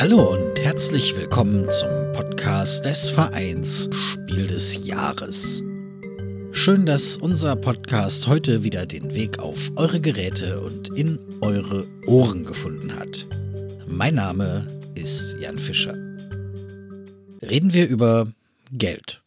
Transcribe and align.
Hallo 0.00 0.32
und 0.32 0.58
herzlich 0.58 1.14
willkommen 1.14 1.68
zum 1.68 1.90
Podcast 2.14 2.86
des 2.86 3.10
Vereins 3.10 3.90
Spiel 3.92 4.46
des 4.46 4.86
Jahres. 4.86 5.62
Schön, 6.52 6.86
dass 6.86 7.18
unser 7.18 7.54
Podcast 7.54 8.26
heute 8.26 8.64
wieder 8.64 8.86
den 8.86 9.14
Weg 9.14 9.40
auf 9.40 9.70
eure 9.76 10.00
Geräte 10.00 10.62
und 10.62 10.88
in 10.96 11.18
eure 11.42 11.86
Ohren 12.06 12.46
gefunden 12.46 12.98
hat. 12.98 13.26
Mein 13.86 14.14
Name 14.14 14.66
ist 14.94 15.36
Jan 15.38 15.58
Fischer. 15.58 15.92
Reden 17.42 17.74
wir 17.74 17.86
über 17.86 18.32
Geld. 18.72 19.22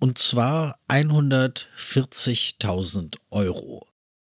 Und 0.00 0.18
zwar 0.18 0.80
140.000 0.88 3.18
Euro. 3.30 3.87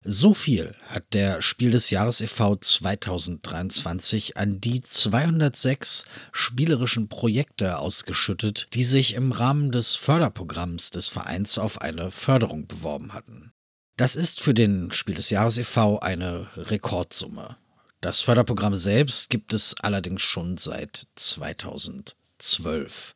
So 0.08 0.36
viel 0.36 0.76
hat 0.88 1.16
der 1.16 1.42
Spiel 1.42 1.72
des 1.72 1.90
Jahres 1.90 2.22
e.V. 2.22 2.58
2023 2.58 4.38
an 4.38 4.62
die 4.62 4.84
206 4.84 6.06
spielerischen 6.32 7.10
Projekte 7.10 7.80
ausgeschüttet, 7.80 8.68
die 8.76 8.84
sich 8.84 9.16
im 9.16 9.32
Rahmen 9.32 9.72
des 9.72 9.96
Förderprogramms 9.96 10.92
des 10.92 11.10
Vereins 11.10 11.58
auf 11.58 11.82
eine 11.82 12.12
Förderung 12.12 12.68
beworben 12.68 13.14
hatten. 13.14 13.52
Das 13.98 14.16
ist 14.16 14.42
für 14.42 14.54
den 14.54 14.92
Spiel 14.92 15.16
des 15.16 15.32
Jahres 15.32 15.58
e.V. 15.58 15.98
eine 15.98 16.50
Rekordsumme. 16.56 17.58
Das 18.00 18.22
Förderprogramm 18.22 18.76
selbst 18.76 19.32
gibt 19.32 19.56
es 19.56 19.74
allerdings 19.82 20.22
schon 20.22 20.58
seit 20.58 21.08
2012. 21.16 23.16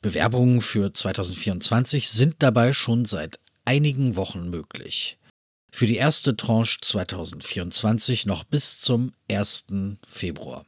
Bewerbungen 0.00 0.62
für 0.62 0.90
2024 0.90 2.08
sind 2.08 2.36
dabei 2.38 2.72
schon 2.72 3.04
seit 3.04 3.38
einigen 3.66 4.16
Wochen 4.16 4.48
möglich 4.48 5.17
für 5.70 5.86
die 5.86 5.96
erste 5.96 6.36
Tranche 6.36 6.80
2024 6.80 8.26
noch 8.26 8.44
bis 8.44 8.80
zum 8.80 9.12
1. 9.30 9.66
Februar. 10.06 10.64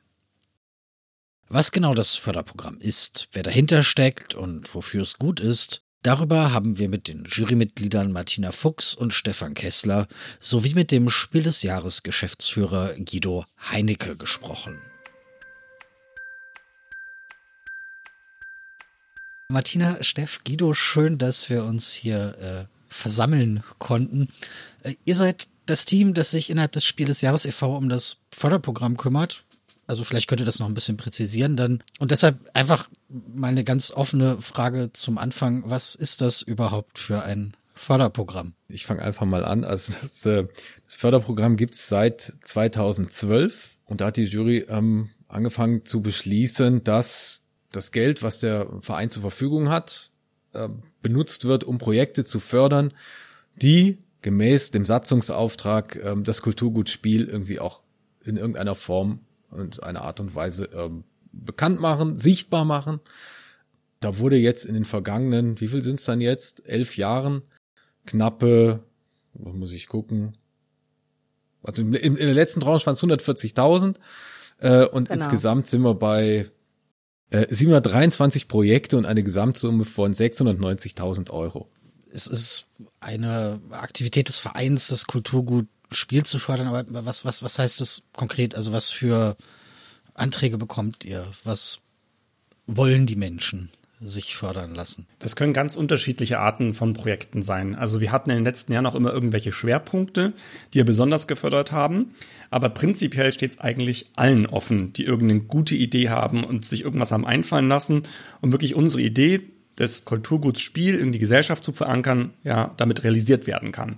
Was 1.48 1.72
genau 1.72 1.94
das 1.94 2.14
Förderprogramm 2.14 2.78
ist, 2.78 3.28
wer 3.32 3.42
dahinter 3.42 3.82
steckt 3.82 4.34
und 4.34 4.72
wofür 4.74 5.02
es 5.02 5.18
gut 5.18 5.40
ist, 5.40 5.82
darüber 6.02 6.52
haben 6.52 6.78
wir 6.78 6.88
mit 6.88 7.08
den 7.08 7.24
Jurymitgliedern 7.24 8.12
Martina 8.12 8.52
Fuchs 8.52 8.94
und 8.94 9.12
Stefan 9.12 9.54
Kessler 9.54 10.06
sowie 10.38 10.74
mit 10.74 10.92
dem 10.92 11.10
Spiel 11.10 11.42
des 11.42 11.62
Jahres 11.62 12.04
Geschäftsführer 12.04 12.94
Guido 12.98 13.46
Heinecke 13.68 14.16
gesprochen. 14.16 14.78
Martina, 19.48 20.00
Steff, 20.04 20.44
Guido, 20.44 20.74
schön, 20.74 21.18
dass 21.18 21.50
wir 21.50 21.64
uns 21.64 21.92
hier 21.92 22.68
äh, 22.70 22.79
versammeln 22.90 23.64
konnten. 23.78 24.28
Äh, 24.82 24.94
ihr 25.04 25.14
seid 25.14 25.48
das 25.66 25.86
Team, 25.86 26.14
das 26.14 26.30
sich 26.30 26.50
innerhalb 26.50 26.72
des 26.72 26.84
Spiel 26.84 27.06
des 27.06 27.20
Jahres 27.20 27.46
e.V. 27.46 27.76
um 27.76 27.88
das 27.88 28.18
Förderprogramm 28.30 28.96
kümmert. 28.96 29.44
Also 29.86 30.04
vielleicht 30.04 30.28
könnt 30.28 30.40
ihr 30.40 30.46
das 30.46 30.58
noch 30.58 30.68
ein 30.68 30.74
bisschen 30.74 30.96
präzisieren 30.96 31.56
dann. 31.56 31.82
Und 31.98 32.10
deshalb 32.10 32.38
einfach 32.54 32.88
mal 33.08 33.48
eine 33.48 33.64
ganz 33.64 33.90
offene 33.90 34.40
Frage 34.40 34.92
zum 34.92 35.18
Anfang. 35.18 35.64
Was 35.66 35.94
ist 35.94 36.20
das 36.20 36.42
überhaupt 36.42 36.98
für 36.98 37.22
ein 37.22 37.56
Förderprogramm? 37.74 38.54
Ich 38.68 38.86
fange 38.86 39.02
einfach 39.02 39.26
mal 39.26 39.44
an. 39.44 39.64
Also 39.64 39.92
das, 40.00 40.24
äh, 40.26 40.46
das 40.84 40.94
Förderprogramm 40.94 41.56
gibt 41.56 41.74
es 41.74 41.88
seit 41.88 42.34
2012 42.42 43.70
und 43.84 44.00
da 44.00 44.06
hat 44.06 44.16
die 44.16 44.24
Jury 44.24 44.66
ähm, 44.68 45.10
angefangen 45.26 45.84
zu 45.84 46.02
beschließen, 46.02 46.84
dass 46.84 47.42
das 47.72 47.90
Geld, 47.90 48.22
was 48.22 48.38
der 48.38 48.68
Verein 48.80 49.10
zur 49.10 49.22
Verfügung 49.22 49.70
hat, 49.70 50.10
äh, 50.52 50.68
benutzt 51.02 51.44
wird, 51.44 51.64
um 51.64 51.78
Projekte 51.78 52.24
zu 52.24 52.40
fördern, 52.40 52.92
die 53.56 53.98
gemäß 54.22 54.70
dem 54.70 54.84
Satzungsauftrag 54.84 55.96
ähm, 56.02 56.24
das 56.24 56.42
Kulturgutspiel 56.42 57.26
irgendwie 57.26 57.58
auch 57.58 57.80
in 58.24 58.36
irgendeiner 58.36 58.74
Form 58.74 59.20
und 59.50 59.82
einer 59.82 60.02
Art 60.02 60.20
und 60.20 60.34
Weise 60.34 60.66
ähm, 60.74 61.04
bekannt 61.32 61.80
machen, 61.80 62.18
sichtbar 62.18 62.64
machen. 62.64 63.00
Da 64.00 64.18
wurde 64.18 64.36
jetzt 64.36 64.64
in 64.64 64.74
den 64.74 64.84
vergangenen, 64.84 65.60
wie 65.60 65.68
viel 65.68 65.82
sind 65.82 66.00
es 66.00 66.06
dann 66.06 66.20
jetzt? 66.20 66.66
Elf 66.66 66.96
Jahren, 66.96 67.42
knappe, 68.06 68.80
was 69.34 69.54
muss 69.54 69.72
ich 69.72 69.88
gucken? 69.88 70.32
Also 71.62 71.82
in, 71.82 71.94
in 71.94 72.16
der 72.16 72.34
letzten 72.34 72.60
Tranche 72.60 72.86
waren 72.86 72.94
es 72.94 73.02
140.000 73.02 73.96
äh, 74.58 74.86
und 74.86 75.08
genau. 75.08 75.22
insgesamt 75.22 75.66
sind 75.66 75.82
wir 75.82 75.94
bei 75.94 76.50
723 77.30 78.48
Projekte 78.48 78.96
und 78.96 79.06
eine 79.06 79.22
Gesamtsumme 79.22 79.84
von 79.84 80.12
690.000 80.12 81.30
Euro 81.30 81.68
es 82.12 82.26
ist 82.26 82.66
eine 83.00 83.60
Aktivität 83.70 84.28
des 84.28 84.38
Vereins, 84.38 84.88
das 84.88 85.06
Kulturgut 85.06 85.66
Spiel 85.92 86.24
zu 86.24 86.38
fördern, 86.38 86.68
aber 86.68 87.04
was, 87.04 87.24
was, 87.24 87.42
was 87.42 87.58
heißt 87.58 87.80
das 87.80 88.04
konkret? 88.12 88.54
Also 88.54 88.72
was 88.72 88.90
für 88.90 89.36
Anträge 90.14 90.56
bekommt 90.56 91.04
ihr? 91.04 91.26
Was 91.42 91.80
wollen 92.68 93.06
die 93.06 93.16
Menschen? 93.16 93.70
Sich 94.00 94.36
fördern 94.36 94.74
lassen? 94.74 95.06
Das 95.18 95.36
können 95.36 95.52
ganz 95.52 95.76
unterschiedliche 95.76 96.38
Arten 96.38 96.74
von 96.74 96.94
Projekten 96.94 97.42
sein. 97.42 97.74
Also 97.74 98.00
wir 98.00 98.12
hatten 98.12 98.30
in 98.30 98.36
den 98.36 98.44
letzten 98.44 98.72
Jahren 98.72 98.86
auch 98.86 98.94
immer 98.94 99.12
irgendwelche 99.12 99.52
Schwerpunkte, 99.52 100.32
die 100.72 100.78
wir 100.78 100.84
besonders 100.84 101.26
gefördert 101.26 101.72
haben. 101.72 102.14
Aber 102.50 102.70
prinzipiell 102.70 103.32
steht 103.32 103.52
es 103.52 103.60
eigentlich 103.60 104.10
allen 104.16 104.46
offen, 104.46 104.92
die 104.92 105.04
irgendeine 105.04 105.40
gute 105.40 105.74
Idee 105.74 106.08
haben 106.08 106.44
und 106.44 106.64
sich 106.64 106.82
irgendwas 106.82 107.12
haben 107.12 107.26
einfallen 107.26 107.68
lassen, 107.68 108.04
um 108.40 108.52
wirklich 108.52 108.74
unsere 108.74 109.02
Idee 109.02 109.40
des 109.78 110.04
Kulturguts 110.04 110.60
Spiel 110.60 110.98
in 110.98 111.12
die 111.12 111.18
Gesellschaft 111.18 111.64
zu 111.64 111.72
verankern, 111.72 112.34
ja, 112.44 112.74
damit 112.76 113.04
realisiert 113.04 113.46
werden 113.46 113.72
kann. 113.72 113.96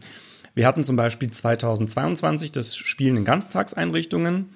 Wir 0.54 0.66
hatten 0.66 0.84
zum 0.84 0.96
Beispiel 0.96 1.30
2022 1.30 2.52
das 2.52 2.76
Spielen 2.76 3.16
in 3.16 3.24
Ganztagseinrichtungen. 3.24 4.50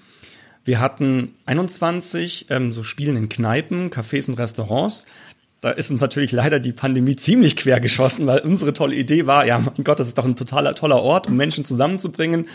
Wir 0.65 0.81
hatten 0.81 1.35
21 1.47 2.47
ähm, 2.51 2.73
so 2.73 2.83
Spielen 2.83 3.17
in 3.17 3.29
Kneipen, 3.29 3.89
Cafés 3.89 4.29
und 4.29 4.39
Restaurants. 4.39 5.07
Da 5.61 5.71
ist 5.71 5.91
uns 5.91 6.01
natürlich 6.01 6.33
leider 6.33 6.61
die 6.61 6.73
Pandemie 6.73 7.17
ziemlich 7.17 7.57
quer 7.57 7.81
geschossen, 7.81 8.27
weil 8.27 8.41
unsere 8.41 8.73
tolle 8.73 8.95
Idee 8.95 9.27
war, 9.27 9.47
ja, 9.47 9.59
mein 9.59 9.85
Gott, 9.85 9.99
das 9.99 10.09
ist 10.09 10.19
doch 10.19 10.25
ein 10.25 10.37
totaler 10.37 10.75
toller 10.75 11.03
Ort, 11.03 11.29
um 11.29 11.35
Menschen 11.35 11.65
zusammenzubringen, 11.65 12.47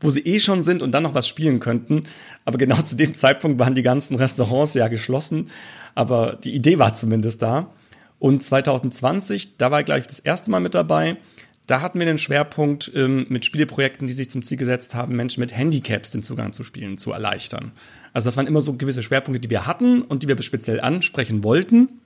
wo 0.00 0.10
sie 0.10 0.20
eh 0.20 0.40
schon 0.40 0.62
sind 0.62 0.82
und 0.82 0.92
dann 0.92 1.02
noch 1.02 1.14
was 1.14 1.28
spielen 1.28 1.60
könnten. 1.60 2.04
Aber 2.44 2.58
genau 2.58 2.76
zu 2.82 2.96
dem 2.96 3.14
Zeitpunkt 3.14 3.58
waren 3.58 3.74
die 3.74 3.82
ganzen 3.82 4.16
Restaurants 4.16 4.74
ja 4.74 4.88
geschlossen. 4.88 5.50
Aber 5.94 6.38
die 6.42 6.54
Idee 6.54 6.78
war 6.78 6.94
zumindest 6.94 7.42
da. 7.42 7.70
Und 8.18 8.42
2020, 8.42 9.56
da 9.58 9.70
war 9.70 9.80
ich 9.80 9.86
gleich 9.86 10.06
das 10.06 10.18
erste 10.18 10.50
Mal 10.50 10.60
mit 10.60 10.74
dabei. 10.74 11.16
Da 11.68 11.82
hatten 11.82 11.98
wir 11.98 12.06
den 12.06 12.18
Schwerpunkt 12.18 12.90
ähm, 12.94 13.26
mit 13.28 13.44
Spieleprojekten, 13.44 14.06
die 14.06 14.12
sich 14.12 14.30
zum 14.30 14.42
Ziel 14.42 14.56
gesetzt 14.56 14.94
haben, 14.94 15.14
Menschen 15.14 15.40
mit 15.40 15.56
Handicaps 15.56 16.10
den 16.10 16.22
Zugang 16.22 16.52
zu 16.52 16.64
Spielen 16.64 16.98
zu 16.98 17.12
erleichtern. 17.12 17.72
Also 18.12 18.26
das 18.26 18.36
waren 18.36 18.46
immer 18.46 18.62
so 18.62 18.72
gewisse 18.72 19.02
Schwerpunkte, 19.02 19.40
die 19.40 19.50
wir 19.50 19.66
hatten 19.66 20.02
und 20.02 20.22
die 20.22 20.28
wir 20.28 20.40
speziell 20.42 20.80
ansprechen 20.80 21.44
wollten. 21.44 22.00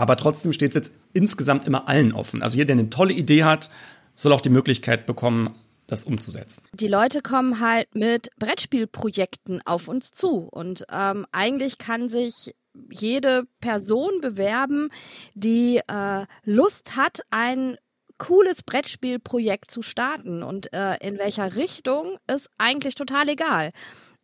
Aber 0.00 0.16
trotzdem 0.16 0.54
steht 0.54 0.70
es 0.70 0.74
jetzt 0.74 0.92
insgesamt 1.12 1.66
immer 1.66 1.86
allen 1.86 2.12
offen. 2.12 2.42
Also 2.42 2.56
jeder, 2.56 2.68
der 2.68 2.78
eine 2.78 2.88
tolle 2.88 3.12
Idee 3.12 3.44
hat, 3.44 3.68
soll 4.14 4.32
auch 4.32 4.40
die 4.40 4.48
Möglichkeit 4.48 5.04
bekommen, 5.04 5.54
das 5.86 6.04
umzusetzen. 6.04 6.62
Die 6.72 6.88
Leute 6.88 7.20
kommen 7.20 7.60
halt 7.60 7.94
mit 7.94 8.30
Brettspielprojekten 8.38 9.60
auf 9.66 9.88
uns 9.88 10.10
zu 10.10 10.48
und 10.50 10.86
ähm, 10.90 11.26
eigentlich 11.32 11.76
kann 11.76 12.08
sich 12.08 12.54
jede 12.88 13.44
Person 13.60 14.22
bewerben, 14.22 14.88
die 15.34 15.82
äh, 15.86 16.26
Lust 16.44 16.96
hat, 16.96 17.20
ein 17.30 17.76
cooles 18.16 18.62
Brettspielprojekt 18.62 19.70
zu 19.70 19.82
starten. 19.82 20.42
Und 20.42 20.72
äh, 20.72 20.96
in 21.06 21.18
welcher 21.18 21.56
Richtung 21.56 22.16
ist 22.26 22.48
eigentlich 22.56 22.94
total 22.94 23.28
egal. 23.28 23.72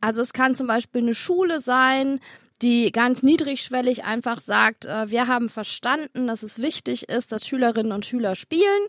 Also 0.01 0.23
es 0.23 0.33
kann 0.33 0.55
zum 0.55 0.69
Beispiel 0.69 1.03
eine 1.03 1.15
Schule 1.15 1.61
sein, 1.61 2.21
die 2.62 2.91
ganz 2.93 3.22
niedrigschwellig 3.22 4.05
einfach 4.05 4.41
sagt, 4.41 4.87
äh, 4.87 5.11
wir 5.11 5.27
haben 5.27 5.49
verstanden, 5.49 6.27
dass 6.27 6.43
es 6.43 6.61
wichtig 6.61 7.09
ist, 7.09 7.33
dass 7.33 7.47
Schülerinnen 7.47 7.93
und 7.93 8.06
Schüler 8.06 8.34
spielen. 8.34 8.87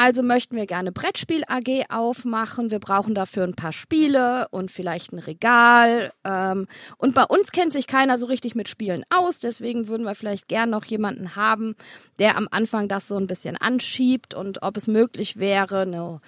Also 0.00 0.22
möchten 0.22 0.54
wir 0.54 0.66
gerne 0.66 0.92
Brettspiel 0.92 1.42
AG 1.48 1.86
aufmachen. 1.88 2.70
Wir 2.70 2.78
brauchen 2.78 3.16
dafür 3.16 3.42
ein 3.42 3.56
paar 3.56 3.72
Spiele 3.72 4.46
und 4.52 4.70
vielleicht 4.70 5.12
ein 5.12 5.18
Regal. 5.18 6.12
Ähm, 6.22 6.68
und 6.98 7.16
bei 7.16 7.24
uns 7.24 7.50
kennt 7.50 7.72
sich 7.72 7.88
keiner 7.88 8.16
so 8.16 8.26
richtig 8.26 8.54
mit 8.54 8.68
Spielen 8.68 9.04
aus. 9.10 9.40
Deswegen 9.40 9.88
würden 9.88 10.04
wir 10.04 10.14
vielleicht 10.14 10.46
gern 10.46 10.70
noch 10.70 10.84
jemanden 10.84 11.34
haben, 11.34 11.74
der 12.20 12.36
am 12.36 12.46
Anfang 12.48 12.86
das 12.86 13.08
so 13.08 13.16
ein 13.16 13.26
bisschen 13.26 13.56
anschiebt 13.56 14.34
und 14.34 14.62
ob 14.62 14.76
es 14.76 14.86
möglich 14.86 15.38
wäre, 15.38 15.80
eine 15.80 16.20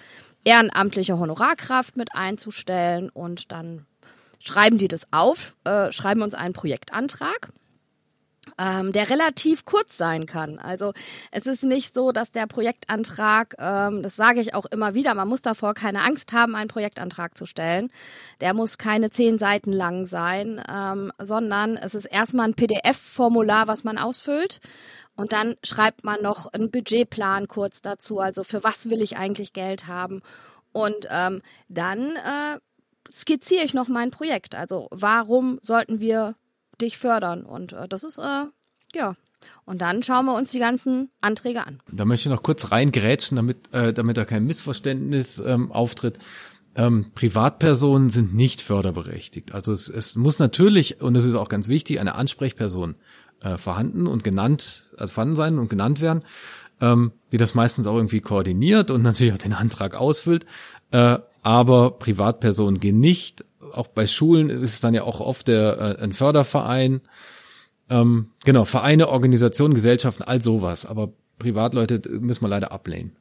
ehrenamtliche 0.43 1.17
Honorarkraft 1.17 1.95
mit 1.95 2.13
einzustellen. 2.13 3.09
Und 3.09 3.53
dann 3.53 3.85
schreiben 4.41 4.77
die 4.77 4.87
das 4.87 5.07
auf, 5.11 5.55
äh, 5.63 5.91
schreiben 5.91 6.21
uns 6.21 6.33
einen 6.33 6.53
Projektantrag 6.53 7.51
ähm, 8.57 8.91
der 8.91 9.09
relativ 9.09 9.65
kurz 9.65 9.97
sein 9.97 10.25
kann. 10.25 10.59
Also 10.59 10.93
es 11.31 11.45
ist 11.45 11.63
nicht 11.63 11.93
so, 11.93 12.11
dass 12.11 12.31
der 12.31 12.47
Projektantrag, 12.47 13.55
ähm, 13.59 14.01
das 14.01 14.15
sage 14.15 14.39
ich 14.39 14.53
auch 14.53 14.65
immer 14.65 14.93
wieder, 14.93 15.13
man 15.13 15.27
muss 15.27 15.41
davor 15.41 15.73
keine 15.73 16.03
Angst 16.03 16.33
haben, 16.33 16.55
einen 16.55 16.67
Projektantrag 16.67 17.37
zu 17.37 17.45
stellen. 17.45 17.91
Der 18.39 18.53
muss 18.53 18.77
keine 18.77 19.09
zehn 19.09 19.37
Seiten 19.37 19.71
lang 19.71 20.05
sein, 20.05 20.61
ähm, 20.69 21.11
sondern 21.19 21.77
es 21.77 21.95
ist 21.95 22.05
erstmal 22.05 22.47
ein 22.47 22.55
PDF-Formular, 22.55 23.67
was 23.67 23.83
man 23.83 23.97
ausfüllt. 23.97 24.59
Und 25.15 25.33
dann 25.33 25.55
schreibt 25.63 26.03
man 26.03 26.21
noch 26.21 26.51
einen 26.51 26.71
Budgetplan 26.71 27.47
kurz 27.47 27.81
dazu, 27.81 28.19
also 28.19 28.43
für 28.43 28.63
was 28.63 28.89
will 28.89 29.01
ich 29.01 29.17
eigentlich 29.17 29.53
Geld 29.53 29.87
haben. 29.87 30.21
Und 30.71 31.05
ähm, 31.09 31.41
dann 31.67 32.15
äh, 32.15 32.59
skizziere 33.11 33.63
ich 33.63 33.73
noch 33.73 33.87
mein 33.87 34.11
Projekt. 34.11 34.55
Also 34.55 34.87
warum 34.91 35.59
sollten 35.61 35.99
wir 35.99 36.35
dich 36.81 36.97
fördern. 36.97 37.43
Und 37.43 37.73
äh, 37.73 37.87
das 37.87 38.03
ist, 38.03 38.17
äh, 38.17 38.45
ja. 38.93 39.15
Und 39.65 39.81
dann 39.81 40.03
schauen 40.03 40.25
wir 40.25 40.35
uns 40.35 40.51
die 40.51 40.59
ganzen 40.59 41.09
Anträge 41.19 41.65
an. 41.65 41.79
Da 41.91 42.05
möchte 42.05 42.29
ich 42.29 42.35
noch 42.35 42.43
kurz 42.43 42.71
reingrätschen, 42.71 43.35
damit, 43.35 43.73
äh, 43.73 43.91
damit 43.91 44.17
da 44.17 44.25
kein 44.25 44.45
Missverständnis 44.45 45.39
ähm, 45.39 45.71
auftritt. 45.71 46.19
Ähm, 46.75 47.11
Privatpersonen 47.15 48.11
sind 48.11 48.35
nicht 48.35 48.61
förderberechtigt. 48.61 49.53
Also 49.53 49.73
es, 49.73 49.89
es 49.89 50.15
muss 50.15 50.37
natürlich, 50.37 51.01
und 51.01 51.15
das 51.15 51.25
ist 51.25 51.35
auch 51.35 51.49
ganz 51.49 51.67
wichtig, 51.67 51.99
eine 51.99 52.15
Ansprechperson 52.15 52.95
äh, 53.41 53.57
vorhanden 53.57 54.07
und 54.07 54.23
genannt, 54.23 54.85
also 54.97 55.11
vorhanden 55.11 55.35
sein 55.35 55.57
und 55.57 55.69
genannt 55.69 56.01
werden, 56.01 56.23
ähm, 56.79 57.11
die 57.31 57.37
das 57.37 57.55
meistens 57.55 57.87
auch 57.87 57.95
irgendwie 57.95 58.21
koordiniert 58.21 58.91
und 58.91 59.01
natürlich 59.01 59.33
auch 59.33 59.39
den 59.39 59.53
Antrag 59.53 59.95
ausfüllt. 59.95 60.45
Äh, 60.91 61.17
aber 61.41 61.91
Privatpersonen 61.91 62.79
gehen 62.79 62.99
nicht. 62.99 63.45
Auch 63.73 63.87
bei 63.87 64.07
Schulen 64.07 64.49
ist 64.49 64.73
es 64.73 64.81
dann 64.81 64.93
ja 64.93 65.03
auch 65.03 65.19
oft 65.19 65.47
der, 65.47 65.97
äh, 65.99 66.03
ein 66.03 66.13
Förderverein. 66.13 67.01
Ähm, 67.89 68.31
genau, 68.43 68.65
Vereine, 68.65 69.09
Organisationen, 69.09 69.73
Gesellschaften, 69.73 70.23
all 70.23 70.41
sowas. 70.41 70.85
Aber 70.85 71.13
Privatleute 71.39 72.01
müssen 72.09 72.41
wir 72.41 72.49
leider 72.49 72.71
ablehnen. 72.71 73.15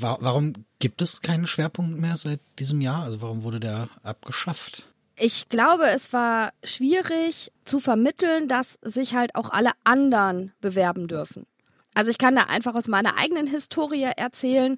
Warum 0.00 0.52
gibt 0.78 1.02
es 1.02 1.22
keinen 1.22 1.46
Schwerpunkt 1.46 1.98
mehr 1.98 2.14
seit 2.14 2.40
diesem 2.58 2.80
Jahr? 2.80 3.02
Also 3.02 3.20
warum 3.20 3.42
wurde 3.42 3.58
der 3.58 3.88
abgeschafft? 4.02 4.84
Ich 5.16 5.48
glaube, 5.48 5.88
es 5.88 6.12
war 6.12 6.52
schwierig 6.62 7.50
zu 7.64 7.80
vermitteln, 7.80 8.46
dass 8.46 8.78
sich 8.82 9.16
halt 9.16 9.34
auch 9.34 9.50
alle 9.50 9.72
anderen 9.82 10.52
bewerben 10.60 11.08
dürfen. 11.08 11.46
Also 11.94 12.10
ich 12.10 12.18
kann 12.18 12.36
da 12.36 12.44
einfach 12.44 12.76
aus 12.76 12.86
meiner 12.86 13.18
eigenen 13.18 13.48
Historie 13.48 14.08
erzählen. 14.16 14.76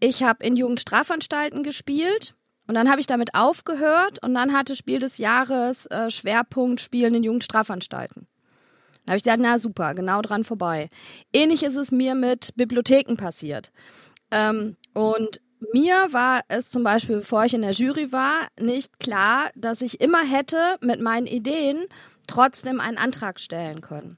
Ich 0.00 0.22
habe 0.22 0.44
in 0.44 0.56
Jugendstrafanstalten 0.56 1.62
gespielt 1.62 2.34
und 2.66 2.74
dann 2.74 2.90
habe 2.90 3.00
ich 3.00 3.06
damit 3.06 3.34
aufgehört 3.34 4.22
und 4.22 4.34
dann 4.34 4.52
hatte 4.52 4.74
Spiel 4.74 4.98
des 4.98 5.18
Jahres 5.18 5.86
äh, 5.86 6.10
Schwerpunkt 6.10 6.80
Spielen 6.80 7.14
in 7.14 7.22
Jugendstrafanstalten. 7.22 8.26
Da 9.04 9.10
habe 9.10 9.18
ich 9.18 9.24
gedacht, 9.24 9.40
na 9.42 9.58
super, 9.58 9.94
genau 9.94 10.22
dran 10.22 10.44
vorbei. 10.44 10.88
Ähnlich 11.32 11.62
ist 11.62 11.76
es 11.76 11.90
mir 11.90 12.14
mit 12.14 12.54
Bibliotheken 12.56 13.16
passiert. 13.16 13.72
Ähm, 14.30 14.76
und 14.94 15.40
mir 15.72 16.12
war 16.12 16.42
es 16.48 16.70
zum 16.70 16.82
Beispiel, 16.82 17.16
bevor 17.16 17.44
ich 17.44 17.54
in 17.54 17.62
der 17.62 17.72
Jury 17.72 18.12
war, 18.12 18.48
nicht 18.58 18.98
klar, 18.98 19.50
dass 19.54 19.82
ich 19.82 20.00
immer 20.00 20.22
hätte 20.24 20.76
mit 20.80 21.00
meinen 21.00 21.26
Ideen 21.26 21.84
trotzdem 22.26 22.80
einen 22.80 22.96
Antrag 22.96 23.40
stellen 23.40 23.80
können. 23.80 24.16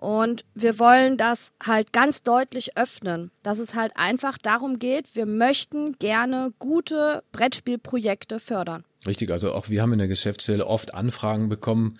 Und 0.00 0.46
wir 0.54 0.78
wollen 0.78 1.18
das 1.18 1.52
halt 1.62 1.92
ganz 1.92 2.22
deutlich 2.22 2.78
öffnen, 2.78 3.30
dass 3.42 3.58
es 3.58 3.74
halt 3.74 3.92
einfach 3.96 4.38
darum 4.38 4.78
geht, 4.78 5.14
wir 5.14 5.26
möchten 5.26 5.98
gerne 5.98 6.54
gute 6.58 7.22
Brettspielprojekte 7.32 8.40
fördern. 8.40 8.82
Richtig, 9.06 9.30
also 9.30 9.52
auch 9.52 9.68
wir 9.68 9.82
haben 9.82 9.92
in 9.92 9.98
der 9.98 10.08
Geschäftsstelle 10.08 10.66
oft 10.66 10.94
Anfragen 10.94 11.50
bekommen, 11.50 11.98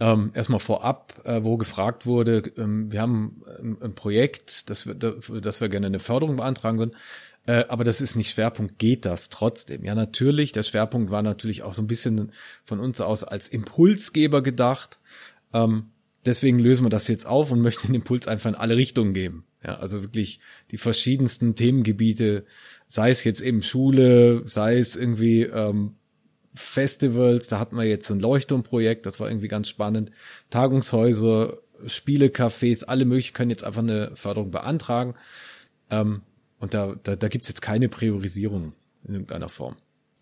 ähm, 0.00 0.30
erstmal 0.32 0.58
vorab, 0.58 1.20
äh, 1.24 1.44
wo 1.44 1.58
gefragt 1.58 2.06
wurde, 2.06 2.50
ähm, 2.56 2.90
wir 2.90 3.02
haben 3.02 3.42
ein, 3.60 3.76
ein 3.82 3.94
Projekt, 3.94 4.70
das 4.70 4.86
wir, 4.86 4.94
das 4.94 5.60
wir 5.60 5.68
gerne 5.68 5.88
eine 5.88 5.98
Förderung 5.98 6.36
beantragen 6.36 6.78
würden, 6.78 6.96
äh, 7.44 7.66
aber 7.68 7.84
das 7.84 8.00
ist 8.00 8.16
nicht 8.16 8.30
Schwerpunkt, 8.30 8.78
geht 8.78 9.04
das 9.04 9.28
trotzdem? 9.28 9.84
Ja, 9.84 9.94
natürlich, 9.94 10.52
der 10.52 10.62
Schwerpunkt 10.62 11.10
war 11.10 11.22
natürlich 11.22 11.62
auch 11.62 11.74
so 11.74 11.82
ein 11.82 11.88
bisschen 11.88 12.32
von 12.64 12.80
uns 12.80 13.02
aus 13.02 13.22
als 13.22 13.48
Impulsgeber 13.48 14.42
gedacht. 14.42 14.98
Ähm, 15.52 15.90
deswegen 16.26 16.58
lösen 16.58 16.84
wir 16.84 16.90
das 16.90 17.08
jetzt 17.08 17.26
auf 17.26 17.50
und 17.50 17.60
möchten 17.60 17.88
den 17.88 17.96
Impuls 17.96 18.28
einfach 18.28 18.50
in 18.50 18.56
alle 18.56 18.76
Richtungen 18.76 19.14
geben. 19.14 19.46
Ja, 19.64 19.76
also 19.76 20.02
wirklich 20.02 20.40
die 20.70 20.76
verschiedensten 20.76 21.54
Themengebiete, 21.54 22.44
sei 22.86 23.10
es 23.10 23.24
jetzt 23.24 23.40
eben 23.40 23.62
Schule, 23.62 24.42
sei 24.46 24.78
es 24.78 24.94
irgendwie 24.96 25.42
ähm, 25.42 25.94
Festivals, 26.54 27.48
da 27.48 27.58
hatten 27.58 27.76
wir 27.76 27.84
jetzt 27.84 28.10
ein 28.10 28.20
Leuchtturmprojekt, 28.20 29.06
das 29.06 29.18
war 29.20 29.28
irgendwie 29.28 29.48
ganz 29.48 29.68
spannend. 29.68 30.10
Tagungshäuser, 30.50 31.58
Spielecafés, 31.86 32.84
alle 32.84 33.04
möglichen 33.04 33.34
können 33.34 33.50
jetzt 33.50 33.64
einfach 33.64 33.82
eine 33.82 34.14
Förderung 34.14 34.50
beantragen. 34.50 35.14
Ähm, 35.90 36.22
und 36.58 36.74
da, 36.74 36.94
da, 37.02 37.16
da 37.16 37.28
gibt 37.28 37.46
jetzt 37.48 37.62
keine 37.62 37.88
Priorisierung 37.88 38.72
in 39.06 39.14
irgendeiner 39.14 39.48
Form. 39.48 39.76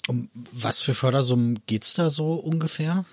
Um 0.09 0.31
was 0.51 0.83
für 0.83 0.95
Fördersummen 0.95 1.61
geht's 1.67 1.95
da 1.95 2.11
so 2.11 2.35
ungefähr? 2.35 3.05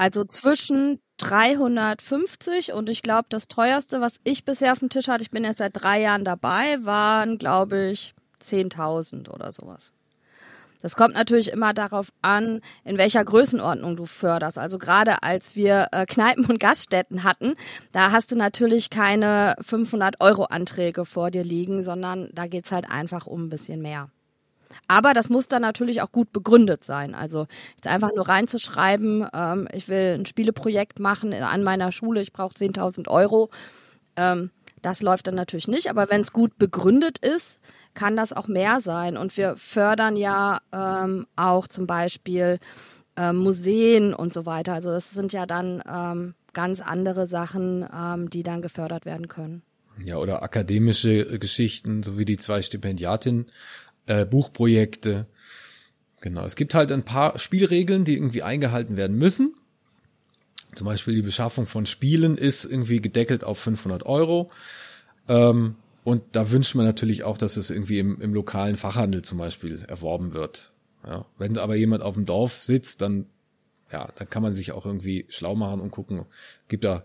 Also 0.00 0.24
zwischen 0.24 0.98
350 1.18 2.72
und 2.72 2.88
ich 2.88 3.02
glaube, 3.02 3.26
das 3.28 3.48
teuerste, 3.48 4.00
was 4.00 4.16
ich 4.24 4.46
bisher 4.46 4.72
auf 4.72 4.78
dem 4.78 4.88
Tisch 4.88 5.08
hatte, 5.08 5.20
ich 5.20 5.30
bin 5.30 5.44
jetzt 5.44 5.58
seit 5.58 5.72
drei 5.74 6.00
Jahren 6.00 6.24
dabei, 6.24 6.78
waren, 6.86 7.36
glaube 7.36 7.90
ich, 7.90 8.14
10.000 8.42 9.28
oder 9.28 9.52
sowas. 9.52 9.92
Das 10.80 10.96
kommt 10.96 11.16
natürlich 11.16 11.52
immer 11.52 11.74
darauf 11.74 12.14
an, 12.22 12.62
in 12.82 12.96
welcher 12.96 13.22
Größenordnung 13.22 13.96
du 13.96 14.06
förderst. 14.06 14.56
Also 14.56 14.78
gerade 14.78 15.22
als 15.22 15.54
wir 15.54 15.88
äh, 15.92 16.06
Kneipen 16.06 16.46
und 16.46 16.58
Gaststätten 16.58 17.22
hatten, 17.22 17.52
da 17.92 18.10
hast 18.10 18.32
du 18.32 18.36
natürlich 18.36 18.88
keine 18.88 19.54
500 19.60 20.22
Euro 20.22 20.44
Anträge 20.44 21.04
vor 21.04 21.30
dir 21.30 21.44
liegen, 21.44 21.82
sondern 21.82 22.30
da 22.32 22.46
geht's 22.46 22.72
halt 22.72 22.90
einfach 22.90 23.26
um 23.26 23.44
ein 23.44 23.50
bisschen 23.50 23.82
mehr. 23.82 24.08
Aber 24.88 25.14
das 25.14 25.28
muss 25.28 25.48
dann 25.48 25.62
natürlich 25.62 26.02
auch 26.02 26.12
gut 26.12 26.32
begründet 26.32 26.84
sein. 26.84 27.14
Also 27.14 27.46
jetzt 27.76 27.86
einfach 27.86 28.10
nur 28.14 28.28
reinzuschreiben, 28.28 29.26
ähm, 29.32 29.68
ich 29.72 29.88
will 29.88 30.16
ein 30.18 30.26
Spieleprojekt 30.26 30.98
machen 30.98 31.32
an 31.32 31.62
meiner 31.62 31.92
Schule, 31.92 32.20
ich 32.20 32.32
brauche 32.32 32.54
10.000 32.54 33.08
Euro. 33.08 33.50
Ähm, 34.16 34.50
das 34.82 35.02
läuft 35.02 35.26
dann 35.26 35.34
natürlich 35.34 35.68
nicht, 35.68 35.90
aber 35.90 36.08
wenn 36.08 36.22
es 36.22 36.32
gut 36.32 36.58
begründet 36.58 37.18
ist, 37.18 37.60
kann 37.94 38.16
das 38.16 38.32
auch 38.32 38.48
mehr 38.48 38.80
sein. 38.80 39.16
Und 39.16 39.36
wir 39.36 39.56
fördern 39.56 40.16
ja 40.16 40.60
ähm, 40.72 41.26
auch 41.36 41.68
zum 41.68 41.86
Beispiel 41.86 42.58
äh, 43.16 43.32
Museen 43.32 44.14
und 44.14 44.32
so 44.32 44.46
weiter. 44.46 44.72
Also 44.74 44.90
das 44.90 45.10
sind 45.10 45.32
ja 45.32 45.44
dann 45.46 45.82
ähm, 45.90 46.34
ganz 46.52 46.80
andere 46.80 47.26
Sachen, 47.26 47.86
ähm, 47.94 48.30
die 48.30 48.42
dann 48.42 48.62
gefördert 48.62 49.04
werden 49.04 49.28
können. 49.28 49.62
Ja, 50.02 50.16
oder 50.16 50.42
akademische 50.42 51.38
Geschichten, 51.38 52.02
so 52.02 52.16
wie 52.18 52.24
die 52.24 52.38
zwei 52.38 52.62
Stipendiatinnen, 52.62 53.46
äh, 54.10 54.24
Buchprojekte. 54.24 55.26
Genau. 56.20 56.44
Es 56.44 56.56
gibt 56.56 56.74
halt 56.74 56.90
ein 56.90 57.04
paar 57.04 57.38
Spielregeln, 57.38 58.04
die 58.04 58.14
irgendwie 58.14 58.42
eingehalten 58.42 58.96
werden 58.96 59.16
müssen. 59.16 59.54
Zum 60.74 60.86
Beispiel 60.86 61.14
die 61.14 61.22
Beschaffung 61.22 61.66
von 61.66 61.86
Spielen 61.86 62.36
ist 62.36 62.64
irgendwie 62.64 63.00
gedeckelt 63.00 63.44
auf 63.44 63.58
500 63.58 64.04
Euro. 64.04 64.50
Ähm, 65.28 65.76
und 66.02 66.22
da 66.32 66.50
wünscht 66.50 66.74
man 66.74 66.86
natürlich 66.86 67.22
auch, 67.22 67.38
dass 67.38 67.56
es 67.56 67.70
irgendwie 67.70 68.00
im, 68.00 68.20
im 68.20 68.34
lokalen 68.34 68.76
Fachhandel 68.76 69.22
zum 69.22 69.38
Beispiel 69.38 69.84
erworben 69.86 70.34
wird. 70.34 70.72
Ja, 71.06 71.24
wenn 71.38 71.56
aber 71.56 71.76
jemand 71.76 72.02
auf 72.02 72.14
dem 72.14 72.26
Dorf 72.26 72.62
sitzt, 72.62 73.00
dann, 73.00 73.26
ja, 73.92 74.08
dann 74.16 74.28
kann 74.28 74.42
man 74.42 74.54
sich 74.54 74.72
auch 74.72 74.86
irgendwie 74.86 75.26
schlau 75.28 75.54
machen 75.54 75.80
und 75.80 75.90
gucken, 75.92 76.26
gibt 76.68 76.84
da 76.84 77.04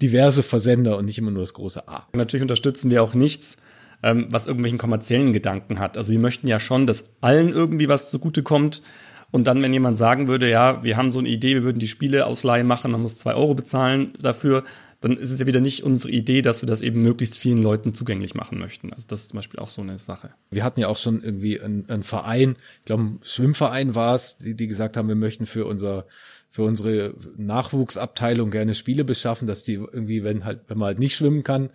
diverse 0.00 0.42
Versender 0.42 0.96
und 0.96 1.04
nicht 1.04 1.18
immer 1.18 1.30
nur 1.30 1.42
das 1.42 1.54
große 1.54 1.88
A. 1.88 2.08
Natürlich 2.12 2.42
unterstützen 2.42 2.90
wir 2.90 3.02
auch 3.02 3.14
nichts, 3.14 3.58
ähm, 4.02 4.28
was 4.30 4.46
irgendwelchen 4.46 4.78
kommerziellen 4.78 5.32
Gedanken 5.32 5.78
hat. 5.78 5.96
Also 5.96 6.12
wir 6.12 6.18
möchten 6.18 6.46
ja 6.46 6.60
schon, 6.60 6.86
dass 6.86 7.04
allen 7.20 7.50
irgendwie 7.50 7.88
was 7.88 8.10
zugutekommt. 8.10 8.82
Und 9.30 9.46
dann, 9.46 9.62
wenn 9.62 9.74
jemand 9.74 9.98
sagen 9.98 10.26
würde, 10.26 10.48
ja, 10.48 10.82
wir 10.82 10.96
haben 10.96 11.10
so 11.10 11.18
eine 11.18 11.28
Idee, 11.28 11.54
wir 11.54 11.62
würden 11.62 11.78
die 11.78 11.88
Spiele 11.88 12.24
ausleihen 12.24 12.66
machen, 12.66 12.92
man 12.92 13.02
muss 13.02 13.18
zwei 13.18 13.34
Euro 13.34 13.54
bezahlen 13.54 14.14
dafür, 14.18 14.64
dann 15.00 15.16
ist 15.16 15.30
es 15.30 15.38
ja 15.38 15.46
wieder 15.46 15.60
nicht 15.60 15.84
unsere 15.84 16.10
Idee, 16.10 16.42
dass 16.42 16.62
wir 16.62 16.66
das 16.66 16.80
eben 16.80 17.02
möglichst 17.02 17.38
vielen 17.38 17.62
Leuten 17.62 17.94
zugänglich 17.94 18.34
machen 18.34 18.58
möchten. 18.58 18.92
Also 18.92 19.06
das 19.06 19.22
ist 19.22 19.28
zum 19.30 19.36
Beispiel 19.36 19.60
auch 19.60 19.68
so 19.68 19.82
eine 19.82 19.98
Sache. 19.98 20.30
Wir 20.50 20.64
hatten 20.64 20.80
ja 20.80 20.88
auch 20.88 20.96
schon 20.96 21.22
irgendwie 21.22 21.60
einen, 21.60 21.88
einen 21.88 22.02
Verein, 22.02 22.56
ich 22.80 22.86
glaube, 22.86 23.02
ein 23.04 23.20
Schwimmverein 23.22 23.94
war 23.94 24.14
es, 24.14 24.38
die, 24.38 24.54
die 24.54 24.66
gesagt 24.66 24.96
haben, 24.96 25.08
wir 25.08 25.14
möchten 25.14 25.46
für 25.46 25.66
unser 25.66 26.06
für 26.50 26.62
unsere 26.62 27.14
Nachwuchsabteilung 27.36 28.50
gerne 28.50 28.72
Spiele 28.72 29.04
beschaffen, 29.04 29.46
dass 29.46 29.64
die 29.64 29.74
irgendwie, 29.74 30.24
wenn 30.24 30.46
halt, 30.46 30.62
wenn 30.68 30.78
man 30.78 30.86
halt 30.86 30.98
nicht 30.98 31.14
schwimmen 31.14 31.42
kann, 31.42 31.68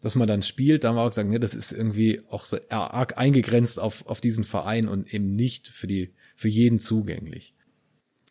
dass 0.00 0.14
man 0.14 0.28
dann 0.28 0.42
spielt, 0.42 0.84
da 0.84 0.88
haben 0.88 0.96
wir 0.96 1.02
auch 1.02 1.10
gesagt, 1.10 1.28
ne, 1.28 1.40
das 1.40 1.54
ist 1.54 1.72
irgendwie 1.72 2.22
auch 2.30 2.44
so 2.44 2.58
arg 2.68 3.18
eingegrenzt 3.18 3.78
auf, 3.78 4.06
auf 4.06 4.20
diesen 4.20 4.44
Verein 4.44 4.88
und 4.88 5.12
eben 5.12 5.30
nicht 5.32 5.68
für 5.68 5.86
die, 5.86 6.14
für 6.36 6.48
jeden 6.48 6.78
zugänglich 6.78 7.54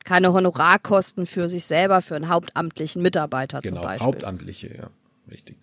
keine 0.06 0.34
Honorarkosten 0.34 1.28
für 1.28 1.48
sich 1.50 1.66
selber, 1.66 2.02
für 2.02 2.16
einen 2.16 2.30
hauptamtlichen 2.30 3.02
Mitarbeiter 3.02 3.62
genau, 3.62 3.76
zum 3.76 3.84
Beispiel. 3.84 4.08
Hauptamtliche, 4.08 4.76
ja, 4.76 4.90
richtig. 5.30 5.58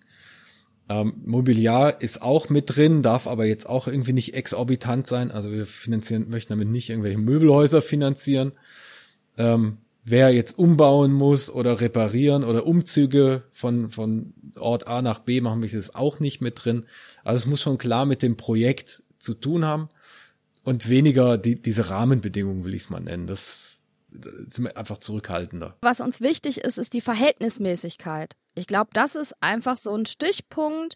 Ähm, 0.89 1.15
Mobiliar 1.25 2.01
ist 2.01 2.21
auch 2.21 2.49
mit 2.49 2.75
drin, 2.75 3.01
darf 3.01 3.27
aber 3.27 3.45
jetzt 3.45 3.67
auch 3.67 3.87
irgendwie 3.87 4.13
nicht 4.13 4.33
exorbitant 4.33 5.05
sein. 5.05 5.31
Also 5.31 5.51
wir 5.51 5.65
finanzieren, 5.65 6.29
möchten 6.29 6.53
damit 6.53 6.69
nicht 6.69 6.89
irgendwelche 6.89 7.17
Möbelhäuser 7.17 7.81
finanzieren. 7.81 8.53
Ähm, 9.37 9.79
wer 10.09 10.29
jetzt 10.31 10.57
umbauen 10.57 11.11
muss 11.11 11.51
oder 11.51 11.81
reparieren 11.81 12.45
oder 12.45 12.65
Umzüge 12.65 13.43
von, 13.51 13.91
von 13.91 14.33
Ort 14.57 14.87
A 14.87 15.01
nach 15.01 15.19
B 15.19 15.41
machen 15.41 15.61
wir 15.61 15.69
das 15.69 15.93
auch 15.93 16.21
nicht 16.21 16.39
mit 16.39 16.63
drin. 16.63 16.85
Also 17.25 17.43
es 17.43 17.45
muss 17.45 17.61
schon 17.61 17.77
klar 17.77 18.05
mit 18.05 18.21
dem 18.21 18.37
Projekt 18.37 19.03
zu 19.19 19.33
tun 19.33 19.65
haben 19.65 19.89
und 20.63 20.87
weniger 20.87 21.37
die, 21.37 21.61
diese 21.61 21.89
Rahmenbedingungen, 21.89 22.63
will 22.63 22.73
ich 22.73 22.83
es 22.83 22.89
mal 22.89 23.01
nennen. 23.01 23.27
Das 23.27 23.75
sind 24.47 24.63
wir 24.63 24.77
einfach 24.77 24.99
zurückhaltender. 24.99 25.75
Was 25.81 25.99
uns 25.99 26.21
wichtig 26.21 26.59
ist, 26.59 26.77
ist 26.77 26.93
die 26.93 27.01
Verhältnismäßigkeit. 27.01 28.37
Ich 28.55 28.65
glaube, 28.65 28.91
das 28.93 29.15
ist 29.15 29.35
einfach 29.41 29.77
so 29.77 29.93
ein 29.93 30.05
Stichpunkt, 30.05 30.95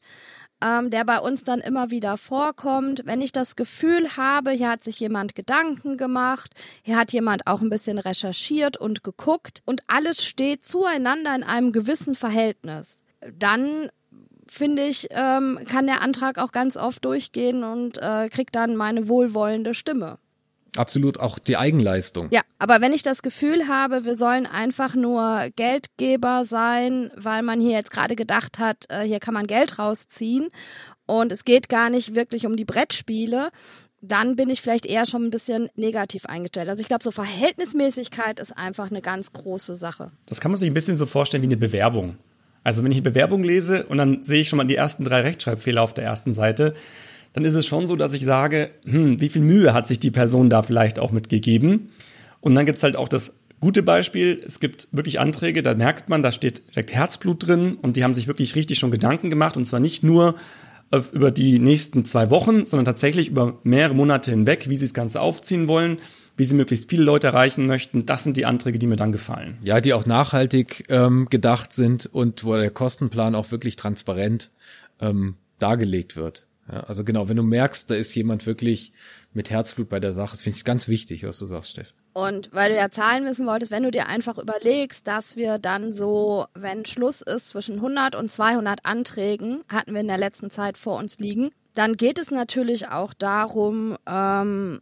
ähm, 0.63 0.89
der 0.89 1.03
bei 1.05 1.19
uns 1.19 1.43
dann 1.43 1.59
immer 1.59 1.91
wieder 1.91 2.17
vorkommt. 2.17 3.01
Wenn 3.05 3.21
ich 3.21 3.31
das 3.31 3.55
Gefühl 3.55 4.15
habe, 4.17 4.51
hier 4.51 4.69
hat 4.69 4.83
sich 4.83 4.99
jemand 4.99 5.35
Gedanken 5.35 5.97
gemacht, 5.97 6.53
hier 6.83 6.97
hat 6.97 7.11
jemand 7.11 7.47
auch 7.47 7.61
ein 7.61 7.69
bisschen 7.69 7.97
recherchiert 7.97 8.77
und 8.77 9.03
geguckt 9.03 9.61
und 9.65 9.81
alles 9.87 10.23
steht 10.23 10.63
zueinander 10.63 11.35
in 11.35 11.43
einem 11.43 11.71
gewissen 11.71 12.15
Verhältnis, 12.15 13.01
dann 13.37 13.89
finde 14.47 14.85
ich, 14.85 15.07
ähm, 15.11 15.59
kann 15.69 15.87
der 15.87 16.01
Antrag 16.01 16.37
auch 16.37 16.51
ganz 16.51 16.75
oft 16.75 17.05
durchgehen 17.05 17.63
und 17.63 17.97
äh, 17.99 18.27
kriegt 18.29 18.55
dann 18.55 18.75
meine 18.75 19.07
wohlwollende 19.07 19.73
Stimme. 19.73 20.17
Absolut 20.77 21.19
auch 21.19 21.37
die 21.37 21.57
Eigenleistung. 21.57 22.29
Ja, 22.31 22.41
aber 22.57 22.79
wenn 22.79 22.93
ich 22.93 23.03
das 23.03 23.21
Gefühl 23.21 23.67
habe, 23.67 24.05
wir 24.05 24.15
sollen 24.15 24.45
einfach 24.45 24.95
nur 24.95 25.49
Geldgeber 25.55 26.45
sein, 26.45 27.11
weil 27.15 27.43
man 27.43 27.59
hier 27.59 27.71
jetzt 27.71 27.91
gerade 27.91 28.15
gedacht 28.15 28.57
hat, 28.57 28.85
äh, 28.89 29.01
hier 29.01 29.19
kann 29.19 29.33
man 29.33 29.47
Geld 29.47 29.79
rausziehen 29.79 30.47
und 31.05 31.31
es 31.31 31.43
geht 31.43 31.67
gar 31.67 31.89
nicht 31.89 32.15
wirklich 32.15 32.45
um 32.45 32.55
die 32.55 32.63
Brettspiele, 32.63 33.49
dann 34.01 34.35
bin 34.35 34.49
ich 34.49 34.61
vielleicht 34.61 34.85
eher 34.85 35.05
schon 35.05 35.25
ein 35.25 35.29
bisschen 35.29 35.69
negativ 35.75 36.25
eingestellt. 36.25 36.69
Also 36.69 36.81
ich 36.81 36.87
glaube, 36.87 37.03
so 37.03 37.11
Verhältnismäßigkeit 37.11 38.39
ist 38.39 38.57
einfach 38.57 38.89
eine 38.89 39.01
ganz 39.01 39.33
große 39.33 39.75
Sache. 39.75 40.11
Das 40.25 40.39
kann 40.39 40.51
man 40.51 40.59
sich 40.59 40.69
ein 40.69 40.73
bisschen 40.73 40.97
so 40.97 41.05
vorstellen 41.05 41.43
wie 41.43 41.47
eine 41.47 41.57
Bewerbung. 41.57 42.17
Also 42.63 42.83
wenn 42.83 42.91
ich 42.91 42.97
eine 42.97 43.09
Bewerbung 43.09 43.43
lese 43.43 43.85
und 43.85 43.97
dann 43.97 44.23
sehe 44.23 44.41
ich 44.41 44.49
schon 44.49 44.57
mal 44.57 44.65
die 44.65 44.75
ersten 44.75 45.03
drei 45.03 45.21
Rechtschreibfehler 45.21 45.81
auf 45.81 45.93
der 45.93 46.05
ersten 46.05 46.33
Seite, 46.33 46.75
dann 47.33 47.45
ist 47.45 47.55
es 47.55 47.65
schon 47.65 47.87
so, 47.87 47.95
dass 47.95 48.13
ich 48.13 48.25
sage, 48.25 48.71
hm, 48.85 49.21
wie 49.21 49.29
viel 49.29 49.41
Mühe 49.41 49.73
hat 49.73 49.87
sich 49.87 49.99
die 49.99 50.11
Person 50.11 50.49
da 50.49 50.61
vielleicht 50.61 50.99
auch 50.99 51.11
mitgegeben? 51.11 51.89
Und 52.41 52.55
dann 52.55 52.65
gibt's 52.65 52.83
halt 52.83 52.97
auch 52.97 53.07
das 53.07 53.35
gute 53.59 53.83
Beispiel. 53.83 54.41
Es 54.45 54.59
gibt 54.59 54.87
wirklich 54.91 55.19
Anträge, 55.19 55.63
da 55.63 55.73
merkt 55.73 56.09
man, 56.09 56.23
da 56.23 56.31
steht 56.31 56.63
direkt 56.69 56.91
Herzblut 56.91 57.47
drin 57.47 57.75
und 57.81 57.95
die 57.95 58.03
haben 58.03 58.13
sich 58.13 58.27
wirklich 58.27 58.55
richtig 58.55 58.79
schon 58.79 58.91
Gedanken 58.91 59.29
gemacht 59.29 59.55
und 59.55 59.65
zwar 59.65 59.79
nicht 59.79 60.03
nur 60.03 60.35
über 61.13 61.31
die 61.31 61.57
nächsten 61.59 62.03
zwei 62.03 62.29
Wochen, 62.29 62.65
sondern 62.65 62.83
tatsächlich 62.85 63.29
über 63.29 63.59
mehrere 63.63 63.95
Monate 63.95 64.31
hinweg, 64.31 64.67
wie 64.67 64.75
sie 64.75 64.85
das 64.85 64.93
Ganze 64.93 65.21
aufziehen 65.21 65.69
wollen, 65.69 65.99
wie 66.35 66.43
sie 66.43 66.53
möglichst 66.53 66.89
viele 66.89 67.03
Leute 67.03 67.27
erreichen 67.27 67.65
möchten. 67.65 68.05
Das 68.05 68.23
sind 68.23 68.35
die 68.35 68.45
Anträge, 68.45 68.77
die 68.77 68.87
mir 68.87 68.97
dann 68.97 69.13
gefallen. 69.13 69.57
Ja, 69.63 69.79
die 69.79 69.93
auch 69.93 70.05
nachhaltig 70.05 70.83
ähm, 70.89 71.27
gedacht 71.29 71.71
sind 71.71 72.07
und 72.07 72.43
wo 72.43 72.57
der 72.57 72.71
Kostenplan 72.71 73.35
auch 73.35 73.51
wirklich 73.51 73.77
transparent 73.77 74.51
ähm, 74.99 75.35
dargelegt 75.59 76.17
wird. 76.17 76.45
Ja, 76.69 76.81
also 76.81 77.03
genau, 77.03 77.27
wenn 77.29 77.37
du 77.37 77.43
merkst, 77.43 77.89
da 77.89 77.95
ist 77.95 78.13
jemand 78.15 78.45
wirklich 78.45 78.93
mit 79.33 79.49
Herzblut 79.49 79.89
bei 79.89 79.99
der 79.99 80.13
Sache, 80.13 80.31
das 80.31 80.41
finde 80.41 80.57
ich 80.57 80.65
ganz 80.65 80.87
wichtig, 80.87 81.23
was 81.23 81.39
du 81.39 81.45
sagst, 81.45 81.71
Steff. 81.71 81.93
Und 82.13 82.49
weil 82.53 82.71
du 82.71 82.77
ja 82.77 82.89
Zahlen 82.89 83.25
wissen 83.25 83.47
wolltest, 83.47 83.71
wenn 83.71 83.83
du 83.83 83.91
dir 83.91 84.07
einfach 84.07 84.37
überlegst, 84.37 85.07
dass 85.07 85.35
wir 85.35 85.57
dann 85.59 85.93
so, 85.93 86.45
wenn 86.53 86.85
Schluss 86.85 87.21
ist 87.21 87.49
zwischen 87.49 87.75
100 87.75 88.15
und 88.15 88.29
200 88.29 88.85
Anträgen, 88.85 89.63
hatten 89.69 89.93
wir 89.93 90.01
in 90.01 90.07
der 90.07 90.17
letzten 90.17 90.49
Zeit 90.49 90.77
vor 90.77 90.97
uns 90.97 91.19
liegen, 91.19 91.51
dann 91.73 91.95
geht 91.95 92.19
es 92.19 92.31
natürlich 92.31 92.89
auch 92.89 93.13
darum, 93.13 93.95
ähm, 94.05 94.81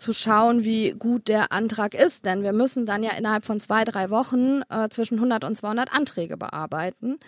zu 0.00 0.14
schauen, 0.14 0.64
wie 0.64 0.92
gut 0.92 1.28
der 1.28 1.52
Antrag 1.52 1.94
ist. 1.94 2.24
Denn 2.24 2.42
wir 2.42 2.52
müssen 2.52 2.86
dann 2.86 3.02
ja 3.02 3.10
innerhalb 3.12 3.44
von 3.44 3.60
zwei, 3.60 3.84
drei 3.84 4.10
Wochen 4.10 4.62
äh, 4.70 4.88
zwischen 4.88 5.16
100 5.16 5.44
und 5.44 5.54
200 5.54 5.92
Anträge 5.92 6.36
bearbeiten. 6.38 7.18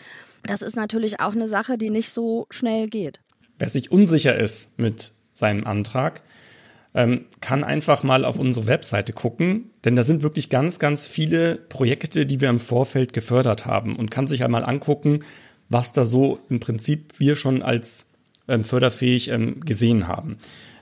Das 0.42 0.62
ist 0.62 0.74
natürlich 0.74 1.20
auch 1.20 1.32
eine 1.32 1.48
Sache, 1.48 1.76
die 1.76 1.90
nicht 1.90 2.12
so 2.12 2.46
schnell 2.50 2.88
geht. 2.88 3.20
Wer 3.62 3.68
sich 3.68 3.92
unsicher 3.92 4.36
ist 4.36 4.76
mit 4.76 5.12
seinem 5.34 5.68
Antrag, 5.68 6.22
ähm, 6.94 7.26
kann 7.40 7.62
einfach 7.62 8.02
mal 8.02 8.24
auf 8.24 8.36
unsere 8.36 8.66
Webseite 8.66 9.12
gucken, 9.12 9.70
denn 9.84 9.94
da 9.94 10.02
sind 10.02 10.24
wirklich 10.24 10.50
ganz, 10.50 10.80
ganz 10.80 11.06
viele 11.06 11.54
Projekte, 11.68 12.26
die 12.26 12.40
wir 12.40 12.48
im 12.48 12.58
Vorfeld 12.58 13.12
gefördert 13.12 13.64
haben 13.64 13.94
und 13.94 14.10
kann 14.10 14.26
sich 14.26 14.42
einmal 14.42 14.64
angucken, 14.64 15.20
was 15.68 15.92
da 15.92 16.04
so 16.04 16.40
im 16.50 16.58
Prinzip 16.58 17.20
wir 17.20 17.36
schon 17.36 17.62
als 17.62 18.10
ähm, 18.48 18.64
förderfähig 18.64 19.28
ähm, 19.28 19.60
gesehen 19.60 20.08
haben. 20.08 20.38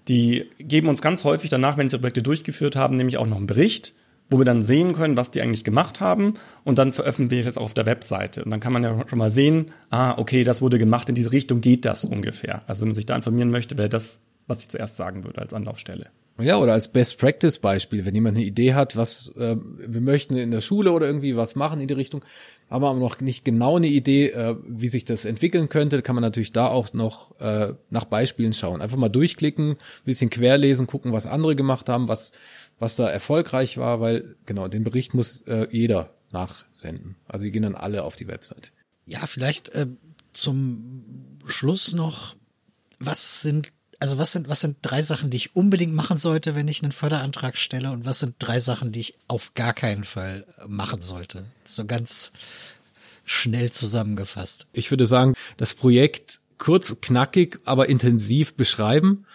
Die 0.09 0.47
geben 0.59 0.89
uns 0.89 1.03
ganz 1.03 1.25
häufig 1.25 1.51
danach, 1.51 1.77
wenn 1.77 1.91
sie 1.91 1.99
Projekte 1.99 2.23
durchgeführt 2.23 2.77
haben, 2.77 2.97
nämlich 2.97 3.19
auch 3.19 3.27
noch 3.27 3.37
einen 3.37 3.47
Bericht 3.47 3.93
wo 4.31 4.39
wir 4.39 4.45
dann 4.45 4.63
sehen 4.63 4.95
können, 4.95 5.17
was 5.17 5.31
die 5.31 5.43
eigentlich 5.43 5.65
gemacht 5.65 6.01
haben 6.01 6.35
und 6.65 6.79
dann 6.79 6.93
veröffentliche 6.93 7.41
ich 7.41 7.47
das 7.47 7.59
auch 7.59 7.65
auf 7.65 7.75
der 7.75 7.87
Webseite. 7.87 8.45
Und 8.45 8.51
dann 8.51 8.61
kann 8.61 8.73
man 8.73 8.85
ja 8.85 9.05
schon 9.09 9.19
mal 9.19 9.31
sehen, 9.31 9.73
ah, 9.91 10.17
okay, 10.17 10.45
das 10.45 10.63
wurde 10.63 10.79
gemacht, 10.79 11.09
in 11.09 11.15
diese 11.15 11.33
Richtung 11.33 11.61
geht 11.61 11.85
das 11.85 12.05
ungefähr. 12.05 12.63
Also 12.67 12.83
wenn 12.83 12.89
man 12.89 12.95
sich 12.95 13.07
da 13.07 13.17
informieren 13.17 13.51
möchte, 13.51 13.77
wäre 13.77 13.89
das, 13.89 14.21
was 14.47 14.63
ich 14.63 14.69
zuerst 14.69 14.97
sagen 14.97 15.25
würde 15.25 15.41
als 15.41 15.53
Anlaufstelle. 15.53 16.07
Ja, 16.39 16.57
oder 16.57 16.73
als 16.73 16.89
Best 16.89 17.19
Practice 17.19 17.59
Beispiel, 17.59 18.05
wenn 18.05 18.15
jemand 18.15 18.37
eine 18.37 18.47
Idee 18.47 18.75
hat, 18.75 18.97
was 18.97 19.31
äh, 19.37 19.57
wir 19.57 20.01
möchten 20.01 20.37
in 20.37 20.51
der 20.51 20.61
Schule 20.61 20.93
oder 20.93 21.07
irgendwie 21.07 21.37
was 21.37 21.55
machen 21.55 21.81
in 21.81 21.89
die 21.89 21.95
Richtung, 21.95 22.25
haben 22.71 22.85
aber 22.85 22.99
noch 22.99 23.21
nicht 23.21 23.45
genau 23.45 23.77
eine 23.77 23.89
Idee, 23.89 24.29
äh, 24.29 24.57
wie 24.67 24.89
sich 24.89 25.05
das 25.05 25.25
entwickeln 25.25 25.69
könnte, 25.69 26.03
kann 26.03 26.15
man 26.15 26.23
natürlich 26.23 26.53
da 26.53 26.69
auch 26.69 26.93
noch 26.95 27.39
äh, 27.41 27.75
nach 27.91 28.05
Beispielen 28.05 28.53
schauen. 28.53 28.81
Einfach 28.81 28.97
mal 28.97 29.09
durchklicken, 29.09 29.77
bisschen 30.05 30.31
querlesen, 30.31 30.87
gucken, 30.87 31.13
was 31.13 31.27
andere 31.27 31.57
gemacht 31.57 31.89
haben, 31.89 32.09
was 32.09 32.33
was 32.81 32.97
da 32.97 33.09
erfolgreich 33.09 33.79
war, 33.79 34.01
weil 34.01 34.37
genau, 34.47 34.67
den 34.67 34.83
Bericht 34.83 35.15
muss 35.15 35.43
äh, 35.43 35.69
jeder 35.71 36.15
nachsenden. 36.33 37.17
Also 37.29 37.45
die 37.45 37.53
gehen 37.53 37.63
dann 37.63 37.77
alle 37.77 38.03
auf 38.03 38.17
die 38.17 38.27
Webseite. 38.27 38.69
Ja, 39.07 39.27
vielleicht 39.27 39.69
äh, 39.71 39.87
zum 40.33 41.39
Schluss 41.47 41.93
noch, 41.93 42.35
was 42.99 43.43
sind 43.43 43.69
also 44.01 44.17
was 44.17 44.33
sind, 44.33 44.49
was 44.49 44.63
sind 44.63 44.79
drei 44.81 45.03
Sachen, 45.03 45.29
die 45.29 45.37
ich 45.37 45.55
unbedingt 45.55 45.93
machen 45.93 46.17
sollte, 46.17 46.55
wenn 46.55 46.69
ich 46.69 46.83
einen 46.83 46.91
Förderantrag 46.91 47.59
stelle? 47.59 47.93
Und 47.93 48.07
was 48.07 48.21
sind 48.21 48.37
drei 48.39 48.59
Sachen, 48.59 48.93
die 48.93 49.01
ich 49.01 49.15
auf 49.29 49.53
gar 49.53 49.75
keinen 49.75 50.05
Fall 50.05 50.47
machen 50.67 51.03
sollte? 51.03 51.51
So 51.67 51.85
ganz 51.85 52.33
schnell 53.27 53.71
zusammengefasst. 53.71 54.69
Ich 54.73 54.91
würde 54.91 55.07
sagen, 55.07 55.35
das 55.59 55.75
Projekt 55.75 56.41
kurz, 56.57 56.97
knackig, 57.03 57.59
aber 57.67 57.91
intensiv 57.91 58.55
beschreiben, 58.55 59.27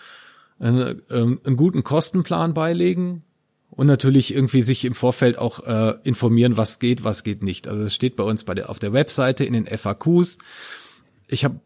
einen, 0.59 1.01
ähm, 1.11 1.41
einen 1.43 1.57
guten 1.57 1.83
Kostenplan 1.83 2.55
beilegen, 2.55 3.23
und 3.69 3.87
natürlich 3.87 4.33
irgendwie 4.33 4.61
sich 4.61 4.85
im 4.85 4.95
Vorfeld 4.95 5.37
auch 5.37 5.65
äh, 5.65 5.95
informieren, 6.03 6.57
was 6.57 6.79
geht, 6.79 7.03
was 7.03 7.23
geht 7.23 7.43
nicht. 7.43 7.67
Also 7.67 7.83
es 7.83 7.93
steht 7.93 8.15
bei 8.15 8.23
uns 8.23 8.43
bei 8.43 8.53
der, 8.53 8.69
auf 8.69 8.79
der 8.79 8.93
Webseite 8.93 9.43
in 9.43 9.53
den 9.53 9.65
FAQs. 9.67 10.37
Ich 11.27 11.43
habe 11.43 11.59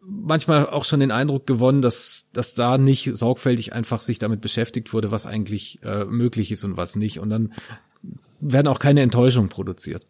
manchmal 0.00 0.68
auch 0.68 0.84
schon 0.84 1.00
den 1.00 1.10
Eindruck 1.10 1.46
gewonnen, 1.46 1.80
dass, 1.80 2.26
dass 2.32 2.54
da 2.54 2.78
nicht 2.78 3.10
sorgfältig 3.14 3.72
einfach 3.72 4.00
sich 4.00 4.18
damit 4.18 4.40
beschäftigt 4.40 4.92
wurde, 4.92 5.10
was 5.10 5.26
eigentlich 5.26 5.80
äh, 5.82 6.04
möglich 6.04 6.52
ist 6.52 6.64
und 6.64 6.76
was 6.76 6.96
nicht. 6.96 7.18
Und 7.18 7.30
dann 7.30 7.52
werden 8.40 8.68
auch 8.68 8.78
keine 8.78 9.00
Enttäuschungen 9.00 9.48
produziert. 9.48 10.06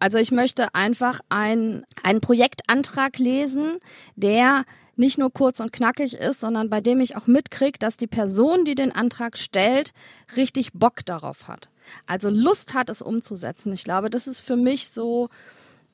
Also 0.00 0.18
ich 0.18 0.30
möchte 0.30 0.74
einfach 0.74 1.20
ein, 1.28 1.84
einen 2.02 2.20
Projektantrag 2.20 3.18
lesen, 3.18 3.78
der 4.14 4.64
nicht 4.98 5.18
nur 5.18 5.32
kurz 5.32 5.60
und 5.60 5.72
knackig 5.72 6.14
ist, 6.14 6.40
sondern 6.40 6.70
bei 6.70 6.80
dem 6.80 7.00
ich 7.00 7.16
auch 7.16 7.26
mitkriege, 7.26 7.78
dass 7.78 7.96
die 7.96 8.06
Person, 8.06 8.64
die 8.64 8.74
den 8.74 8.92
Antrag 8.92 9.38
stellt, 9.38 9.92
richtig 10.36 10.72
Bock 10.72 11.04
darauf 11.06 11.48
hat. 11.48 11.68
Also 12.06 12.28
Lust 12.30 12.74
hat, 12.74 12.90
es 12.90 13.02
umzusetzen. 13.02 13.72
Ich 13.72 13.84
glaube, 13.84 14.10
das 14.10 14.26
ist 14.26 14.40
für 14.40 14.56
mich 14.56 14.88
so 14.90 15.28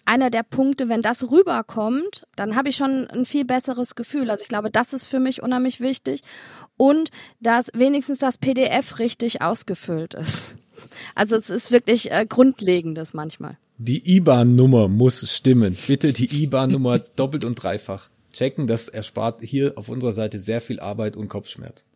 einer 0.05 0.31
der 0.31 0.43
Punkte, 0.43 0.89
wenn 0.89 1.03
das 1.03 1.31
rüberkommt, 1.31 2.27
dann 2.37 2.57
habe 2.57 2.69
ich 2.69 2.77
schon 2.77 3.07
ein 3.09 3.25
viel 3.25 3.45
besseres 3.45 3.95
Gefühl. 3.95 4.31
Also 4.31 4.43
ich 4.43 4.49
glaube, 4.49 4.71
das 4.71 4.93
ist 4.93 5.07
für 5.07 5.21
mich 5.21 5.43
unheimlich 5.43 5.81
wichtig 5.81 6.23
und 6.77 7.11
dass 7.41 7.71
wenigstens 7.75 8.19
das 8.19 8.39
PDF 8.39 8.99
richtig 8.99 9.41
ausgefüllt 9.41 10.15
ist. 10.15 10.57
Also 11.15 11.37
es 11.37 11.49
ist 11.49 11.73
wirklich 11.73 12.11
äh, 12.11 12.27
grundlegendes 12.29 13.15
manchmal. 13.15 13.57
Die 13.79 14.17
IBAN-Nummer 14.17 14.89
muss 14.89 15.29
stimmen. 15.35 15.77
Bitte 15.87 16.13
die 16.13 16.43
IBAN-Nummer 16.43 16.99
doppelt 17.17 17.45
und 17.45 17.55
dreifach 17.55 18.11
checken. 18.35 18.67
Das 18.67 18.89
erspart 18.89 19.41
hier 19.41 19.73
auf 19.77 19.89
unserer 19.89 20.13
Seite 20.13 20.39
sehr 20.39 20.61
viel 20.61 20.81
Arbeit 20.81 21.17
und 21.17 21.29
Kopfschmerzen. 21.29 21.89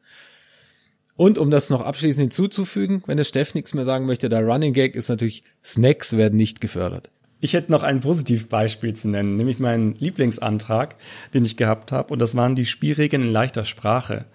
Und 1.17 1.37
um 1.37 1.51
das 1.51 1.69
noch 1.69 1.81
abschließend 1.81 2.23
hinzuzufügen, 2.23 3.03
wenn 3.07 3.17
der 3.17 3.25
Steff 3.25 3.53
nichts 3.55 3.75
mehr 3.75 3.85
sagen 3.85 4.07
möchte, 4.07 4.29
der 4.29 4.47
Running 4.47 4.73
Gag 4.73 4.95
ist 4.95 5.09
natürlich, 5.09 5.43
Snacks 5.65 6.17
werden 6.17 6.37
nicht 6.37 6.61
gefördert. 6.61 7.11
Ich 7.41 7.55
hätte 7.55 7.73
noch 7.73 7.83
ein 7.83 8.01
Positivbeispiel 8.01 8.95
zu 8.95 9.09
nennen, 9.09 9.37
nämlich 9.37 9.59
meinen 9.59 9.95
Lieblingsantrag, 9.97 10.97
den 11.35 11.45
ich 11.45 11.57
gehabt 11.57 11.93
habe, 11.93 12.13
und 12.13 12.21
das 12.21 12.35
waren 12.35 12.55
die 12.55 12.67
Spielregeln 12.67 13.23
in 13.23 13.33
leichter 13.33 13.65
Sprache. 13.65 14.27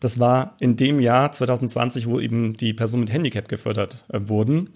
Das 0.00 0.18
war 0.18 0.56
in 0.60 0.76
dem 0.76 1.00
Jahr 1.00 1.32
2020, 1.32 2.06
wo 2.06 2.20
eben 2.20 2.54
die 2.54 2.74
Personen 2.74 3.02
mit 3.02 3.12
Handicap 3.12 3.48
gefördert 3.48 4.04
äh, 4.08 4.20
wurden. 4.22 4.70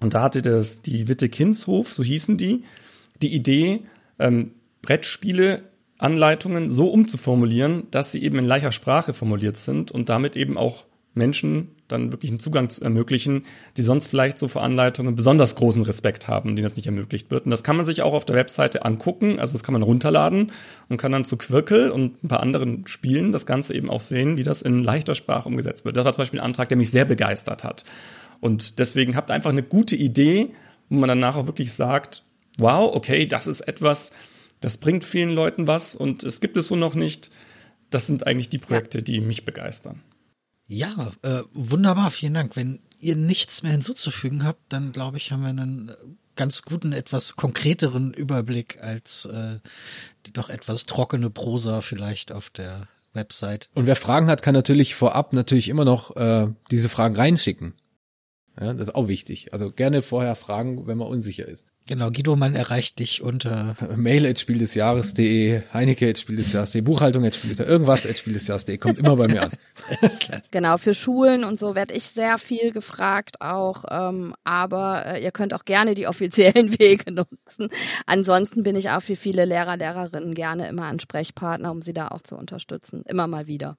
Und 0.00 0.14
da 0.14 0.22
hatte 0.22 0.42
das 0.42 0.82
die 0.82 1.08
Witte 1.08 1.28
Kinshof, 1.28 1.92
so 1.92 2.02
hießen 2.02 2.36
die, 2.36 2.64
die 3.22 3.34
Idee, 3.34 3.82
ähm, 4.18 4.52
Brettspiele 4.82 5.62
Anleitungen 6.00 6.70
so 6.70 6.88
umzuformulieren, 6.88 7.84
dass 7.90 8.12
sie 8.12 8.22
eben 8.22 8.38
in 8.38 8.44
leichter 8.44 8.72
Sprache 8.72 9.12
formuliert 9.14 9.56
sind 9.56 9.90
und 9.90 10.08
damit 10.08 10.36
eben 10.36 10.56
auch 10.56 10.84
Menschen 11.12 11.68
dann 11.88 12.12
wirklich 12.12 12.30
einen 12.30 12.38
Zugang 12.38 12.68
zu 12.68 12.82
ermöglichen, 12.84 13.44
die 13.76 13.82
sonst 13.82 14.06
vielleicht 14.06 14.38
so 14.38 14.46
vor 14.46 14.62
Anleitungen 14.62 15.16
besonders 15.16 15.56
großen 15.56 15.82
Respekt 15.82 16.28
haben, 16.28 16.54
denen 16.54 16.64
das 16.64 16.76
nicht 16.76 16.86
ermöglicht 16.86 17.30
wird. 17.30 17.44
Und 17.44 17.50
das 17.50 17.64
kann 17.64 17.76
man 17.76 17.84
sich 17.84 18.02
auch 18.02 18.12
auf 18.12 18.24
der 18.24 18.36
Webseite 18.36 18.84
angucken, 18.84 19.40
also 19.40 19.52
das 19.52 19.64
kann 19.64 19.72
man 19.72 19.82
runterladen 19.82 20.52
und 20.88 20.96
kann 20.98 21.12
dann 21.12 21.24
zu 21.24 21.36
Quirkel 21.36 21.90
und 21.90 22.22
ein 22.22 22.28
paar 22.28 22.40
anderen 22.40 22.86
Spielen 22.86 23.32
das 23.32 23.44
Ganze 23.44 23.74
eben 23.74 23.90
auch 23.90 24.00
sehen, 24.00 24.36
wie 24.36 24.44
das 24.44 24.62
in 24.62 24.84
leichter 24.84 25.14
Sprache 25.14 25.48
umgesetzt 25.48 25.84
wird. 25.84 25.96
Das 25.96 26.04
war 26.04 26.12
zum 26.12 26.22
Beispiel 26.22 26.40
ein 26.40 26.46
Antrag, 26.46 26.68
der 26.68 26.78
mich 26.78 26.90
sehr 26.90 27.04
begeistert 27.04 27.64
hat. 27.64 27.84
Und 28.40 28.78
deswegen 28.78 29.16
habt 29.16 29.30
einfach 29.30 29.50
eine 29.50 29.64
gute 29.64 29.96
Idee, 29.96 30.50
wo 30.88 30.98
man 30.98 31.08
danach 31.08 31.36
auch 31.36 31.46
wirklich 31.46 31.72
sagt, 31.72 32.22
wow, 32.56 32.94
okay, 32.94 33.26
das 33.26 33.46
ist 33.46 33.62
etwas, 33.62 34.12
das 34.60 34.76
bringt 34.76 35.04
vielen 35.04 35.30
Leuten 35.30 35.66
was 35.66 35.94
und 35.94 36.22
es 36.22 36.40
gibt 36.40 36.56
es 36.56 36.68
so 36.68 36.76
noch 36.76 36.94
nicht. 36.94 37.30
Das 37.90 38.06
sind 38.06 38.26
eigentlich 38.26 38.48
die 38.48 38.58
Projekte, 38.58 39.02
die 39.02 39.20
mich 39.20 39.44
begeistern. 39.44 40.02
Ja, 40.66 41.12
äh, 41.22 41.42
wunderbar, 41.52 42.10
vielen 42.10 42.34
Dank. 42.34 42.54
Wenn 42.54 42.78
ihr 43.00 43.16
nichts 43.16 43.62
mehr 43.62 43.72
hinzuzufügen 43.72 44.44
habt, 44.44 44.60
dann 44.68 44.92
glaube 44.92 45.16
ich, 45.16 45.32
haben 45.32 45.42
wir 45.42 45.48
einen 45.48 45.92
ganz 46.36 46.62
guten, 46.62 46.92
etwas 46.92 47.34
konkreteren 47.36 48.12
Überblick 48.14 48.78
als 48.80 49.24
äh, 49.24 49.58
die 50.26 50.32
doch 50.32 50.48
etwas 50.48 50.86
trockene 50.86 51.30
Prosa 51.30 51.80
vielleicht 51.80 52.30
auf 52.30 52.50
der 52.50 52.86
Website. 53.12 53.68
Und 53.74 53.86
wer 53.86 53.96
Fragen 53.96 54.28
hat, 54.28 54.42
kann 54.42 54.54
natürlich 54.54 54.94
vorab 54.94 55.32
natürlich 55.32 55.68
immer 55.68 55.84
noch 55.84 56.16
äh, 56.16 56.48
diese 56.70 56.88
Fragen 56.88 57.16
reinschicken. 57.16 57.74
Ja, 58.60 58.74
das 58.74 58.88
ist 58.88 58.94
auch 58.94 59.08
wichtig. 59.08 59.54
Also 59.54 59.72
gerne 59.72 60.02
vorher 60.02 60.34
fragen, 60.34 60.86
wenn 60.86 60.98
man 60.98 61.08
unsicher 61.08 61.48
ist. 61.48 61.68
Genau, 61.88 62.10
Guido, 62.10 62.36
man 62.36 62.54
erreicht 62.54 62.98
dich 62.98 63.22
unter 63.22 63.74
Mail 63.96 64.26
at 64.26 64.38
Spiel 64.38 64.58
des 64.58 64.74
Jahres.de, 64.74 65.62
Heineke 65.72 66.10
at 66.10 66.18
Spiel 66.18 66.36
des 66.36 66.52
Jahres.de, 66.52 66.82
Buchhaltung 66.82 67.24
at 67.24 67.34
Spiel 67.34 67.48
des 67.48 67.58
Jahres, 67.58 67.72
irgendwas 67.72 68.06
at 68.06 68.18
Spiel 68.18 68.34
des 68.34 68.46
Jahres.de, 68.46 68.76
kommt 68.76 68.98
immer 68.98 69.16
bei 69.16 69.28
mir 69.28 69.44
an. 69.44 69.52
genau, 70.50 70.76
für 70.76 70.92
Schulen 70.92 71.42
und 71.42 71.58
so 71.58 71.74
werde 71.74 71.94
ich 71.94 72.04
sehr 72.04 72.36
viel 72.36 72.70
gefragt 72.70 73.40
auch, 73.40 73.84
ähm, 73.90 74.34
aber 74.44 75.06
äh, 75.06 75.24
ihr 75.24 75.32
könnt 75.32 75.54
auch 75.54 75.64
gerne 75.64 75.94
die 75.94 76.06
offiziellen 76.06 76.70
Wege 76.78 77.12
nutzen. 77.12 77.70
Ansonsten 78.04 78.62
bin 78.62 78.76
ich 78.76 78.90
auch 78.90 79.00
für 79.00 79.16
viele 79.16 79.46
Lehrer, 79.46 79.78
Lehrerinnen 79.78 80.34
gerne 80.34 80.68
immer 80.68 80.84
Ansprechpartner, 80.84 81.70
um 81.70 81.80
sie 81.80 81.94
da 81.94 82.08
auch 82.08 82.20
zu 82.20 82.36
unterstützen. 82.36 83.04
Immer 83.08 83.26
mal 83.26 83.46
wieder. 83.46 83.78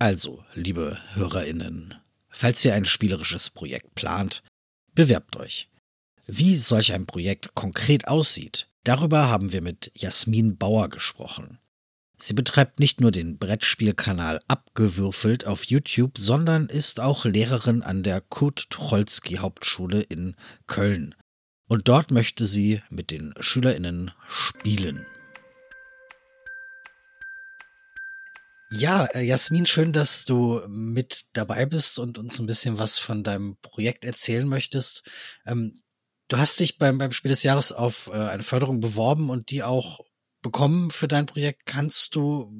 Also, 0.00 0.42
liebe 0.54 0.96
Hörerinnen, 1.12 1.94
falls 2.30 2.64
ihr 2.64 2.72
ein 2.72 2.86
spielerisches 2.86 3.50
Projekt 3.50 3.94
plant, 3.94 4.42
bewerbt 4.94 5.36
euch. 5.36 5.68
Wie 6.26 6.56
solch 6.56 6.94
ein 6.94 7.04
Projekt 7.04 7.54
konkret 7.54 8.08
aussieht, 8.08 8.70
darüber 8.82 9.28
haben 9.28 9.52
wir 9.52 9.60
mit 9.60 9.92
Jasmin 9.94 10.56
Bauer 10.56 10.88
gesprochen. 10.88 11.58
Sie 12.16 12.32
betreibt 12.32 12.80
nicht 12.80 13.02
nur 13.02 13.10
den 13.10 13.36
Brettspielkanal 13.36 14.40
Abgewürfelt 14.48 15.46
auf 15.46 15.64
YouTube, 15.64 16.16
sondern 16.16 16.70
ist 16.70 16.98
auch 16.98 17.26
Lehrerin 17.26 17.82
an 17.82 18.02
der 18.02 18.22
Kurt 18.22 18.70
Tucholsky 18.70 19.34
Hauptschule 19.34 20.00
in 20.00 20.34
Köln. 20.66 21.14
Und 21.68 21.88
dort 21.88 22.10
möchte 22.10 22.46
sie 22.46 22.80
mit 22.88 23.10
den 23.10 23.34
SchülerInnen 23.38 24.12
spielen. 24.30 25.04
Ja, 28.72 29.06
äh, 29.06 29.22
Jasmin, 29.22 29.66
schön, 29.66 29.92
dass 29.92 30.24
du 30.24 30.60
mit 30.68 31.24
dabei 31.32 31.66
bist 31.66 31.98
und 31.98 32.18
uns 32.18 32.38
ein 32.38 32.46
bisschen 32.46 32.78
was 32.78 32.98
von 33.00 33.24
deinem 33.24 33.56
Projekt 33.62 34.04
erzählen 34.04 34.46
möchtest. 34.46 35.02
Ähm, 35.44 35.82
du 36.28 36.38
hast 36.38 36.60
dich 36.60 36.78
beim, 36.78 36.96
beim 36.98 37.10
Spiel 37.10 37.30
des 37.30 37.42
Jahres 37.42 37.72
auf 37.72 38.08
äh, 38.12 38.12
eine 38.12 38.44
Förderung 38.44 38.78
beworben 38.80 39.28
und 39.28 39.50
die 39.50 39.64
auch 39.64 40.00
bekommen 40.40 40.92
für 40.92 41.08
dein 41.08 41.26
Projekt. 41.26 41.66
Kannst 41.66 42.14
du 42.14 42.52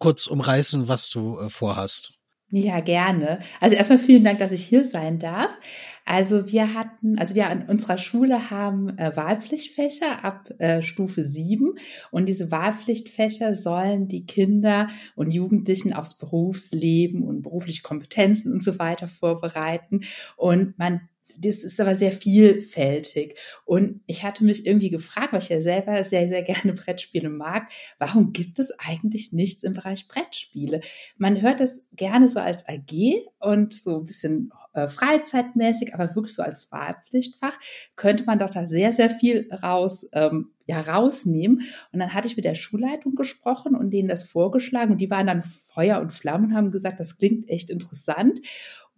kurz 0.00 0.26
umreißen, 0.26 0.88
was 0.88 1.10
du 1.10 1.38
äh, 1.38 1.48
vorhast? 1.48 2.19
Ja, 2.52 2.80
gerne. 2.80 3.38
Also 3.60 3.76
erstmal 3.76 3.98
vielen 4.00 4.24
Dank, 4.24 4.38
dass 4.40 4.50
ich 4.50 4.64
hier 4.64 4.84
sein 4.84 5.20
darf. 5.20 5.56
Also 6.04 6.50
wir 6.50 6.74
hatten, 6.74 7.16
also 7.18 7.36
wir 7.36 7.48
an 7.48 7.68
unserer 7.68 7.96
Schule 7.96 8.50
haben 8.50 8.98
äh, 8.98 9.14
Wahlpflichtfächer 9.14 10.24
ab 10.24 10.50
äh, 10.58 10.82
Stufe 10.82 11.22
7 11.22 11.74
und 12.10 12.28
diese 12.28 12.50
Wahlpflichtfächer 12.50 13.54
sollen 13.54 14.08
die 14.08 14.26
Kinder 14.26 14.88
und 15.14 15.30
Jugendlichen 15.30 15.92
aufs 15.92 16.18
Berufsleben 16.18 17.22
und 17.22 17.42
berufliche 17.42 17.82
Kompetenzen 17.82 18.52
und 18.52 18.62
so 18.62 18.80
weiter 18.80 19.06
vorbereiten 19.06 20.00
und 20.36 20.76
man 20.76 21.02
das 21.40 21.64
ist 21.64 21.80
aber 21.80 21.94
sehr 21.94 22.12
vielfältig. 22.12 23.38
Und 23.64 24.00
ich 24.06 24.24
hatte 24.24 24.44
mich 24.44 24.66
irgendwie 24.66 24.90
gefragt, 24.90 25.32
weil 25.32 25.42
ich 25.42 25.48
ja 25.48 25.60
selber 25.60 26.02
sehr, 26.04 26.28
sehr 26.28 26.42
gerne 26.42 26.72
Brettspiele 26.74 27.28
mag, 27.28 27.68
warum 27.98 28.32
gibt 28.32 28.58
es 28.58 28.72
eigentlich 28.78 29.32
nichts 29.32 29.62
im 29.62 29.72
Bereich 29.72 30.08
Brettspiele? 30.08 30.80
Man 31.16 31.40
hört 31.40 31.60
es 31.60 31.84
gerne 31.92 32.28
so 32.28 32.40
als 32.40 32.66
AG 32.68 33.26
und 33.38 33.72
so 33.72 33.98
ein 33.98 34.04
bisschen 34.04 34.52
äh, 34.72 34.86
freizeitmäßig, 34.86 35.94
aber 35.94 36.14
wirklich 36.14 36.34
so 36.34 36.42
als 36.42 36.70
Wahlpflichtfach 36.70 37.58
könnte 37.96 38.24
man 38.24 38.38
doch 38.38 38.50
da 38.50 38.66
sehr, 38.66 38.92
sehr 38.92 39.10
viel 39.10 39.48
raus, 39.52 40.06
ähm, 40.12 40.52
ja, 40.66 40.80
rausnehmen. 40.80 41.62
Und 41.92 41.98
dann 41.98 42.14
hatte 42.14 42.28
ich 42.28 42.36
mit 42.36 42.44
der 42.44 42.54
Schulleitung 42.54 43.16
gesprochen 43.16 43.74
und 43.74 43.90
denen 43.90 44.08
das 44.08 44.22
vorgeschlagen 44.22 44.92
und 44.92 45.00
die 45.00 45.10
waren 45.10 45.26
dann 45.26 45.42
Feuer 45.42 46.00
und 46.00 46.12
Flammen 46.12 46.46
und 46.46 46.54
haben 46.54 46.70
gesagt, 46.70 47.00
das 47.00 47.18
klingt 47.18 47.48
echt 47.48 47.70
interessant. 47.70 48.40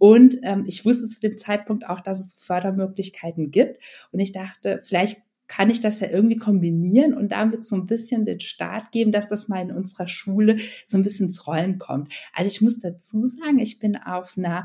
Und 0.03 0.39
ähm, 0.43 0.65
ich 0.67 0.85
wusste 0.85 1.07
zu 1.07 1.21
dem 1.21 1.39
Zeitpunkt 1.39 1.89
auch, 1.89 2.01
dass 2.01 2.19
es 2.19 2.35
Fördermöglichkeiten 2.35 3.53
gibt. 3.53 3.81
Und 4.11 4.19
ich 4.19 4.33
dachte, 4.33 4.81
vielleicht 4.83 5.23
kann 5.47 5.71
ich 5.71 5.79
das 5.79 6.01
ja 6.01 6.09
irgendwie 6.09 6.39
kombinieren 6.39 7.15
und 7.15 7.31
damit 7.31 7.65
so 7.65 7.77
ein 7.77 7.87
bisschen 7.87 8.25
den 8.25 8.41
Start 8.41 8.91
geben, 8.91 9.13
dass 9.13 9.29
das 9.29 9.47
mal 9.47 9.63
in 9.63 9.71
unserer 9.71 10.09
Schule 10.09 10.57
so 10.87 10.97
ein 10.97 11.05
bisschen 11.05 11.27
ins 11.27 11.47
Rollen 11.47 11.79
kommt. 11.79 12.13
Also 12.33 12.51
ich 12.51 12.61
muss 12.61 12.81
dazu 12.81 13.27
sagen, 13.27 13.61
ich 13.61 13.79
bin 13.79 13.97
auf 13.97 14.37
einer, 14.37 14.65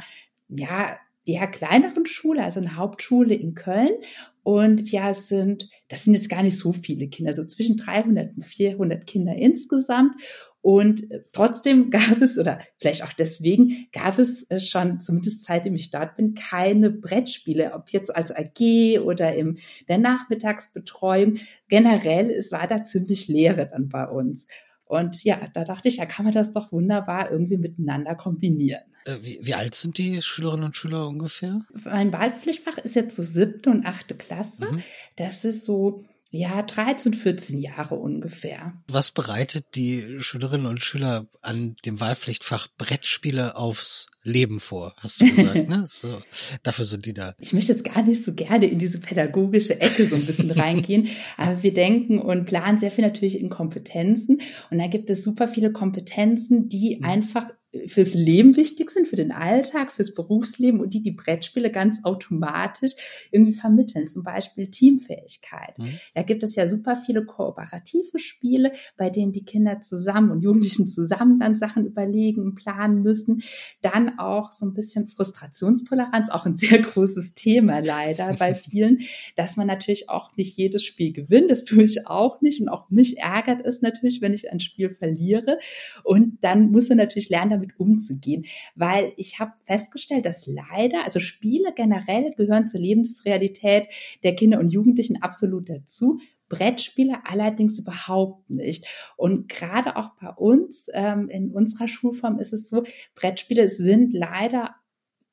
ja, 0.50 0.98
eher 1.24 1.46
kleineren 1.46 2.08
Schule, 2.08 2.44
also 2.44 2.60
eine 2.60 2.76
Hauptschule 2.76 3.36
in 3.36 3.54
Köln. 3.54 3.94
Und 4.42 4.92
wir 4.92 5.14
sind, 5.14 5.70
das 5.88 6.06
sind 6.06 6.16
jetzt 6.16 6.30
gar 6.30 6.42
nicht 6.42 6.58
so 6.58 6.74
viele 6.74 7.10
Kinder, 7.10 7.34
so 7.34 7.46
zwischen 7.46 7.78
300 7.78 8.38
und 8.38 8.44
400 8.44 9.06
Kinder 9.06 9.36
insgesamt. 9.36 10.20
Und 10.68 11.10
äh, 11.12 11.22
trotzdem 11.32 11.90
gab 11.92 12.22
es, 12.22 12.38
oder 12.38 12.60
vielleicht 12.78 13.02
auch 13.06 13.14
deswegen, 13.14 13.88
gab 13.94 14.20
es 14.20 14.44
äh, 14.52 14.60
schon, 14.60 15.00
zumindest 15.00 15.46
seitdem 15.46 15.76
ich 15.76 15.92
dort 15.92 16.18
bin, 16.18 16.34
keine 16.34 16.90
Brettspiele, 16.90 17.74
ob 17.74 17.88
jetzt 17.92 18.14
als 18.14 18.36
AG 18.36 19.00
oder 19.00 19.34
in 19.34 19.60
der 19.88 19.98
Nachmittagsbetreuung. 19.98 21.38
Generell, 21.70 22.30
es 22.32 22.52
war 22.52 22.68
da 22.68 22.84
ziemlich 22.84 23.30
Leere 23.30 23.68
dann 23.68 23.88
bei 23.88 24.10
uns. 24.10 24.46
Und 24.84 25.24
ja, 25.24 25.48
da 25.54 25.64
dachte 25.64 25.88
ich, 25.88 25.98
ja, 25.98 26.06
kann 26.06 26.26
man 26.26 26.34
das 26.34 26.52
doch 26.52 26.74
wunderbar 26.74 27.32
irgendwie 27.32 27.58
miteinander 27.58 28.16
kombinieren. 28.16 28.84
Äh, 29.06 29.20
wie, 29.22 29.40
wie 29.42 29.54
alt 29.54 29.74
sind 29.74 29.98
die 29.98 30.22
Schülerinnen 30.22 30.66
und 30.66 30.76
Schüler 30.76 31.08
ungefähr? 31.08 31.62
Mein 31.86 32.12
Wahlpflichtfach 32.12 32.78
ist 32.80 32.96
jetzt 32.96 33.16
so 33.16 33.24
siebte 33.24 33.70
und 33.70 33.86
achte 33.86 34.16
Klasse. 34.16 34.66
Mhm. 34.70 34.84
Das 35.16 35.46
ist 35.46 35.64
so 35.64 36.04
ja, 36.38 36.62
13, 36.62 37.14
14 37.14 37.60
Jahre 37.60 37.96
ungefähr. 37.96 38.74
Was 38.88 39.12
bereitet 39.12 39.66
die 39.76 40.18
Schülerinnen 40.20 40.68
und 40.68 40.84
Schüler 40.84 41.28
an 41.42 41.76
dem 41.86 42.00
Wahlpflichtfach 42.00 42.68
Brettspiele 42.78 43.56
aufs 43.56 44.08
Leben 44.22 44.60
vor, 44.60 44.94
hast 44.98 45.22
du 45.22 45.26
gesagt, 45.26 45.56
ne? 45.70 45.86
So, 45.88 46.22
dafür 46.62 46.86
sind 46.86 47.06
die 47.06 47.14
da. 47.14 47.34
Ich 47.40 47.54
möchte 47.54 47.72
jetzt 47.72 47.86
gar 47.86 48.04
nicht 48.04 48.24
so 48.24 48.34
gerne 48.34 48.68
in 48.68 48.78
diese 48.78 49.00
pädagogische 49.00 49.80
Ecke 49.80 50.06
so 50.06 50.16
ein 50.16 50.26
bisschen 50.26 50.52
reingehen, 50.60 51.10
aber 51.38 51.64
wir 51.64 51.74
denken 51.74 52.20
und 52.20 52.46
planen 52.46 52.78
sehr 52.78 52.92
viel 52.92 53.06
natürlich 53.06 53.40
in 53.40 53.50
Kompetenzen 53.50 54.42
und 54.70 54.78
da 54.78 54.88
gibt 54.88 55.10
es 55.10 55.24
super 55.24 55.48
viele 55.48 55.72
Kompetenzen, 55.72 56.70
die 56.70 56.98
mhm. 56.98 57.06
einfach 57.06 57.46
fürs 57.88 58.14
Leben 58.14 58.56
wichtig 58.56 58.90
sind, 58.92 59.08
für 59.08 59.16
den 59.16 59.32
Alltag, 59.32 59.92
fürs 59.92 60.14
Berufsleben 60.14 60.80
und 60.80 60.94
die 60.94 61.02
die 61.02 61.12
Brettspiele 61.12 61.72
ganz 61.72 62.04
automatisch 62.04 62.94
irgendwie 63.32 63.54
vermitteln. 63.54 64.08
Zum 64.08 64.24
Beispiel 64.24 64.70
Teamfähigkeit. 64.70 65.78
Mhm. 65.78 66.00
Da 66.16 66.24
gibt 66.24 66.44
es 66.44 66.56
ja 66.56 66.68
super 66.68 66.98
viele 66.98 67.26
kooperative 67.26 68.20
Spiele, 68.20 68.72
bei 68.98 69.10
denen 69.10 69.32
die 69.32 69.46
Kinder 69.46 69.80
zusammen 69.80 70.32
und 70.32 70.42
Jugendlichen 70.42 70.88
zusammen 70.88 71.40
dann 71.40 71.56
Sachen 71.56 71.86
überlegen 71.86 72.42
und 72.42 72.56
planen 72.56 73.02
müssen. 73.02 73.44
Dann 73.82 74.20
auch 74.20 74.52
so 74.52 74.66
ein 74.66 74.74
bisschen 74.74 75.08
Frustrationstoleranz, 75.08 76.30
auch 76.30 76.46
ein 76.46 76.56
sehr 76.56 76.80
großes 76.82 77.34
Thema 77.34 77.80
leider 77.80 78.34
bei 78.34 78.54
vielen, 78.56 79.00
dass 79.36 79.58
man 79.58 79.68
natürlich 79.68 80.10
auch 80.10 80.36
nicht 80.38 80.58
jedes 80.58 80.84
Spiel 80.84 81.14
gewinnt. 81.14 81.52
Das 81.52 81.64
tue 81.64 81.84
ich 81.84 82.08
auch 82.08 82.42
nicht 82.42 82.62
und 82.62 82.70
auch 82.70 82.90
mich 82.90 83.20
ärgert 83.20 83.66
es 83.66 83.82
natürlich, 83.82 84.22
wenn 84.22 84.34
ich 84.34 84.52
ein 84.52 84.60
Spiel 84.60 84.90
verliere. 84.90 85.60
Und 86.04 86.44
dann 86.44 86.72
muss 86.72 86.90
man 86.90 86.98
natürlich 86.98 87.30
lernen, 87.30 87.52
damit 87.52 87.67
damit 87.68 87.80
umzugehen, 87.80 88.46
weil 88.76 89.14
ich 89.18 89.40
habe 89.40 89.54
festgestellt, 89.64 90.26
dass 90.26 90.48
leider, 90.48 91.04
also 91.04 91.20
Spiele 91.20 91.74
generell 91.76 92.32
gehören 92.32 92.68
zur 92.68 92.80
Lebensrealität 92.80 93.88
der 94.24 94.36
Kinder 94.36 94.60
und 94.60 94.70
Jugendlichen 94.70 95.22
absolut 95.22 95.70
dazu. 95.70 96.20
Brettspiele 96.50 97.20
allerdings 97.26 97.78
überhaupt 97.78 98.50
nicht. 98.50 98.86
Und 99.18 99.50
gerade 99.50 99.98
auch 99.98 100.12
bei 100.22 100.30
uns 100.30 100.88
ähm, 100.94 101.28
in 101.30 101.52
unserer 101.52 101.90
Schulform 101.90 102.40
ist 102.40 102.54
es 102.54 102.70
so, 102.70 102.84
Brettspiele 103.16 103.68
sind 103.68 104.14
leider 104.14 104.76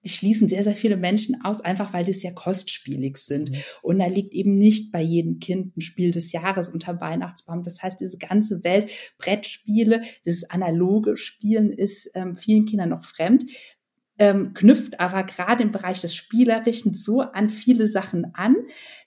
schließen 0.05 0.49
sehr, 0.49 0.63
sehr 0.63 0.75
viele 0.75 0.97
Menschen 0.97 1.43
aus, 1.43 1.61
einfach 1.61 1.93
weil 1.93 2.05
die 2.05 2.13
sehr 2.13 2.33
kostspielig 2.33 3.17
sind. 3.19 3.51
Mhm. 3.51 3.57
Und 3.83 3.99
da 3.99 4.07
liegt 4.07 4.35
eben 4.35 4.55
nicht 4.55 4.93
bei 4.93 5.01
jedem 5.01 5.39
Kind 5.39 5.77
ein 5.77 5.81
Spiel 5.81 6.11
des 6.11 6.33
Jahres 6.33 6.69
unter 6.69 7.01
Weihnachtsbaum. 7.01 7.63
Das 7.63 7.83
heißt, 7.83 8.01
diese 8.01 8.19
ganze 8.19 8.65
Welt, 8.65 8.91
Brettspiele, 9.19 10.03
dieses 10.25 10.49
analoge 10.51 11.17
Spielen 11.17 11.73
ist 11.73 12.11
ähm, 12.15 12.37
vielen 12.37 12.67
Kindern 12.67 12.91
noch 12.91 13.05
fremd. 13.05 13.45
Ähm, 14.19 14.55
knüpft 14.55 15.01
aber 15.01 15.25
gerade 15.25 15.63
im 15.63 15.73
Bereich 15.73 16.01
des 16.01 16.15
Spielerischen 16.15 16.95
so 16.95 17.21
an 17.21 17.49
viele 17.49 17.87
Sachen 17.87 18.35
an, 18.35 18.57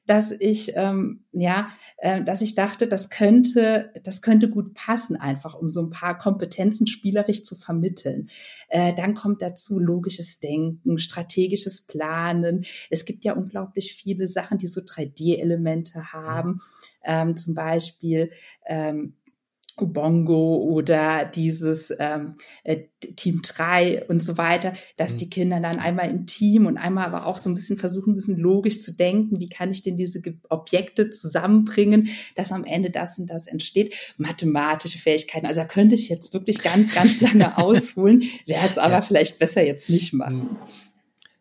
dass 0.06 0.32
ich 0.32 0.72
ähm, 0.76 1.26
ja, 1.34 1.68
äh, 1.98 2.24
dass 2.24 2.42
ich 2.42 2.56
dachte, 2.56 2.88
das 2.88 3.10
könnte, 3.10 3.92
das 4.04 4.22
könnte 4.22 4.50
gut 4.50 4.74
passen, 4.74 5.18
einfach 5.18 5.56
um 5.56 5.70
so 5.70 5.82
ein 5.82 5.90
paar 5.90 6.18
Kompetenzen 6.18 6.88
spielerisch 6.88 7.44
zu 7.44 7.56
vermitteln. 7.56 8.30
Äh, 8.70 8.94
dann 8.94 9.16
kommt 9.16 9.42
dazu 9.42 9.80
logisches 9.80 10.40
Denken, 10.40 10.98
strategisches 10.98 11.82
Planen. 11.82 12.66
Es 12.90 13.06
gibt 13.06 13.26
ja 13.26 13.34
unglaublich 13.34 13.94
viele 13.94 14.28
Sachen, 14.28 14.58
die 14.58 14.68
so 14.68 14.82
3D-Elemente 14.82 16.14
haben. 16.14 16.62
Ähm, 17.04 17.36
zum 17.36 17.54
Beispiel 17.54 18.32
ähm, 18.66 19.14
Ubongo 19.80 20.58
oder 20.64 21.26
dieses 21.26 21.94
ähm, 22.00 22.36
äh, 22.64 22.86
Team 23.16 23.42
3 23.44 24.06
und 24.06 24.22
so 24.22 24.38
weiter, 24.38 24.74
dass 24.98 25.14
mhm. 25.14 25.18
die 25.18 25.30
Kinder 25.30 25.60
dann 25.60 25.80
einmal 25.80 26.10
im 26.10 26.26
Team 26.26 26.66
und 26.66 26.78
einmal 26.78 27.06
aber 27.06 27.28
auch 27.28 27.38
so 27.38 27.50
ein 27.50 27.54
bisschen 27.54 27.78
versuchen 27.78 28.14
müssen, 28.14 28.38
logisch 28.38 28.82
zu 28.82 28.94
denken, 28.94 29.40
wie 29.40 29.50
kann 29.50 29.72
ich 29.72 29.84
denn 29.84 29.98
diese 29.98 30.22
Objekte 30.50 31.10
zusammenbringen, 31.10 32.10
dass 32.36 32.52
am 32.52 32.64
Ende 32.64 32.90
das 32.90 33.20
und 33.20 33.28
das 33.28 33.46
entsteht. 33.46 33.96
Mathematische 34.18 34.98
Fähigkeiten, 34.98 35.46
also 35.46 35.62
da 35.62 35.68
könnte 35.68 35.96
ich 35.96 36.10
jetzt 36.10 36.34
wirklich 36.34 36.62
ganz, 36.62 36.94
ganz 36.94 37.22
lange 37.22 37.58
ausholen, 37.60 38.24
werde 38.46 38.70
es 38.70 38.78
aber 38.78 38.94
ja. 38.94 39.02
vielleicht 39.02 39.40
besser 39.40 39.64
jetzt 39.64 39.90
nicht 39.90 40.14
machen. 40.14 40.38
Mhm. 40.38 40.58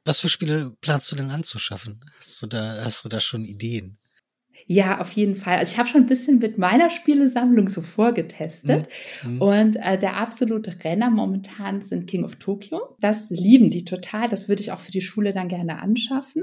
Was 0.05 0.21
für 0.21 0.29
Spiele 0.29 0.73
planst 0.81 1.11
du 1.11 1.17
denn 1.17 1.31
anzuschaffen? 1.31 2.01
Hast 2.19 2.41
du 2.41 2.47
da, 2.47 2.85
hast 2.85 3.05
du 3.05 3.09
da 3.09 3.21
schon 3.21 3.45
Ideen? 3.45 3.99
Ja, 4.67 5.01
auf 5.01 5.13
jeden 5.13 5.37
Fall. 5.37 5.59
Also 5.59 5.73
ich 5.73 5.79
habe 5.79 5.89
schon 5.89 6.03
ein 6.03 6.07
bisschen 6.07 6.39
mit 6.39 6.59
meiner 6.59 6.91
Spielesammlung 6.91 7.69
so 7.69 7.83
vorgetestet. 7.83 8.89
Mhm. 9.25 9.41
Und 9.41 9.77
äh, 9.77 9.99
der 9.99 10.17
absolute 10.17 10.75
Renner 10.85 11.11
momentan 11.11 11.83
sind 11.83 12.07
King 12.07 12.25
of 12.25 12.37
Tokyo. 12.37 12.81
Das 13.01 13.31
lieben 13.31 13.71
die 13.71 13.85
total. 13.85 14.29
Das 14.29 14.49
würde 14.49 14.63
ich 14.63 14.73
auch 14.73 14.81
für 14.81 14.93
die 14.93 15.01
Schule 15.01 15.33
dann 15.33 15.49
gerne 15.49 15.81
anschaffen. 15.81 16.43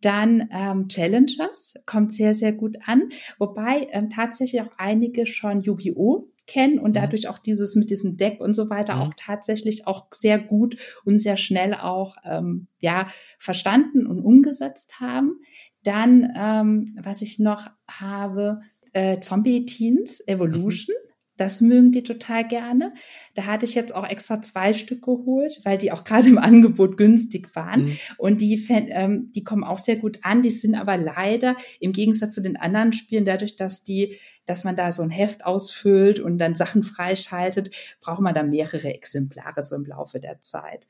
Dann 0.00 0.48
ähm, 0.52 0.88
Challengers 0.88 1.74
kommt 1.86 2.12
sehr, 2.12 2.34
sehr 2.34 2.52
gut 2.52 2.76
an. 2.86 3.10
Wobei 3.38 3.88
ähm, 3.90 4.10
tatsächlich 4.10 4.62
auch 4.62 4.72
einige 4.78 5.26
schon 5.26 5.60
Yu-Gi-Oh! 5.60 6.30
kennen 6.50 6.80
und 6.80 6.90
mhm. 6.90 6.94
dadurch 6.94 7.28
auch 7.28 7.38
dieses 7.38 7.76
mit 7.76 7.90
diesem 7.90 8.16
Deck 8.16 8.40
und 8.40 8.54
so 8.54 8.70
weiter 8.70 8.96
mhm. 8.96 9.02
auch 9.02 9.14
tatsächlich 9.16 9.86
auch 9.86 10.08
sehr 10.12 10.38
gut 10.38 10.76
und 11.04 11.18
sehr 11.18 11.36
schnell 11.36 11.74
auch 11.74 12.16
ähm, 12.24 12.66
ja 12.80 13.06
verstanden 13.38 14.06
und 14.06 14.20
umgesetzt 14.20 15.00
haben. 15.00 15.40
Dann, 15.84 16.32
ähm, 16.36 16.98
was 17.00 17.22
ich 17.22 17.38
noch 17.38 17.68
habe, 17.88 18.60
äh, 18.92 19.20
Zombie 19.20 19.64
Teens 19.64 20.20
Evolution. 20.26 20.96
Mhm. 20.98 21.09
Das 21.40 21.62
mögen 21.62 21.90
die 21.90 22.02
total 22.02 22.46
gerne. 22.46 22.92
Da 23.34 23.46
hatte 23.46 23.64
ich 23.64 23.74
jetzt 23.74 23.94
auch 23.94 24.06
extra 24.06 24.42
zwei 24.42 24.74
Stück 24.74 25.00
geholt, 25.00 25.62
weil 25.64 25.78
die 25.78 25.90
auch 25.90 26.04
gerade 26.04 26.28
im 26.28 26.36
Angebot 26.36 26.98
günstig 26.98 27.56
waren. 27.56 27.84
Mhm. 27.84 27.98
Und 28.18 28.40
die, 28.42 28.62
ähm, 28.68 29.32
die 29.34 29.42
kommen 29.42 29.64
auch 29.64 29.78
sehr 29.78 29.96
gut 29.96 30.18
an. 30.20 30.42
Die 30.42 30.50
sind 30.50 30.74
aber 30.74 30.98
leider 30.98 31.56
im 31.80 31.92
Gegensatz 31.92 32.34
zu 32.34 32.42
den 32.42 32.58
anderen 32.58 32.92
Spielen, 32.92 33.24
dadurch, 33.24 33.56
dass 33.56 33.82
die, 33.82 34.18
dass 34.44 34.64
man 34.64 34.76
da 34.76 34.92
so 34.92 35.02
ein 35.02 35.08
Heft 35.08 35.46
ausfüllt 35.46 36.20
und 36.20 36.36
dann 36.36 36.54
Sachen 36.54 36.82
freischaltet, 36.82 37.74
braucht 38.02 38.20
man 38.20 38.34
da 38.34 38.42
mehrere 38.42 38.92
Exemplare 38.92 39.62
so 39.62 39.76
im 39.76 39.86
Laufe 39.86 40.20
der 40.20 40.42
Zeit. 40.42 40.88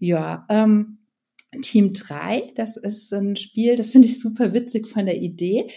Ja, 0.00 0.44
ähm, 0.48 0.98
Team 1.62 1.92
3, 1.92 2.50
das 2.56 2.76
ist 2.76 3.14
ein 3.14 3.36
Spiel, 3.36 3.76
das 3.76 3.92
finde 3.92 4.08
ich 4.08 4.18
super 4.18 4.52
witzig 4.52 4.88
von 4.88 5.06
der 5.06 5.18
Idee, 5.18 5.70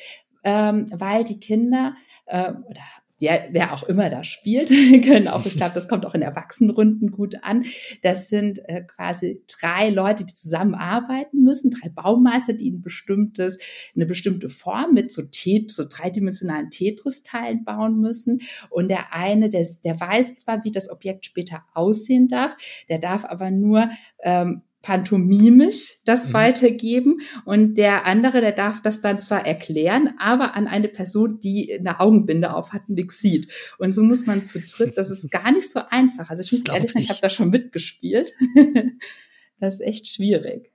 ähm, 0.43 0.89
weil 0.91 1.23
die 1.23 1.39
Kinder 1.39 1.95
äh, 2.25 2.49
oder 2.51 2.81
ja, 3.19 3.39
wer 3.51 3.73
auch 3.73 3.83
immer 3.83 4.09
da 4.09 4.23
spielt, 4.23 4.69
können 5.03 5.27
auch, 5.27 5.45
ich 5.45 5.55
glaube, 5.55 5.73
das 5.73 5.87
kommt 5.87 6.05
auch 6.05 6.13
in 6.13 6.21
Erwachsenenrunden 6.21 7.11
gut 7.11 7.35
an. 7.41 7.65
Das 8.03 8.29
sind 8.29 8.59
äh, 8.69 8.83
quasi 8.83 9.41
drei 9.59 9.89
Leute, 9.89 10.23
die 10.23 10.33
zusammenarbeiten 10.33 11.43
müssen, 11.43 11.71
drei 11.71 11.89
Baumeister, 11.89 12.53
die 12.53 12.71
ein 12.71 12.81
bestimmtes, 12.81 13.57
eine 13.95 14.05
bestimmte 14.05 14.49
Form 14.49 14.93
mit 14.93 15.11
so, 15.11 15.23
Tet 15.23 15.71
so 15.71 15.85
dreidimensionalen 15.89 16.69
Tetris-Teilen 16.69 17.63
bauen 17.65 17.99
müssen. 17.99 18.41
Und 18.69 18.89
der 18.89 19.13
eine, 19.13 19.49
der, 19.49 19.65
der 19.83 19.99
weiß 19.99 20.35
zwar, 20.35 20.63
wie 20.63 20.71
das 20.71 20.89
Objekt 20.89 21.25
später 21.25 21.63
aussehen 21.73 22.27
darf, 22.27 22.55
der 22.87 22.99
darf 22.99 23.25
aber 23.25 23.49
nur 23.49 23.89
ähm, 24.21 24.61
pantomimisch 24.81 25.97
das 26.05 26.29
mhm. 26.29 26.33
weitergeben 26.33 27.15
und 27.45 27.77
der 27.77 28.05
andere, 28.05 28.41
der 28.41 28.51
darf 28.51 28.81
das 28.81 29.01
dann 29.01 29.19
zwar 29.19 29.45
erklären, 29.45 30.13
aber 30.19 30.55
an 30.55 30.67
eine 30.67 30.87
Person, 30.87 31.39
die 31.39 31.73
eine 31.77 31.99
Augenbinde 31.99 32.53
auf 32.53 32.73
hat, 32.73 32.87
nichts 32.87 33.19
sieht. 33.19 33.51
Und 33.79 33.93
so 33.93 34.03
muss 34.03 34.25
man 34.25 34.41
zu 34.41 34.59
dritt, 34.59 34.97
das 34.97 35.09
ist 35.09 35.31
gar 35.31 35.51
nicht 35.51 35.71
so 35.71 35.81
einfach. 35.89 36.29
Also 36.29 36.41
ich 36.41 36.51
muss 36.51 36.73
ehrlich 36.73 36.91
sagen, 36.91 37.03
ich 37.03 37.09
habe 37.09 37.21
da 37.21 37.29
schon 37.29 37.49
mitgespielt. 37.49 38.33
das 39.59 39.75
ist 39.75 39.81
echt 39.81 40.07
schwierig. 40.07 40.71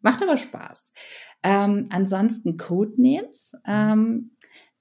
Macht 0.00 0.22
aber 0.22 0.36
Spaß. 0.36 0.92
Ähm, 1.42 1.86
ansonsten 1.90 2.56
Codenames. 2.56 3.52
Ähm, 3.66 4.32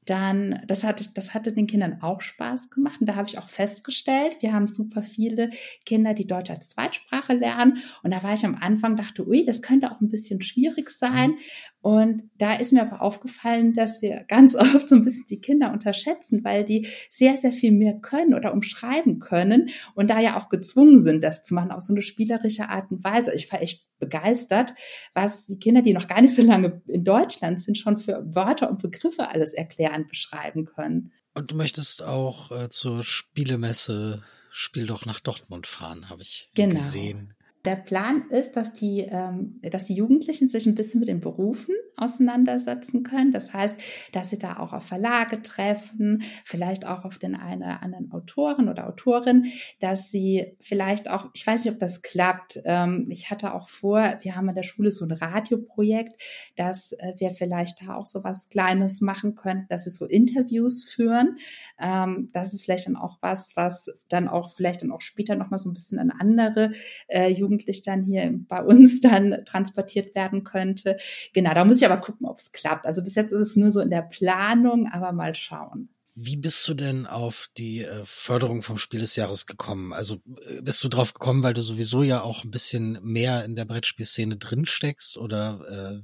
dann, 0.05 0.61
das 0.67 0.83
hatte, 0.83 1.05
das 1.13 1.33
hatte 1.33 1.53
den 1.53 1.67
Kindern 1.67 2.01
auch 2.01 2.21
Spaß 2.21 2.69
gemacht. 2.69 2.99
Und 2.99 3.07
da 3.07 3.15
habe 3.15 3.27
ich 3.27 3.37
auch 3.37 3.47
festgestellt, 3.47 4.37
wir 4.41 4.53
haben 4.53 4.67
super 4.67 5.03
viele 5.03 5.49
Kinder, 5.85 6.13
die 6.13 6.27
Deutsch 6.27 6.49
als 6.49 6.69
Zweitsprache 6.69 7.33
lernen. 7.33 7.83
Und 8.03 8.11
da 8.11 8.23
war 8.23 8.33
ich 8.33 8.45
am 8.45 8.55
Anfang, 8.55 8.95
dachte, 8.95 9.27
ui, 9.27 9.45
das 9.45 9.61
könnte 9.61 9.91
auch 9.91 10.01
ein 10.01 10.09
bisschen 10.09 10.41
schwierig 10.41 10.89
sein. 10.89 11.35
Und 11.83 12.23
da 12.37 12.55
ist 12.55 12.71
mir 12.71 12.81
aber 12.81 13.01
aufgefallen, 13.01 13.73
dass 13.73 14.01
wir 14.01 14.23
ganz 14.29 14.55
oft 14.55 14.87
so 14.87 14.95
ein 14.95 15.01
bisschen 15.01 15.25
die 15.29 15.41
Kinder 15.41 15.73
unterschätzen, 15.73 16.41
weil 16.45 16.63
die 16.63 16.87
sehr, 17.09 17.35
sehr 17.35 17.51
viel 17.51 17.73
mehr 17.73 17.95
können 17.95 18.33
oder 18.33 18.53
umschreiben 18.53 19.19
können 19.19 19.69
und 19.93 20.09
da 20.09 20.21
ja 20.21 20.39
auch 20.39 20.47
gezwungen 20.47 20.97
sind, 20.97 21.25
das 21.25 21.43
zu 21.43 21.53
machen, 21.53 21.71
auf 21.71 21.81
so 21.81 21.93
eine 21.93 22.01
spielerische 22.01 22.69
Art 22.69 22.89
und 22.89 23.03
Weise. 23.03 23.33
Ich 23.33 23.51
war 23.51 23.61
echt 23.61 23.85
begeistert, 23.99 24.73
was 25.13 25.45
die 25.45 25.59
Kinder, 25.59 25.81
die 25.81 25.91
noch 25.91 26.07
gar 26.07 26.21
nicht 26.21 26.33
so 26.33 26.41
lange 26.41 26.81
in 26.87 27.03
Deutschland 27.03 27.59
sind, 27.59 27.77
schon 27.77 27.97
für 27.97 28.23
Wörter 28.33 28.69
und 28.69 28.81
Begriffe 28.81 29.27
alles 29.27 29.51
erklären, 29.51 30.07
beschreiben 30.07 30.63
können. 30.63 31.11
Und 31.33 31.51
du 31.51 31.55
möchtest 31.55 32.01
auch 32.01 32.49
äh, 32.51 32.69
zur 32.69 33.03
Spielemesse 33.03 34.23
Spiel 34.51 34.85
doch 34.85 35.05
nach 35.05 35.19
Dortmund 35.19 35.67
fahren, 35.67 36.09
habe 36.09 36.21
ich 36.21 36.49
genau. 36.55 36.75
gesehen. 36.75 37.33
Der 37.65 37.77
Plan 37.77 38.29
ist, 38.29 38.57
dass 38.57 38.73
die, 38.73 39.07
ähm, 39.09 39.61
dass 39.61 39.85
die 39.85 39.95
Jugendlichen 39.95 40.49
sich 40.49 40.65
ein 40.65 40.75
bisschen 40.75 40.99
mit 40.99 41.07
den 41.07 41.21
Berufen 41.21 41.75
auseinandersetzen 41.95 43.03
können. 43.03 43.31
Das 43.31 43.53
heißt, 43.53 43.79
dass 44.11 44.29
sie 44.29 44.37
da 44.37 44.57
auch 44.57 44.73
auf 44.73 44.83
Verlage 44.83 45.41
treffen, 45.41 46.23
vielleicht 46.43 46.85
auch 46.85 47.05
auf 47.05 47.17
den 47.17 47.35
einen 47.35 47.61
oder 47.61 47.81
anderen 47.81 48.11
Autoren 48.11 48.67
oder 48.67 48.87
Autorin, 48.87 49.45
dass 49.79 50.11
sie 50.11 50.57
vielleicht 50.59 51.09
auch, 51.09 51.29
ich 51.33 51.47
weiß 51.47 51.63
nicht, 51.63 51.73
ob 51.73 51.79
das 51.79 52.01
klappt. 52.01 52.59
Ähm, 52.65 53.07
ich 53.09 53.31
hatte 53.31 53.53
auch 53.53 53.69
vor, 53.69 54.17
wir 54.21 54.35
haben 54.35 54.49
an 54.49 54.55
der 54.55 54.63
Schule 54.63 54.91
so 54.91 55.05
ein 55.05 55.11
Radioprojekt, 55.11 56.21
dass 56.57 56.91
äh, 56.93 57.13
wir 57.17 57.31
vielleicht 57.31 57.81
da 57.81 57.95
auch 57.95 58.07
so 58.07 58.23
was 58.25 58.49
Kleines 58.49 58.99
machen 58.99 59.35
können, 59.35 59.67
dass 59.69 59.85
sie 59.85 59.89
so 59.91 60.05
Interviews 60.05 60.83
führen. 60.83 61.35
Ähm, 61.79 62.29
das 62.33 62.53
ist 62.53 62.63
vielleicht 62.63 62.87
dann 62.87 62.97
auch 62.97 63.19
was, 63.21 63.55
was 63.55 63.89
dann 64.09 64.27
auch 64.27 64.51
vielleicht 64.51 64.81
dann 64.81 64.91
auch 64.91 65.01
später 65.01 65.35
nochmal 65.35 65.59
so 65.59 65.69
ein 65.69 65.73
bisschen 65.73 65.99
an 65.99 66.11
andere 66.11 66.71
äh, 67.07 67.29
Jugendliche 67.29 67.52
jugendlich 67.53 67.83
dann 67.83 68.03
hier 68.03 68.33
bei 68.47 68.61
uns 68.63 69.01
dann 69.01 69.43
transportiert 69.45 70.15
werden 70.15 70.43
könnte. 70.43 70.97
Genau, 71.33 71.53
da 71.53 71.65
muss 71.65 71.77
ich 71.77 71.85
aber 71.85 72.01
gucken, 72.01 72.27
ob 72.27 72.37
es 72.37 72.51
klappt. 72.51 72.85
Also 72.85 73.03
bis 73.03 73.15
jetzt 73.15 73.31
ist 73.31 73.39
es 73.39 73.55
nur 73.55 73.71
so 73.71 73.79
in 73.79 73.89
der 73.89 74.01
Planung, 74.01 74.89
aber 74.91 75.11
mal 75.11 75.35
schauen. 75.35 75.89
Wie 76.15 76.37
bist 76.37 76.67
du 76.67 76.75
denn 76.75 77.07
auf 77.07 77.49
die 77.57 77.83
äh, 77.83 78.01
Förderung 78.05 78.61
vom 78.61 78.77
Spiel 78.77 78.99
des 78.99 79.15
Jahres 79.15 79.47
gekommen? 79.47 79.93
Also 79.93 80.17
äh, 80.47 80.61
bist 80.61 80.83
du 80.83 80.89
drauf 80.89 81.13
gekommen, 81.13 81.41
weil 81.41 81.55
du 81.55 81.61
sowieso 81.61 82.03
ja 82.03 82.21
auch 82.21 82.43
ein 82.43 82.51
bisschen 82.51 82.99
mehr 83.01 83.45
in 83.45 83.55
der 83.55 83.65
Brettspielszene 83.65 84.37
drin 84.37 84.65
steckst 84.65 85.17
oder 85.17 86.03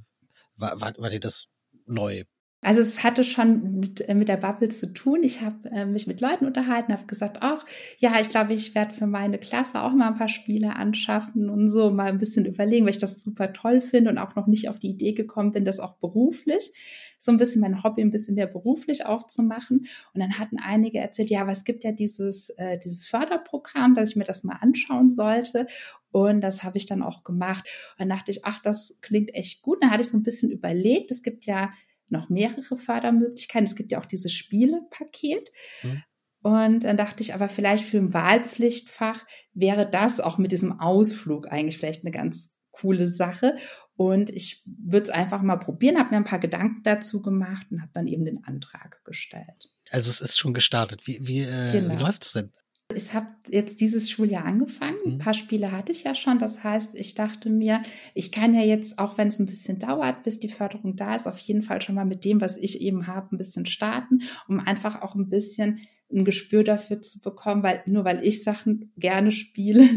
war, 0.56 0.80
war, 0.80 0.94
war 0.98 1.10
dir 1.10 1.20
das 1.20 1.50
neu? 1.86 2.24
Also 2.62 2.82
es 2.82 3.02
hatte 3.02 3.24
schon 3.24 3.80
mit, 3.80 4.06
äh, 4.06 4.14
mit 4.14 4.28
der 4.28 4.36
Bubble 4.36 4.68
zu 4.68 4.92
tun. 4.92 5.20
Ich 5.22 5.40
habe 5.40 5.70
äh, 5.70 5.86
mich 5.86 6.06
mit 6.06 6.20
Leuten 6.20 6.44
unterhalten, 6.44 6.92
habe 6.92 7.06
gesagt, 7.06 7.38
ach 7.40 7.64
ja, 7.98 8.20
ich 8.20 8.28
glaube, 8.28 8.52
ich 8.52 8.74
werde 8.74 8.92
für 8.92 9.06
meine 9.06 9.38
Klasse 9.38 9.80
auch 9.80 9.92
mal 9.92 10.08
ein 10.08 10.18
paar 10.18 10.28
Spiele 10.28 10.76
anschaffen 10.76 11.48
und 11.48 11.68
so 11.68 11.90
mal 11.90 12.08
ein 12.08 12.18
bisschen 12.18 12.44
überlegen, 12.44 12.84
weil 12.84 12.94
ich 12.94 12.98
das 12.98 13.20
super 13.20 13.54
toll 13.54 13.80
finde 13.80 14.10
und 14.10 14.18
auch 14.18 14.36
noch 14.36 14.46
nicht 14.46 14.68
auf 14.68 14.78
die 14.78 14.90
Idee 14.90 15.12
gekommen 15.12 15.52
bin, 15.52 15.64
das 15.64 15.80
auch 15.80 15.94
beruflich, 15.94 16.72
so 17.18 17.32
ein 17.32 17.38
bisschen 17.38 17.62
mein 17.62 17.82
Hobby 17.82 18.02
ein 18.02 18.10
bisschen 18.10 18.34
mehr 18.34 18.46
beruflich 18.46 19.06
auch 19.06 19.26
zu 19.26 19.42
machen. 19.42 19.86
Und 20.12 20.20
dann 20.20 20.38
hatten 20.38 20.58
einige 20.58 20.98
erzählt, 20.98 21.30
ja, 21.30 21.42
aber 21.42 21.52
es 21.52 21.64
gibt 21.64 21.82
ja 21.84 21.92
dieses, 21.92 22.50
äh, 22.58 22.78
dieses 22.78 23.06
Förderprogramm, 23.06 23.94
dass 23.94 24.10
ich 24.10 24.16
mir 24.16 24.24
das 24.24 24.44
mal 24.44 24.56
anschauen 24.60 25.08
sollte. 25.08 25.66
Und 26.12 26.40
das 26.40 26.62
habe 26.62 26.76
ich 26.76 26.86
dann 26.86 27.02
auch 27.02 27.22
gemacht. 27.24 27.68
Und 27.92 28.08
dann 28.08 28.16
dachte 28.16 28.30
ich, 28.32 28.44
ach, 28.44 28.60
das 28.60 28.96
klingt 29.00 29.34
echt 29.34 29.62
gut. 29.62 29.82
Dann 29.82 29.90
hatte 29.90 30.02
ich 30.02 30.08
so 30.08 30.16
ein 30.16 30.22
bisschen 30.22 30.50
überlegt, 30.50 31.10
es 31.10 31.22
gibt 31.22 31.46
ja 31.46 31.70
noch 32.10 32.28
mehrere 32.28 32.76
Fördermöglichkeiten. 32.76 33.66
Es 33.66 33.76
gibt 33.76 33.92
ja 33.92 34.00
auch 34.00 34.06
dieses 34.06 34.32
Spielepaket. 34.32 35.50
Mhm. 35.82 36.02
Und 36.42 36.84
dann 36.84 36.96
dachte 36.96 37.22
ich 37.22 37.34
aber 37.34 37.48
vielleicht 37.48 37.84
für 37.84 37.98
ein 37.98 38.14
Wahlpflichtfach 38.14 39.26
wäre 39.52 39.88
das 39.88 40.20
auch 40.20 40.38
mit 40.38 40.52
diesem 40.52 40.80
Ausflug 40.80 41.52
eigentlich 41.52 41.76
vielleicht 41.76 42.04
eine 42.04 42.12
ganz 42.12 42.54
coole 42.70 43.06
Sache. 43.06 43.56
Und 43.94 44.30
ich 44.30 44.62
würde 44.64 45.04
es 45.04 45.10
einfach 45.10 45.42
mal 45.42 45.56
probieren, 45.56 45.98
habe 45.98 46.10
mir 46.10 46.16
ein 46.16 46.24
paar 46.24 46.38
Gedanken 46.38 46.82
dazu 46.82 47.20
gemacht 47.20 47.66
und 47.70 47.82
habe 47.82 47.90
dann 47.92 48.06
eben 48.06 48.24
den 48.24 48.42
Antrag 48.44 49.02
gestellt. 49.04 49.70
Also 49.90 50.08
es 50.08 50.22
ist 50.22 50.38
schon 50.38 50.54
gestartet. 50.54 51.06
Wie, 51.06 51.18
wie, 51.20 51.40
äh, 51.40 51.72
genau. 51.72 51.94
wie 51.94 52.02
läuft 52.02 52.24
es 52.24 52.32
denn? 52.32 52.52
Ich 52.94 53.14
habe 53.14 53.28
jetzt 53.48 53.80
dieses 53.80 54.10
Schuljahr 54.10 54.44
angefangen. 54.44 54.96
Ein 55.04 55.12
mhm. 55.14 55.18
paar 55.18 55.34
Spiele 55.34 55.72
hatte 55.72 55.92
ich 55.92 56.04
ja 56.04 56.14
schon. 56.14 56.38
Das 56.38 56.62
heißt, 56.62 56.94
ich 56.94 57.14
dachte 57.14 57.50
mir, 57.50 57.82
ich 58.14 58.32
kann 58.32 58.54
ja 58.54 58.62
jetzt, 58.62 58.98
auch 58.98 59.18
wenn 59.18 59.28
es 59.28 59.38
ein 59.38 59.46
bisschen 59.46 59.78
dauert, 59.78 60.22
bis 60.22 60.40
die 60.40 60.48
Förderung 60.48 60.96
da 60.96 61.14
ist, 61.14 61.26
auf 61.26 61.38
jeden 61.38 61.62
Fall 61.62 61.82
schon 61.82 61.94
mal 61.94 62.04
mit 62.04 62.24
dem, 62.24 62.40
was 62.40 62.56
ich 62.56 62.80
eben 62.80 63.06
habe, 63.06 63.34
ein 63.34 63.38
bisschen 63.38 63.66
starten, 63.66 64.22
um 64.48 64.60
einfach 64.60 65.02
auch 65.02 65.14
ein 65.14 65.28
bisschen 65.28 65.80
ein 66.12 66.24
Gespür 66.24 66.64
dafür 66.64 67.00
zu 67.00 67.20
bekommen, 67.20 67.62
weil 67.62 67.82
nur 67.86 68.04
weil 68.04 68.24
ich 68.24 68.42
Sachen 68.42 68.92
gerne 68.96 69.32
spiele 69.32 69.88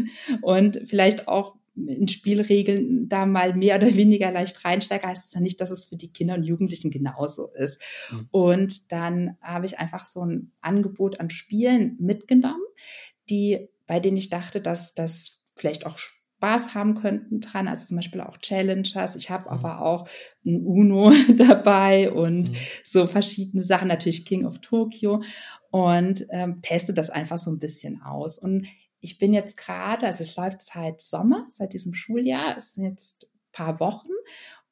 und 0.42 0.80
vielleicht 0.86 1.28
auch 1.28 1.56
in 1.76 2.08
Spielregeln 2.08 3.08
da 3.08 3.26
mal 3.26 3.54
mehr 3.54 3.76
oder 3.76 3.94
weniger 3.94 4.30
leicht 4.30 4.64
reinsteige, 4.64 5.06
heißt 5.06 5.26
es 5.26 5.34
ja 5.34 5.40
nicht, 5.40 5.60
dass 5.60 5.70
es 5.70 5.86
für 5.86 5.96
die 5.96 6.12
Kinder 6.12 6.34
und 6.34 6.44
Jugendlichen 6.44 6.90
genauso 6.90 7.52
ist. 7.52 7.80
Mhm. 8.10 8.28
Und 8.30 8.92
dann 8.92 9.36
habe 9.40 9.66
ich 9.66 9.78
einfach 9.78 10.06
so 10.06 10.24
ein 10.24 10.52
Angebot 10.60 11.20
an 11.20 11.30
Spielen 11.30 11.96
mitgenommen, 12.00 12.62
die, 13.28 13.68
bei 13.86 14.00
denen 14.00 14.16
ich 14.16 14.30
dachte, 14.30 14.60
dass 14.60 14.94
das 14.94 15.40
vielleicht 15.56 15.86
auch 15.86 15.98
Spaß 15.98 16.74
haben 16.74 16.94
könnten 17.00 17.40
dran, 17.40 17.68
also 17.68 17.86
zum 17.86 17.96
Beispiel 17.96 18.20
auch 18.20 18.36
Challengers. 18.36 19.16
Ich 19.16 19.30
habe 19.30 19.44
mhm. 19.44 19.48
aber 19.64 19.80
auch 19.80 20.08
ein 20.44 20.62
Uno 20.64 21.12
dabei 21.36 22.12
und 22.12 22.50
mhm. 22.50 22.56
so 22.84 23.06
verschiedene 23.06 23.62
Sachen, 23.62 23.88
natürlich 23.88 24.26
King 24.26 24.44
of 24.44 24.58
Tokyo 24.58 25.22
und 25.70 26.26
ähm, 26.30 26.60
teste 26.60 26.92
das 26.92 27.10
einfach 27.10 27.38
so 27.38 27.50
ein 27.50 27.58
bisschen 27.58 28.02
aus. 28.02 28.38
Und 28.38 28.66
ich 29.04 29.18
bin 29.18 29.34
jetzt 29.34 29.58
gerade, 29.58 30.06
also 30.06 30.22
es 30.22 30.34
läuft 30.34 30.62
seit 30.62 31.02
Sommer, 31.02 31.44
seit 31.48 31.74
diesem 31.74 31.92
Schuljahr, 31.92 32.56
es 32.56 32.72
sind 32.72 32.84
jetzt 32.84 33.24
ein 33.24 33.52
paar 33.52 33.78
Wochen 33.78 34.08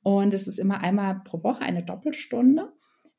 und 0.03 0.33
es 0.33 0.49
ist 0.49 0.59
immer 0.59 0.81
einmal 0.81 1.21
pro 1.23 1.45
Woche 1.45 1.61
eine 1.61 1.85
Doppelstunde. 1.85 2.73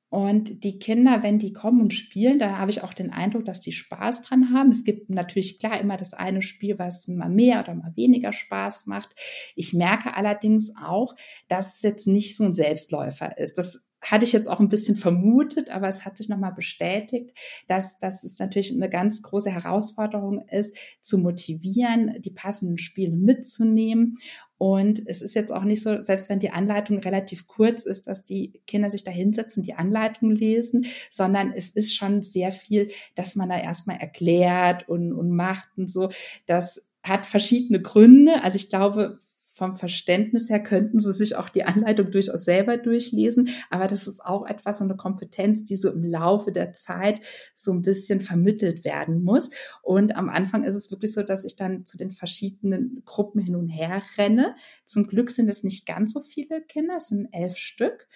Und 0.10 0.64
die 0.64 0.78
Kinder, 0.78 1.24
wenn 1.24 1.40
die 1.40 1.54
kommen 1.54 1.82
und 1.82 1.94
spielen, 1.94 2.38
da 2.38 2.58
habe 2.58 2.70
ich 2.70 2.84
auch 2.84 2.94
den 2.94 3.12
Eindruck, 3.12 3.46
dass 3.46 3.60
die 3.62 3.72
Spaß 3.72 4.22
dran 4.22 4.54
haben. 4.54 4.70
Es 4.70 4.84
gibt 4.84 5.10
natürlich 5.10 5.58
klar 5.58 5.80
immer 5.80 5.98
das 5.98 6.14
eine 6.14 6.44
Spiel, 6.44 6.78
was 6.78 7.08
mal 7.08 7.30
mehr 7.30 7.62
oder 7.62 7.74
mal 7.74 7.96
weniger 7.96 8.32
Spaß 8.32 8.86
macht. 8.86 9.16
Ich 9.56 9.74
merke 9.74 10.16
allerdings 10.16 10.72
auch, 10.76 11.16
dass 11.48 11.78
es 11.78 11.82
jetzt 11.82 12.06
nicht 12.06 12.38
so 12.38 12.44
ein 12.44 12.54
Selbstläufer 12.54 13.38
ist. 13.40 13.58
Das 13.58 13.84
hatte 14.04 14.26
ich 14.26 14.34
jetzt 14.34 14.48
auch 14.48 14.60
ein 14.60 14.68
bisschen 14.68 14.96
vermutet, 14.96 15.70
aber 15.70 15.88
es 15.88 16.06
hat 16.06 16.18
sich 16.18 16.30
nochmal 16.30 16.54
bestätigt, 16.54 17.32
dass, 17.68 17.98
dass 18.00 18.24
es 18.24 18.38
natürlich 18.40 18.72
eine 18.72 18.90
ganz 18.90 19.22
große 19.22 19.50
Herausforderung 19.50 20.48
ist, 20.50 20.76
zu 21.02 21.18
motivieren, 21.18 22.22
die 22.22 22.32
passenden 22.32 22.78
Spiele 22.78 23.16
mitzunehmen. 23.16 24.18
Und 24.58 25.06
es 25.08 25.22
ist 25.22 25.36
jetzt 25.36 25.52
auch 25.52 25.64
nicht 25.64 25.82
so, 25.82 26.02
selbst 26.02 26.30
wenn 26.30 26.40
die 26.40 26.52
Anleitung 26.52 27.00
relativ 27.00 27.48
kurz 27.48 27.86
ist, 27.86 28.08
dass 28.08 28.24
die 28.24 28.62
Kinder 28.66 28.90
sich 28.90 29.04
da 29.04 29.12
hinsetzen, 29.12 29.64
die 29.64 29.74
Anleitung 29.74 30.32
lesen, 30.32 30.86
sondern 31.10 31.52
es 31.54 31.70
ist 31.70 31.96
schon 31.96 32.22
sehr 32.22 32.52
viel, 32.52 32.90
dass 33.16 33.36
man 33.36 33.50
da 33.50 33.58
erstmal 33.58 33.98
erklärt 33.98 34.88
und, 34.88 35.12
und 35.12 35.32
macht 35.32 35.70
und 35.78 35.92
so. 35.92 36.10
Das 36.46 36.86
hat 37.04 37.26
verschiedene 37.26 37.82
Gründe. 37.82 38.42
Also 38.42 38.56
ich 38.56 38.70
glaube, 38.70 39.20
vom 39.64 39.78
Verständnis 39.78 40.50
her 40.50 40.62
könnten 40.62 41.00
sie 41.00 41.14
sich 41.14 41.38
auch 41.38 41.48
die 41.48 41.64
Anleitung 41.64 42.12
durchaus 42.12 42.44
selber 42.44 42.76
durchlesen, 42.76 43.50
aber 43.70 43.88
das 43.88 44.08
ist 44.08 44.20
auch 44.20 44.46
etwas, 44.46 44.80
so 44.80 44.84
eine 44.84 44.98
Kompetenz, 44.98 45.64
die 45.64 45.78
so 45.78 45.90
im 45.90 46.04
Laufe 46.04 46.52
der 46.52 46.74
Zeit 46.74 47.22
so 47.56 47.72
ein 47.72 47.82
bisschen 47.82 48.20
vermittelt 48.20 48.84
werden 48.84 49.24
muss. 49.24 49.52
Und 49.82 50.18
am 50.18 50.28
Anfang 50.28 50.66
ist 50.66 50.76
es 50.76 50.92
wirklich 50.92 51.14
so, 51.14 51.24
dass 51.24 51.46
ich 51.46 51.56
dann 51.56 51.86
zu 51.86 51.98
den 51.98 52.12
verschiedenen 52.12 53.04
Gruppen 53.06 53.42
hin 53.42 53.56
und 53.56 53.70
her 53.70 54.02
renne. 54.18 54.56
Zum 54.84 55.08
Glück 55.08 55.32
sind 55.32 55.50
es 55.50 55.64
nicht 55.64 55.86
ganz 55.86 56.12
so 56.12 56.20
viele 56.20 56.62
Kinder, 56.62 56.98
es 56.98 57.08
sind 57.08 57.30
elf 57.32 57.56
Stück 57.56 58.08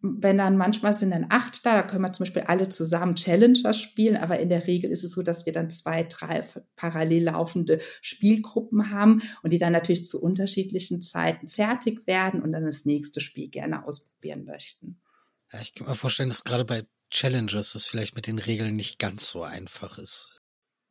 wenn 0.00 0.38
dann 0.38 0.56
manchmal 0.56 0.92
sind 0.92 1.10
dann 1.10 1.26
acht 1.28 1.64
da, 1.64 1.74
da 1.74 1.82
können 1.82 2.02
wir 2.02 2.12
zum 2.12 2.24
Beispiel 2.24 2.42
alle 2.42 2.68
zusammen 2.68 3.16
Challenger 3.16 3.72
spielen, 3.72 4.16
aber 4.16 4.38
in 4.38 4.48
der 4.48 4.66
Regel 4.66 4.90
ist 4.90 5.04
es 5.04 5.12
so, 5.12 5.22
dass 5.22 5.46
wir 5.46 5.52
dann 5.52 5.70
zwei, 5.70 6.04
drei 6.04 6.44
parallel 6.76 7.24
laufende 7.24 7.80
Spielgruppen 8.00 8.90
haben 8.90 9.22
und 9.42 9.52
die 9.52 9.58
dann 9.58 9.72
natürlich 9.72 10.04
zu 10.04 10.22
unterschiedlichen 10.22 11.00
Zeiten 11.02 11.48
fertig 11.48 12.06
werden 12.06 12.42
und 12.42 12.52
dann 12.52 12.64
das 12.64 12.84
nächste 12.84 13.20
Spiel 13.20 13.48
gerne 13.48 13.86
ausprobieren 13.86 14.44
möchten. 14.44 15.00
Ja, 15.52 15.60
ich 15.60 15.74
kann 15.74 15.86
mir 15.86 15.94
vorstellen, 15.94 16.28
dass 16.28 16.44
gerade 16.44 16.64
bei 16.64 16.84
Challengers 17.10 17.72
das 17.72 17.86
vielleicht 17.86 18.16
mit 18.16 18.26
den 18.26 18.38
Regeln 18.38 18.76
nicht 18.76 18.98
ganz 18.98 19.28
so 19.28 19.42
einfach 19.42 19.98
ist. 19.98 20.28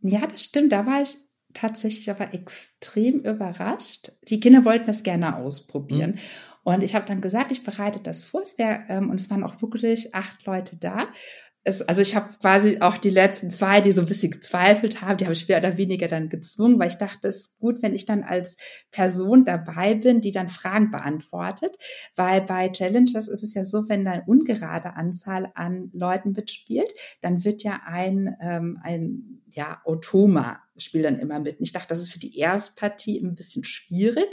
Ja, 0.02 0.26
das 0.28 0.44
stimmt. 0.44 0.72
Da 0.72 0.86
war 0.86 1.02
ich 1.02 1.18
tatsächlich 1.54 2.10
aber 2.10 2.34
extrem 2.34 3.22
überrascht. 3.22 4.12
Die 4.28 4.40
Kinder 4.40 4.66
wollten 4.66 4.86
das 4.86 5.04
gerne 5.04 5.38
ausprobieren. 5.38 6.12
Mhm. 6.12 6.20
Und 6.66 6.82
ich 6.82 6.96
habe 6.96 7.06
dann 7.06 7.22
gesagt, 7.22 7.52
ich 7.52 7.64
bereite 7.64 8.00
das 8.00 8.24
vor. 8.24 8.42
Es 8.42 8.58
wär, 8.58 8.90
ähm, 8.90 9.12
und 9.12 9.20
es 9.20 9.30
waren 9.30 9.44
auch 9.44 9.62
wirklich 9.62 10.16
acht 10.16 10.48
Leute 10.48 10.78
da. 10.78 11.10
Es, 11.64 11.84
also 11.84 12.02
ich 12.02 12.16
habe 12.16 12.30
quasi 12.42 12.82
auch 12.82 12.98
die 12.98 13.12
letzten 13.12 13.52
zwei, 13.52 13.82
die 13.82 13.92
so 13.92 14.02
ein 14.02 14.08
bisschen 14.08 14.32
gezweifelt 14.32 15.04
haben, 15.04 15.18
die 15.18 15.26
habe 15.26 15.34
ich 15.34 15.48
mehr 15.48 15.60
oder 15.60 15.78
weniger 15.78 16.08
dann 16.08 16.28
gezwungen, 16.28 16.80
weil 16.80 16.88
ich 16.88 16.98
dachte, 16.98 17.28
es 17.28 17.42
ist 17.42 17.58
gut, 17.60 17.84
wenn 17.84 17.94
ich 17.94 18.08
dann 18.08 18.24
als 18.24 18.58
Person 18.90 19.46
dabei 19.46 19.94
bin, 19.94 20.22
die 20.22 20.32
dann 20.32 20.48
Fragen 20.48 20.90
beantwortet. 20.90 21.78
Weil 22.16 22.42
bei 22.42 22.70
Challengers 22.70 23.28
ist 23.28 23.44
es 23.44 23.54
ja 23.54 23.64
so, 23.64 23.88
wenn 23.88 24.04
da 24.04 24.14
eine 24.14 24.24
ungerade 24.26 24.96
Anzahl 24.96 25.52
an 25.54 25.92
Leuten 25.94 26.32
mitspielt, 26.32 26.92
dann 27.22 27.44
wird 27.44 27.62
ja 27.62 27.82
ein, 27.86 28.36
ähm, 28.42 28.80
ein 28.82 29.44
ja, 29.56 29.82
Automa 29.86 30.60
spielt 30.76 31.06
dann 31.06 31.18
immer 31.18 31.40
mit. 31.40 31.60
Und 31.60 31.64
ich 31.64 31.72
dachte, 31.72 31.88
das 31.88 32.02
ist 32.02 32.12
für 32.12 32.20
die 32.20 32.38
Erstpartie 32.38 33.18
ein 33.20 33.36
bisschen 33.36 33.64
schwierig 33.64 34.28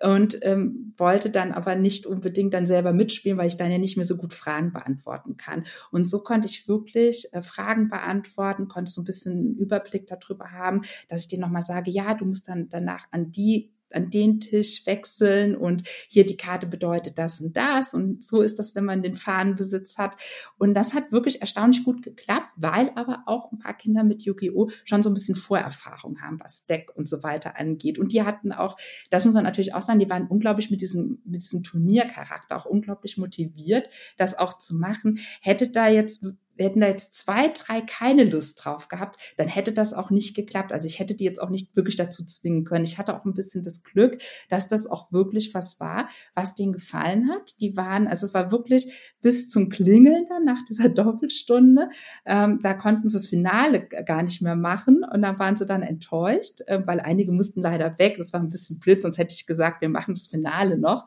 und 0.00 0.38
ähm, 0.40 0.94
wollte 0.96 1.28
dann 1.28 1.52
aber 1.52 1.74
nicht 1.74 2.06
unbedingt 2.06 2.54
dann 2.54 2.64
selber 2.64 2.94
mitspielen, 2.94 3.36
weil 3.36 3.48
ich 3.48 3.58
dann 3.58 3.70
ja 3.70 3.76
nicht 3.76 3.98
mehr 3.98 4.06
so 4.06 4.16
gut 4.16 4.32
Fragen 4.32 4.72
beantworten 4.72 5.36
kann. 5.36 5.66
Und 5.90 6.06
so 6.06 6.22
konnte 6.22 6.48
ich 6.48 6.68
wirklich 6.68 7.28
äh, 7.32 7.42
Fragen 7.42 7.90
beantworten, 7.90 8.68
konnte 8.68 8.90
so 8.90 9.02
ein 9.02 9.04
bisschen 9.04 9.32
einen 9.32 9.56
Überblick 9.56 10.06
darüber 10.06 10.52
haben, 10.52 10.80
dass 11.08 11.20
ich 11.20 11.28
denen 11.28 11.42
nochmal 11.42 11.62
sage, 11.62 11.90
ja, 11.90 12.14
du 12.14 12.24
musst 12.24 12.48
dann 12.48 12.70
danach 12.70 13.06
an 13.10 13.30
die 13.30 13.70
an 13.94 14.10
den 14.10 14.40
Tisch 14.40 14.86
wechseln 14.86 15.56
und 15.56 15.84
hier 16.08 16.24
die 16.24 16.36
Karte 16.36 16.66
bedeutet 16.66 17.18
das 17.18 17.40
und 17.40 17.56
das 17.56 17.94
und 17.94 18.22
so 18.22 18.40
ist 18.40 18.58
das, 18.58 18.74
wenn 18.74 18.84
man 18.84 19.02
den 19.02 19.14
Fahnenbesitz 19.14 19.98
hat. 19.98 20.16
Und 20.58 20.74
das 20.74 20.94
hat 20.94 21.12
wirklich 21.12 21.40
erstaunlich 21.40 21.84
gut 21.84 22.02
geklappt, 22.02 22.48
weil 22.56 22.90
aber 22.94 23.24
auch 23.26 23.52
ein 23.52 23.58
paar 23.58 23.74
Kinder 23.74 24.04
mit 24.04 24.22
Yu-Gi-Oh! 24.22 24.70
schon 24.84 25.02
so 25.02 25.10
ein 25.10 25.14
bisschen 25.14 25.34
Vorerfahrung 25.34 26.20
haben, 26.20 26.40
was 26.40 26.66
Deck 26.66 26.90
und 26.94 27.06
so 27.06 27.22
weiter 27.22 27.58
angeht. 27.58 27.98
Und 27.98 28.12
die 28.12 28.22
hatten 28.22 28.52
auch, 28.52 28.76
das 29.10 29.24
muss 29.24 29.34
man 29.34 29.44
natürlich 29.44 29.74
auch 29.74 29.82
sagen, 29.82 29.98
die 29.98 30.10
waren 30.10 30.26
unglaublich 30.26 30.70
mit 30.70 30.80
diesem, 30.80 31.20
mit 31.24 31.42
diesem 31.42 31.62
Turniercharakter 31.62 32.56
auch 32.56 32.66
unglaublich 32.66 33.18
motiviert, 33.18 33.88
das 34.16 34.38
auch 34.38 34.58
zu 34.58 34.74
machen. 34.74 35.18
Hätte 35.40 35.70
da 35.70 35.88
jetzt 35.88 36.24
wir 36.56 36.66
hätten 36.66 36.80
da 36.80 36.88
jetzt 36.88 37.12
zwei, 37.12 37.48
drei 37.48 37.80
keine 37.80 38.24
Lust 38.24 38.64
drauf 38.64 38.88
gehabt, 38.88 39.16
dann 39.36 39.48
hätte 39.48 39.72
das 39.72 39.94
auch 39.94 40.10
nicht 40.10 40.34
geklappt. 40.34 40.72
Also 40.72 40.86
ich 40.86 40.98
hätte 40.98 41.14
die 41.14 41.24
jetzt 41.24 41.40
auch 41.40 41.50
nicht 41.50 41.74
wirklich 41.76 41.96
dazu 41.96 42.24
zwingen 42.24 42.64
können. 42.64 42.84
Ich 42.84 42.98
hatte 42.98 43.14
auch 43.14 43.24
ein 43.24 43.34
bisschen 43.34 43.62
das 43.62 43.82
Glück, 43.82 44.18
dass 44.48 44.68
das 44.68 44.86
auch 44.86 45.12
wirklich 45.12 45.54
was 45.54 45.80
war, 45.80 46.08
was 46.34 46.54
denen 46.54 46.72
gefallen 46.72 47.30
hat. 47.30 47.60
Die 47.60 47.76
waren, 47.76 48.06
also 48.06 48.26
es 48.26 48.34
war 48.34 48.52
wirklich 48.52 48.92
bis 49.22 49.48
zum 49.48 49.68
Klingeln 49.68 50.26
dann 50.28 50.44
nach 50.44 50.62
dieser 50.64 50.88
Doppelstunde. 50.90 51.88
Ähm, 52.26 52.60
da 52.62 52.74
konnten 52.74 53.08
sie 53.08 53.16
das 53.16 53.28
Finale 53.28 53.86
gar 53.86 54.22
nicht 54.22 54.42
mehr 54.42 54.56
machen 54.56 55.04
und 55.04 55.22
dann 55.22 55.38
waren 55.38 55.56
sie 55.56 55.66
dann 55.66 55.82
enttäuscht, 55.82 56.60
äh, 56.66 56.80
weil 56.86 57.00
einige 57.00 57.32
mussten 57.32 57.60
leider 57.60 57.98
weg. 57.98 58.16
Das 58.18 58.32
war 58.32 58.40
ein 58.40 58.50
bisschen 58.50 58.78
blöd, 58.78 59.00
sonst 59.00 59.18
hätte 59.18 59.34
ich 59.34 59.46
gesagt, 59.46 59.80
wir 59.80 59.88
machen 59.88 60.14
das 60.14 60.26
Finale 60.26 60.78
noch. 60.78 61.06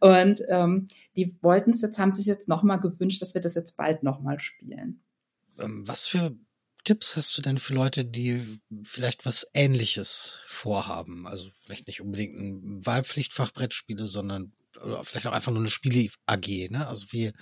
Und 0.00 0.40
ähm, 0.48 0.88
die 1.16 1.36
wollten 1.42 1.70
es 1.70 1.82
jetzt, 1.82 1.98
haben 1.98 2.12
sich 2.12 2.26
jetzt 2.26 2.48
nochmal 2.48 2.80
gewünscht, 2.80 3.22
dass 3.22 3.34
wir 3.34 3.40
das 3.40 3.54
jetzt 3.54 3.76
bald 3.76 4.02
nochmal 4.02 4.38
spielen. 4.38 5.02
Ähm, 5.58 5.86
was 5.86 6.06
für 6.06 6.36
Tipps 6.84 7.16
hast 7.16 7.36
du 7.36 7.42
denn 7.42 7.58
für 7.58 7.74
Leute, 7.74 8.04
die 8.04 8.60
vielleicht 8.82 9.24
was 9.24 9.46
Ähnliches 9.54 10.38
vorhaben? 10.46 11.26
Also 11.26 11.50
vielleicht 11.64 11.86
nicht 11.86 12.00
unbedingt 12.00 12.36
ein 12.38 12.86
Wahlpflichtfachbrettspiele, 12.86 14.06
sondern 14.06 14.52
vielleicht 15.02 15.26
auch 15.26 15.32
einfach 15.32 15.52
nur 15.52 15.60
eine 15.60 15.70
Spiele-AG, 15.70 16.70
ne? 16.70 16.86
Also 16.86 17.06
wie, 17.10 17.32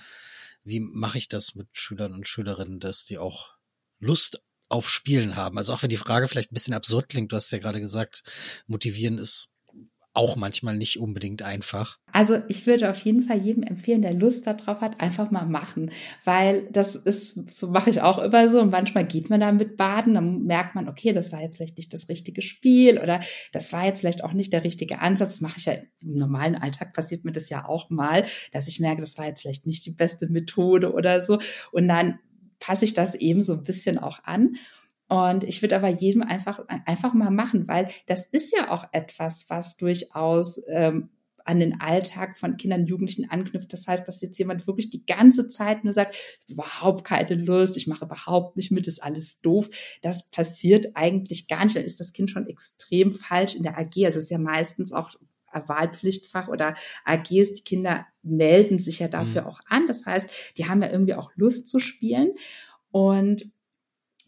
wie 0.63 0.79
mache 0.79 1.17
ich 1.17 1.27
das 1.27 1.55
mit 1.55 1.67
Schülern 1.71 2.13
und 2.13 2.27
Schülerinnen, 2.27 2.79
dass 2.79 3.05
die 3.05 3.17
auch 3.17 3.55
Lust 3.99 4.41
auf 4.69 4.89
Spielen 4.89 5.35
haben? 5.35 5.57
Also 5.57 5.73
auch 5.73 5.81
wenn 5.81 5.89
die 5.89 5.97
Frage 5.97 6.27
vielleicht 6.27 6.51
ein 6.51 6.55
bisschen 6.55 6.73
absurd 6.73 7.09
klingt, 7.09 7.31
du 7.31 7.35
hast 7.35 7.51
ja 7.51 7.57
gerade 7.57 7.79
gesagt, 7.79 8.23
motivieren 8.67 9.17
ist 9.17 9.50
auch 10.13 10.35
manchmal 10.35 10.75
nicht 10.75 10.99
unbedingt 10.99 11.41
einfach. 11.41 11.97
Also 12.11 12.39
ich 12.49 12.67
würde 12.67 12.89
auf 12.89 12.99
jeden 12.99 13.23
Fall 13.23 13.37
jedem 13.37 13.63
empfehlen, 13.63 14.01
der 14.01 14.13
Lust 14.13 14.45
darauf 14.45 14.81
hat, 14.81 14.99
einfach 14.99 15.31
mal 15.31 15.45
machen, 15.45 15.91
weil 16.25 16.67
das 16.71 16.95
ist, 16.95 17.51
so 17.51 17.69
mache 17.69 17.89
ich 17.89 18.01
auch 18.01 18.19
immer 18.19 18.49
so 18.49 18.59
und 18.59 18.71
manchmal 18.71 19.05
geht 19.05 19.29
man 19.29 19.39
damit 19.39 19.77
baden, 19.77 20.15
dann 20.15 20.43
merkt 20.43 20.75
man, 20.75 20.89
okay, 20.89 21.13
das 21.13 21.31
war 21.31 21.41
jetzt 21.41 21.55
vielleicht 21.55 21.77
nicht 21.77 21.93
das 21.93 22.09
richtige 22.09 22.41
Spiel 22.41 22.99
oder 22.99 23.21
das 23.53 23.71
war 23.71 23.85
jetzt 23.85 24.01
vielleicht 24.01 24.23
auch 24.23 24.33
nicht 24.33 24.51
der 24.51 24.65
richtige 24.65 24.99
Ansatz. 24.99 25.31
Das 25.31 25.41
mache 25.41 25.59
ich 25.59 25.65
ja 25.65 25.73
im 26.01 26.17
normalen 26.17 26.55
Alltag 26.55 26.91
passiert 26.93 27.23
mir 27.23 27.31
das 27.31 27.49
ja 27.49 27.65
auch 27.65 27.89
mal, 27.89 28.25
dass 28.51 28.67
ich 28.67 28.81
merke, 28.81 29.01
das 29.01 29.17
war 29.17 29.27
jetzt 29.27 29.41
vielleicht 29.41 29.65
nicht 29.65 29.85
die 29.85 29.91
beste 29.91 30.27
Methode 30.27 30.91
oder 30.91 31.21
so 31.21 31.39
und 31.71 31.87
dann 31.87 32.19
passe 32.59 32.85
ich 32.85 32.93
das 32.93 33.15
eben 33.15 33.41
so 33.43 33.53
ein 33.53 33.63
bisschen 33.63 33.97
auch 33.97 34.23
an. 34.23 34.55
Und 35.11 35.43
ich 35.43 35.61
würde 35.61 35.75
aber 35.75 35.89
jedem 35.89 36.23
einfach, 36.23 36.65
einfach 36.85 37.13
mal 37.13 37.31
machen, 37.31 37.67
weil 37.67 37.89
das 38.05 38.25
ist 38.27 38.55
ja 38.55 38.71
auch 38.71 38.85
etwas, 38.93 39.49
was 39.49 39.75
durchaus 39.75 40.61
ähm, 40.69 41.09
an 41.43 41.59
den 41.59 41.81
Alltag 41.81 42.39
von 42.39 42.55
Kindern 42.55 42.83
und 42.83 42.87
Jugendlichen 42.87 43.29
anknüpft. 43.29 43.73
Das 43.73 43.87
heißt, 43.87 44.07
dass 44.07 44.21
jetzt 44.21 44.37
jemand 44.37 44.67
wirklich 44.67 44.89
die 44.89 45.05
ganze 45.05 45.47
Zeit 45.47 45.83
nur 45.83 45.91
sagt, 45.91 46.15
überhaupt 46.47 47.03
keine 47.03 47.35
Lust, 47.35 47.75
ich 47.75 47.87
mache 47.87 48.05
überhaupt 48.05 48.55
nicht 48.55 48.71
mit, 48.71 48.87
ist 48.87 49.03
alles 49.03 49.41
doof. 49.41 49.69
Das 50.01 50.29
passiert 50.29 50.91
eigentlich 50.93 51.49
gar 51.49 51.65
nicht. 51.65 51.75
Dann 51.75 51.83
ist 51.83 51.99
das 51.99 52.13
Kind 52.13 52.29
schon 52.29 52.47
extrem 52.47 53.11
falsch 53.11 53.53
in 53.53 53.63
der 53.63 53.77
AG. 53.77 54.05
Also 54.05 54.17
es 54.19 54.25
ist 54.25 54.31
ja 54.31 54.39
meistens 54.39 54.93
auch 54.93 55.09
Wahlpflichtfach 55.51 56.47
oder 56.47 56.73
AGs, 57.03 57.51
die 57.51 57.63
Kinder 57.65 58.05
melden 58.23 58.79
sich 58.79 58.99
ja 58.99 59.09
dafür 59.09 59.41
mhm. 59.41 59.47
auch 59.47 59.59
an. 59.65 59.87
Das 59.87 60.05
heißt, 60.05 60.29
die 60.55 60.69
haben 60.69 60.81
ja 60.81 60.89
irgendwie 60.89 61.15
auch 61.15 61.31
Lust 61.35 61.67
zu 61.67 61.79
spielen. 61.79 62.31
Und 62.91 63.51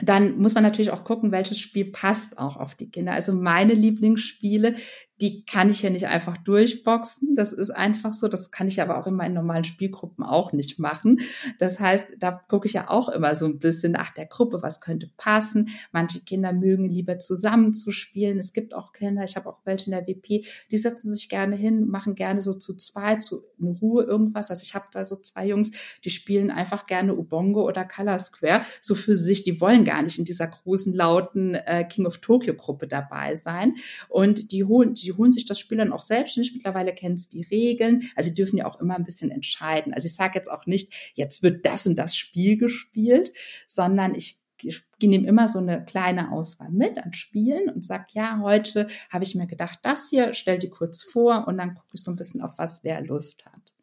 dann 0.10 0.38
muss 0.40 0.54
man 0.54 0.64
natürlich 0.64 0.92
auch 0.92 1.04
gucken, 1.04 1.32
welches 1.32 1.60
Spiel 1.60 1.86
passt 1.86 2.38
auch 2.38 2.58
auf 2.58 2.76
die 2.76 2.90
Kinder. 2.90 3.14
Also 3.14 3.34
meine 3.34 3.74
Lieblingsspiele, 3.74 4.76
die 5.22 5.46
kann 5.46 5.70
ich 5.70 5.82
ja 5.82 5.90
nicht 5.90 6.08
einfach 6.08 6.38
durchboxen. 6.38 7.36
Das 7.36 7.54
ist 7.54 7.70
einfach 7.70 8.14
so. 8.14 8.28
Das 8.28 8.52
kann 8.52 8.68
ich 8.68 8.82
aber 8.82 8.98
auch 8.98 9.08
in 9.08 9.14
meinen 9.14 9.36
normalen 9.36 9.64
Spielgruppen 9.64 10.24
auch 10.24 10.54
nicht 10.54 10.80
machen. 10.80 11.22
Das 11.60 11.80
heißt, 11.80 12.16
da 12.20 12.42
gucke 12.50 12.68
ich 12.68 12.74
ja 12.74 12.90
auch 12.90 13.10
immer 13.10 13.36
so 13.36 13.46
ein 13.46 13.60
bisschen 13.60 13.92
nach 13.94 14.12
der 14.12 14.26
Gruppe, 14.26 14.62
was 14.62 14.82
könnte 14.82 15.10
passen. 15.18 15.70
Manche 15.92 16.22
Kinder 16.22 16.52
mögen 16.52 16.90
lieber 16.90 17.20
zusammen 17.20 17.74
zu 17.74 17.92
spielen. 17.92 18.38
Es 18.38 18.54
gibt 18.54 18.74
auch 18.74 18.92
Kinder, 18.92 19.24
ich 19.24 19.36
habe 19.36 19.50
auch 19.50 19.60
welche 19.66 19.86
in 19.86 19.92
der 19.92 20.08
WP, 20.08 20.46
die 20.72 20.78
setzen 20.78 21.14
sich 21.14 21.30
gerne 21.30 21.56
hin, 21.56 21.88
machen 21.88 22.16
gerne 22.16 22.42
so 22.42 22.54
zu 22.54 22.76
zwei, 22.76 23.16
zu 23.18 23.44
in 23.60 23.78
Ruhe 23.78 24.04
irgendwas. 24.04 24.50
Also 24.50 24.64
ich 24.64 24.76
habe 24.76 24.86
da 24.92 25.04
so 25.04 25.16
zwei 25.16 25.48
Jungs, 25.48 25.72
die 26.04 26.10
spielen 26.10 26.52
einfach 26.52 26.86
gerne 26.86 27.16
Ubongo 27.16 27.66
oder 27.66 27.86
Color 27.86 28.20
Square, 28.20 28.64
so 28.82 28.96
für 28.96 29.16
sich. 29.16 29.44
Die 29.44 29.62
wollen 29.62 29.86
gar 29.86 30.02
nicht 30.02 30.20
in 30.20 30.26
dieser 30.26 30.48
großen, 30.48 30.94
lauten 30.94 31.56
äh, 31.56 31.86
King 31.86 32.06
of 32.06 32.18
Tokyo 32.18 32.54
Gruppe 32.54 32.88
dabei 32.88 33.36
sein. 33.36 33.74
Und 34.10 34.52
die 34.52 34.64
holen, 34.64 34.94
die 35.04 35.14
holen 35.14 35.32
sich 35.32 35.46
das 35.46 35.60
Spiel 35.60 35.78
dann 35.78 35.94
auch 35.94 36.02
selbstständig. 36.02 36.54
Mittlerweile 36.54 36.94
kennen 36.94 37.18
sie 37.18 37.30
die 37.30 37.44
Regeln. 37.44 38.10
Also 38.16 38.30
sie 38.30 38.36
dürfen 38.36 38.58
ja 38.58 38.66
auch 38.66 38.80
immer 38.80 38.96
ein 38.96 39.06
bisschen 39.06 39.32
entscheiden. 39.32 39.94
Also 39.94 40.08
ich 40.08 40.16
sage 40.16 40.34
jetzt 40.36 40.50
auch 40.50 40.66
nicht, 40.66 40.94
jetzt 41.14 41.44
wird 41.44 41.66
das 41.66 41.88
und 41.88 41.96
das 41.96 42.16
Spiel 42.16 42.58
gespielt, 42.58 43.32
sondern 43.68 44.16
ich 44.16 44.44
ich 44.66 44.86
nehme 45.02 45.28
immer 45.28 45.48
so 45.48 45.60
eine 45.60 45.84
kleine 45.84 46.32
Auswahl 46.32 46.70
mit 46.70 46.98
an 46.98 47.14
Spielen 47.14 47.70
und 47.70 47.84
sage, 47.84 48.06
ja, 48.12 48.40
heute 48.40 48.88
habe 49.10 49.24
ich 49.24 49.36
mir 49.36 49.48
gedacht, 49.48 49.80
das 49.84 50.10
hier, 50.10 50.34
stell 50.34 50.60
die 50.60 50.70
kurz 50.70 51.04
vor 51.04 51.48
und 51.48 51.58
dann 51.58 51.76
gucke 51.76 51.96
ich 51.96 52.04
so 52.04 52.12
ein 52.12 52.16
bisschen 52.16 52.42
auf 52.42 52.58
was 52.58 52.84
wer 52.84 53.02
Lust 53.02 53.46
hat. 53.46 53.76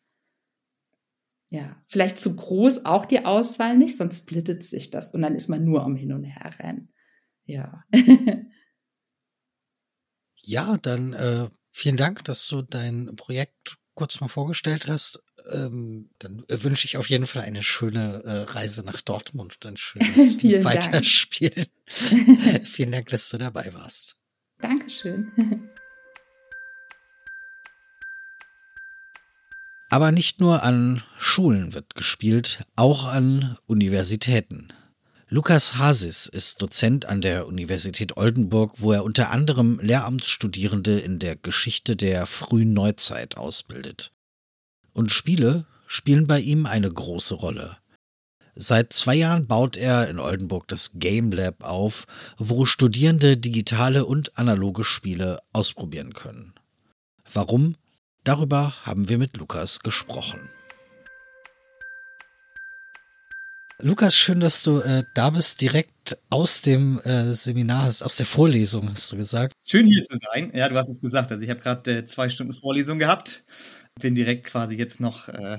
Ja, 1.51 1.77
vielleicht 1.89 2.19
zu 2.19 2.37
groß 2.37 2.85
auch 2.85 3.05
die 3.05 3.25
Auswahl 3.25 3.77
nicht, 3.77 3.97
sonst 3.97 4.21
splittet 4.21 4.63
sich 4.63 4.91
das 4.91 5.13
und 5.13 5.23
dann 5.23 5.35
ist 5.35 5.49
man 5.49 5.65
nur 5.65 5.83
am 5.83 5.97
Hin 5.97 6.13
und 6.13 6.25
Her 6.25 6.51
rennen. 6.59 6.93
Ja. 7.45 7.85
Ja, 10.43 10.79
dann 10.79 11.13
äh, 11.13 11.49
vielen 11.71 11.97
Dank, 11.97 12.25
dass 12.25 12.47
du 12.49 12.63
dein 12.63 13.15
Projekt 13.17 13.77
kurz 13.95 14.21
mal 14.21 14.29
vorgestellt 14.29 14.87
hast. 14.89 15.23
Ähm, 15.53 16.11
dann 16.19 16.45
wünsche 16.49 16.87
ich 16.87 16.97
auf 16.97 17.09
jeden 17.09 17.27
Fall 17.27 17.43
eine 17.43 17.63
schöne 17.63 18.23
äh, 18.25 18.53
Reise 18.53 18.83
nach 18.83 19.01
Dortmund 19.01 19.57
und 19.57 19.67
ein 19.67 19.77
schönes 19.77 20.43
Weiterspielen. 20.65 21.67
vielen 22.65 22.93
Dank, 22.93 23.09
dass 23.09 23.29
du 23.31 23.39
dabei 23.39 23.73
warst. 23.73 24.17
Dankeschön. 24.59 25.33
Aber 29.89 30.13
nicht 30.13 30.41
nur 30.41 30.63
an 30.63 31.03
Schulen 31.19 31.75
wird 31.75 31.97
gespielt, 31.97 32.65
auch 32.77 33.07
an 33.07 33.59
Universitäten. 33.67 34.73
Lukas 35.33 35.77
Hasis 35.77 36.27
ist 36.27 36.61
Dozent 36.61 37.07
an 37.07 37.21
der 37.21 37.47
Universität 37.47 38.17
Oldenburg, 38.17 38.73
wo 38.79 38.91
er 38.91 39.05
unter 39.05 39.31
anderem 39.31 39.79
Lehramtsstudierende 39.79 40.99
in 40.99 41.21
der 41.21 41.37
Geschichte 41.37 41.95
der 41.95 42.27
frühen 42.27 42.73
Neuzeit 42.73 43.37
ausbildet. 43.37 44.11
Und 44.93 45.13
Spiele 45.13 45.67
spielen 45.87 46.27
bei 46.27 46.41
ihm 46.41 46.67
eine 46.67 46.91
große 46.91 47.37
Rolle. 47.37 47.77
Seit 48.57 48.93
zwei 48.93 49.15
Jahren 49.15 49.47
baut 49.47 49.77
er 49.77 50.11
in 50.11 50.19
Oldenburg 50.19 50.67
das 50.67 50.95
Game 50.95 51.31
Lab 51.31 51.63
auf, 51.63 52.09
wo 52.37 52.65
Studierende 52.65 53.37
digitale 53.37 54.07
und 54.07 54.37
analoge 54.37 54.83
Spiele 54.83 55.39
ausprobieren 55.53 56.13
können. 56.13 56.55
Warum? 57.33 57.77
Darüber 58.25 58.75
haben 58.83 59.09
wir 59.09 59.19
mit 59.19 59.37
Lukas 59.37 59.79
gesprochen. 59.79 60.41
Lukas, 63.83 64.17
schön, 64.17 64.41
dass 64.41 64.63
du 64.63 64.81
äh, 64.81 65.05
da 65.15 65.31
bist, 65.31 65.61
direkt 65.61 66.19
aus 66.29 66.63
dem 66.63 66.99
äh, 67.01 67.33
Seminar, 67.33 67.89
aus 67.89 68.17
der 68.17 68.27
Vorlesung, 68.27 68.91
hast 68.91 69.13
du 69.13 69.17
gesagt. 69.17 69.55
Schön 69.65 69.87
hier 69.87 70.05
zu 70.05 70.17
sein. 70.17 70.53
Ja, 70.55 70.69
du 70.69 70.77
hast 70.77 70.89
es 70.89 71.01
gesagt. 71.01 71.33
Also 71.33 71.43
ich 71.43 71.51
habe 71.51 71.61
gerade 71.61 71.99
äh, 71.99 72.07
zwei 72.07 72.29
Stunden 72.29 72.53
Vorlesung 72.53 72.99
gehabt. 72.99 73.45
Bin 74.01 74.15
direkt 74.15 74.47
quasi 74.47 74.77
jetzt 74.77 75.01
noch 75.01 75.29
äh, 75.29 75.59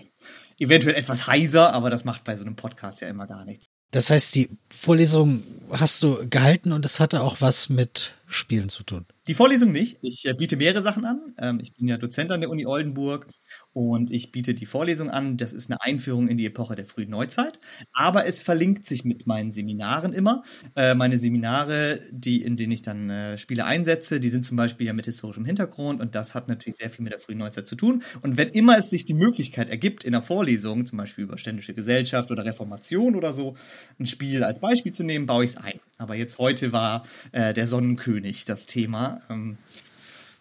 eventuell 0.58 0.96
etwas 0.96 1.28
heiser, 1.28 1.74
aber 1.74 1.90
das 1.90 2.06
macht 2.06 2.24
bei 2.24 2.36
so 2.36 2.44
einem 2.44 2.56
Podcast 2.56 3.02
ja 3.02 3.08
immer 3.08 3.28
gar 3.28 3.46
nichts. 3.46 3.66
Das 3.92 4.10
heißt, 4.10 4.36
die 4.36 4.50
Vorlesung 4.70 5.44
hast 5.70 6.02
du 6.02 6.28
gehalten 6.30 6.72
und 6.72 6.86
es 6.86 7.02
hatte 7.02 7.22
auch 7.22 7.42
was 7.42 7.68
mit 7.68 8.14
Spielen 8.26 8.70
zu 8.70 8.84
tun. 8.84 9.06
Die 9.28 9.34
Vorlesung 9.34 9.74
nicht. 9.74 9.98
Ich 10.02 10.26
äh, 10.26 10.34
biete 10.34 10.56
mehrere 10.56 10.82
Sachen 10.82 11.04
an. 11.04 11.34
Ähm, 11.38 11.60
ich 11.62 11.74
bin 11.74 11.88
ja 11.88 11.98
Dozent 11.98 12.32
an 12.32 12.40
der 12.40 12.50
Uni 12.50 12.66
Oldenburg 12.66 13.28
und 13.74 14.12
ich 14.12 14.32
biete 14.32 14.54
die 14.54 14.66
Vorlesung 14.66 15.10
an. 15.10 15.38
Das 15.38 15.54
ist 15.54 15.70
eine 15.70 15.82
Einführung 15.82 16.28
in 16.28 16.38
die 16.38 16.46
Epoche 16.46 16.76
der 16.76 16.86
frühen 16.86 17.10
Neuzeit. 17.10 17.60
Aber 17.94 18.26
es 18.26 18.42
verlinkt 18.42 18.86
sich 18.86 19.06
mit 19.06 19.28
meinen 19.28 19.52
Seminaren 19.52 20.14
immer. 20.14 20.44
Äh, 20.76 20.96
meine 20.96 21.18
Seminare, 21.18 22.00
die, 22.12 22.42
in 22.42 22.58
denen 22.58 22.72
ich 22.72 22.82
dann 22.82 23.10
äh, 23.10 23.38
Spiele 23.38 23.66
einsetze, 23.66 24.20
die 24.20 24.30
sind 24.30 24.46
zum 24.46 24.58
Beispiel 24.58 24.88
ja 24.88 24.94
mit 24.94 25.06
historischem 25.06 25.46
Hintergrund 25.46 26.02
und 26.02 26.16
das 26.16 26.36
hat 26.36 26.48
natürlich 26.48 26.78
sehr 26.78 26.90
viel 26.90 27.04
mit 27.04 27.14
der 27.14 27.20
frühen 27.20 27.38
Neuzeit 27.38 27.68
zu 27.68 27.76
tun. 27.76 28.04
Und 28.22 28.38
wenn 28.38 28.50
immer 28.50 28.78
es 28.78 28.90
sich 28.90 29.06
die 29.06 29.14
Möglichkeit 29.14 29.70
ergibt, 29.70 30.04
in 30.04 30.12
der 30.12 30.22
Vorlesung, 30.22 30.86
zum 30.86 30.98
Beispiel 30.98 31.24
über 31.24 31.38
ständische 31.38 31.74
Gesellschaft 31.74 32.32
oder 32.32 32.44
Reformation 32.44 33.16
oder 33.16 33.34
so, 33.34 33.56
ein 34.00 34.06
Spiel 34.06 34.44
als 34.44 34.60
Beispiel 34.60 34.92
zu 34.92 35.04
nehmen, 35.04 35.26
baue 35.26 35.46
ich 35.46 35.52
es 35.52 35.58
ein. 35.58 35.80
Aber 35.98 36.16
jetzt 36.16 36.40
heute 36.40 36.72
war 36.74 37.04
äh, 37.32 37.54
der 37.54 37.68
Sonnenkönig 37.68 38.46
das 38.46 38.66
Thema. 38.66 39.22
Ähm, 39.30 39.58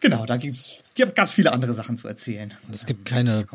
genau, 0.00 0.26
da 0.26 0.36
gibt 0.36 0.56
es 0.56 0.84
ganz 1.14 1.32
viele 1.32 1.52
andere 1.52 1.74
Sachen 1.74 1.96
zu 1.96 2.08
erzählen. 2.08 2.54
Es 2.72 2.86
gibt 2.86 3.04
keine 3.04 3.46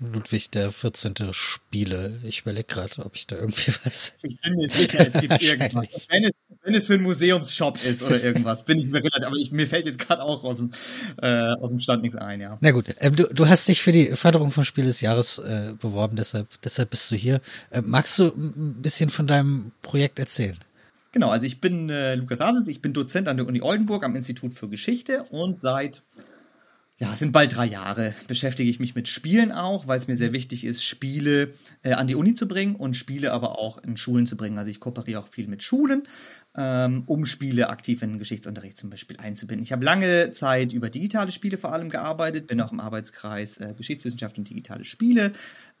Ludwig 0.00 0.50
der 0.50 0.70
14. 0.70 1.32
Spiele. 1.32 2.20
Ich 2.22 2.42
überlege 2.42 2.66
gerade, 2.66 3.04
ob 3.04 3.16
ich 3.16 3.26
da 3.26 3.36
irgendwie 3.36 3.72
was. 3.84 4.14
Ich 4.22 4.40
bin 4.40 4.54
mir 4.54 4.70
sicher, 4.70 5.12
es 5.12 5.20
gibt 5.20 5.42
irgendwas. 5.42 6.06
Wenn 6.08 6.24
es, 6.24 6.40
wenn 6.62 6.74
es 6.74 6.86
für 6.86 6.94
einen 6.94 7.02
Museumsshop 7.02 7.84
ist 7.84 8.02
oder 8.02 8.22
irgendwas, 8.22 8.64
bin 8.64 8.78
ich 8.78 8.86
mir 8.86 8.98
relativ, 8.98 9.26
aber 9.26 9.36
ich, 9.36 9.50
mir 9.50 9.66
fällt 9.66 9.86
jetzt 9.86 9.98
gerade 9.98 10.22
auch 10.22 10.44
aus 10.44 10.58
dem, 10.58 10.70
äh, 11.20 11.52
aus 11.60 11.70
dem 11.70 11.80
Stand 11.80 12.02
nichts 12.02 12.16
ein, 12.16 12.40
ja. 12.40 12.58
Na 12.60 12.70
gut, 12.70 12.86
ähm, 13.00 13.16
du, 13.16 13.24
du 13.24 13.48
hast 13.48 13.66
dich 13.66 13.82
für 13.82 13.92
die 13.92 14.14
Förderung 14.14 14.52
von 14.52 14.64
Spiel 14.64 14.84
des 14.84 15.00
Jahres 15.00 15.38
äh, 15.38 15.72
beworben, 15.80 16.16
deshalb, 16.16 16.46
deshalb 16.62 16.90
bist 16.90 17.10
du 17.10 17.16
hier. 17.16 17.40
Äh, 17.70 17.82
magst 17.82 18.18
du 18.20 18.28
ein 18.28 18.80
bisschen 18.80 19.10
von 19.10 19.26
deinem 19.26 19.72
Projekt 19.82 20.20
erzählen? 20.20 20.58
Genau, 21.12 21.30
also 21.30 21.46
ich 21.46 21.60
bin 21.60 21.88
äh, 21.88 22.14
Lukas 22.14 22.40
Hasens, 22.40 22.68
ich 22.68 22.82
bin 22.82 22.92
Dozent 22.92 23.28
an 23.28 23.38
der 23.38 23.46
Uni 23.46 23.62
Oldenburg 23.62 24.04
am 24.04 24.14
Institut 24.14 24.52
für 24.52 24.68
Geschichte 24.68 25.24
und 25.30 25.58
seit 25.58 26.02
ja, 27.00 27.12
es 27.12 27.20
sind 27.20 27.30
bald 27.30 27.56
drei 27.56 27.66
Jahre, 27.66 28.12
beschäftige 28.26 28.68
ich 28.68 28.80
mich 28.80 28.96
mit 28.96 29.06
Spielen 29.06 29.52
auch, 29.52 29.86
weil 29.86 29.98
es 29.98 30.08
mir 30.08 30.16
sehr 30.16 30.32
wichtig 30.32 30.64
ist, 30.64 30.82
Spiele 30.82 31.52
äh, 31.84 31.92
an 31.92 32.08
die 32.08 32.16
Uni 32.16 32.34
zu 32.34 32.48
bringen 32.48 32.74
und 32.74 32.96
Spiele 32.96 33.32
aber 33.32 33.56
auch 33.56 33.78
in 33.78 33.96
Schulen 33.96 34.26
zu 34.26 34.36
bringen. 34.36 34.58
Also 34.58 34.68
ich 34.68 34.80
kooperiere 34.80 35.20
auch 35.20 35.28
viel 35.28 35.46
mit 35.46 35.62
Schulen, 35.62 36.02
ähm, 36.56 37.04
um 37.06 37.24
Spiele 37.24 37.68
aktiv 37.68 38.02
in 38.02 38.10
den 38.10 38.18
Geschichtsunterricht 38.18 38.76
zum 38.76 38.90
Beispiel 38.90 39.16
einzubinden. 39.18 39.62
Ich 39.62 39.70
habe 39.70 39.84
lange 39.84 40.32
Zeit 40.32 40.72
über 40.72 40.90
digitale 40.90 41.30
Spiele 41.30 41.56
vor 41.56 41.72
allem 41.72 41.88
gearbeitet, 41.88 42.48
bin 42.48 42.60
auch 42.60 42.72
im 42.72 42.80
Arbeitskreis 42.80 43.58
äh, 43.58 43.74
Geschichtswissenschaft 43.76 44.36
und 44.36 44.50
digitale 44.50 44.84
Spiele 44.84 45.30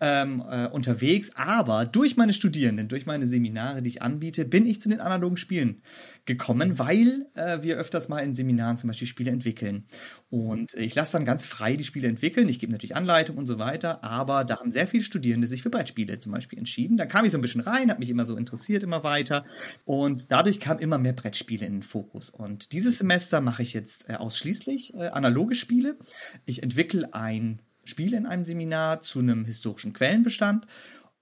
ähm, 0.00 0.42
äh, 0.48 0.66
unterwegs, 0.66 1.30
aber 1.34 1.84
durch 1.84 2.16
meine 2.16 2.32
Studierenden, 2.32 2.88
durch 2.88 3.06
meine 3.06 3.26
Seminare, 3.26 3.82
die 3.82 3.88
ich 3.88 4.02
anbiete, 4.02 4.44
bin 4.44 4.66
ich 4.66 4.80
zu 4.80 4.88
den 4.88 5.00
analogen 5.00 5.36
Spielen 5.36 5.82
gekommen, 6.24 6.78
weil 6.78 7.26
äh, 7.34 7.62
wir 7.62 7.76
öfters 7.76 8.08
mal 8.08 8.20
in 8.20 8.34
Seminaren 8.34 8.78
zum 8.78 8.88
Beispiel 8.88 9.08
Spiele 9.08 9.30
entwickeln. 9.30 9.84
Und 10.30 10.74
ich 10.74 10.94
lasse 10.94 11.12
dann 11.12 11.24
ganz 11.24 11.46
frei 11.46 11.76
die 11.76 11.84
Spiele 11.84 12.08
entwickeln. 12.08 12.48
Ich 12.48 12.58
gebe 12.58 12.70
natürlich 12.72 12.96
Anleitung 12.96 13.36
und 13.38 13.46
so 13.46 13.58
weiter, 13.58 14.04
aber 14.04 14.44
da 14.44 14.60
haben 14.60 14.70
sehr 14.70 14.86
viele 14.86 15.02
Studierende 15.02 15.46
sich 15.46 15.62
für 15.62 15.70
Brettspiele 15.70 16.20
zum 16.20 16.32
Beispiel 16.32 16.58
entschieden. 16.58 16.96
Da 16.96 17.06
kam 17.06 17.24
ich 17.24 17.32
so 17.32 17.38
ein 17.38 17.42
bisschen 17.42 17.60
rein, 17.60 17.90
habe 17.90 18.00
mich 18.00 18.10
immer 18.10 18.26
so 18.26 18.36
interessiert, 18.36 18.82
immer 18.82 19.02
weiter. 19.02 19.44
Und 19.84 20.30
dadurch 20.30 20.60
kam 20.60 20.78
immer 20.78 20.98
mehr 20.98 21.12
Brettspiele 21.12 21.66
in 21.66 21.74
den 21.74 21.82
Fokus. 21.82 22.30
Und 22.30 22.72
dieses 22.72 22.98
Semester 22.98 23.40
mache 23.40 23.62
ich 23.62 23.72
jetzt 23.72 24.08
äh, 24.08 24.14
ausschließlich 24.14 24.94
äh, 24.94 25.08
analoge 25.08 25.54
Spiele. 25.54 25.96
Ich 26.44 26.62
entwickle 26.62 27.14
ein 27.14 27.60
Spiel 27.88 28.14
in 28.14 28.26
einem 28.26 28.44
Seminar 28.44 29.00
zu 29.00 29.18
einem 29.18 29.44
historischen 29.44 29.92
Quellenbestand. 29.92 30.66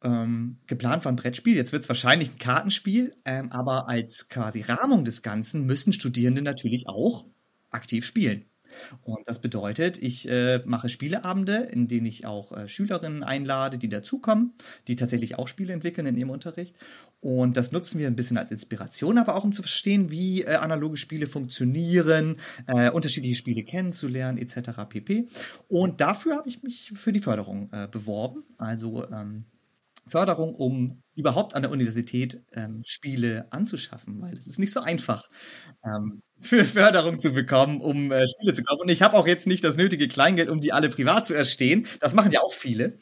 Ähm, 0.03 0.59
geplant 0.67 1.05
war 1.05 1.13
ein 1.13 1.17
Brettspiel, 1.17 1.57
jetzt 1.57 1.73
wird 1.73 1.83
es 1.83 1.89
wahrscheinlich 1.89 2.33
ein 2.33 2.39
Kartenspiel, 2.39 3.15
ähm, 3.25 3.51
aber 3.51 3.89
als 3.89 4.29
quasi 4.29 4.61
Rahmung 4.61 5.05
des 5.05 5.23
Ganzen 5.23 5.65
müssen 5.65 5.93
Studierende 5.93 6.43
natürlich 6.43 6.87
auch 6.87 7.27
aktiv 7.71 8.05
spielen. 8.05 8.45
Und 9.03 9.27
das 9.27 9.41
bedeutet, 9.41 9.99
ich 10.03 10.29
äh, 10.29 10.61
mache 10.65 10.89
Spieleabende, 10.89 11.57
in 11.57 11.89
denen 11.89 12.07
ich 12.07 12.27
auch 12.27 12.53
äh, 12.53 12.69
Schülerinnen 12.69 13.23
einlade, 13.23 13.79
die 13.79 13.89
dazukommen, 13.89 14.55
die 14.89 14.97
tatsächlich 14.97 15.39
auch 15.39 15.49
Spiele 15.49 15.73
entwickeln 15.73 16.07
in 16.07 16.17
ihrem 16.17 16.31
Unterricht. 16.31 16.77
Und 17.27 17.57
das 17.57 17.73
nutzen 17.73 17.99
wir 17.99 18.07
ein 18.07 18.15
bisschen 18.15 18.39
als 18.39 18.53
Inspiration, 18.53 19.19
aber 19.19 19.35
auch 19.35 19.43
um 19.43 19.53
zu 19.53 19.63
verstehen, 19.63 20.13
wie 20.13 20.43
äh, 20.43 20.55
analoge 20.55 20.97
Spiele 20.97 21.27
funktionieren, 21.27 22.37
äh, 22.69 22.89
unterschiedliche 22.89 23.35
Spiele 23.35 23.65
kennenzulernen, 23.65 24.39
etc. 24.39 24.71
pp. 24.89 25.27
Und 25.67 26.01
dafür 26.01 26.37
habe 26.37 26.49
ich 26.49 26.63
mich 26.63 26.93
für 26.95 27.13
die 27.13 27.19
Förderung 27.19 27.69
äh, 27.73 27.89
beworben. 27.91 28.45
Also 28.59 29.11
ähm, 29.11 29.47
Förderung, 30.07 30.55
um 30.55 31.03
überhaupt 31.17 31.57
an 31.57 31.63
der 31.63 31.73
Universität 31.73 32.45
ähm, 32.53 32.83
Spiele 32.87 33.49
anzuschaffen, 33.51 34.23
weil 34.23 34.37
es 34.37 34.47
ist 34.47 34.61
nicht 34.61 34.73
so 34.73 34.79
einfach, 34.79 35.29
ähm, 35.85 36.23
für 36.41 36.65
Förderung 36.65 37.19
zu 37.19 37.33
bekommen, 37.33 37.81
um 37.81 38.13
äh, 38.13 38.27
Spiele 38.29 38.53
zu 38.53 38.63
kaufen. 38.63 38.83
Und 38.83 38.91
ich 38.91 39.03
habe 39.03 39.17
auch 39.17 39.27
jetzt 39.27 39.47
nicht 39.47 39.65
das 39.65 39.77
nötige 39.77 40.07
Kleingeld, 40.07 40.49
um 40.49 40.61
die 40.61 40.73
alle 40.73 40.91
privat 40.91 41.27
zu 41.27 41.35
erstehen. 41.35 41.87
Das 42.01 42.15
machen 42.15 42.31
ja 42.31 42.41
auch 42.41 42.53
viele. 42.53 42.99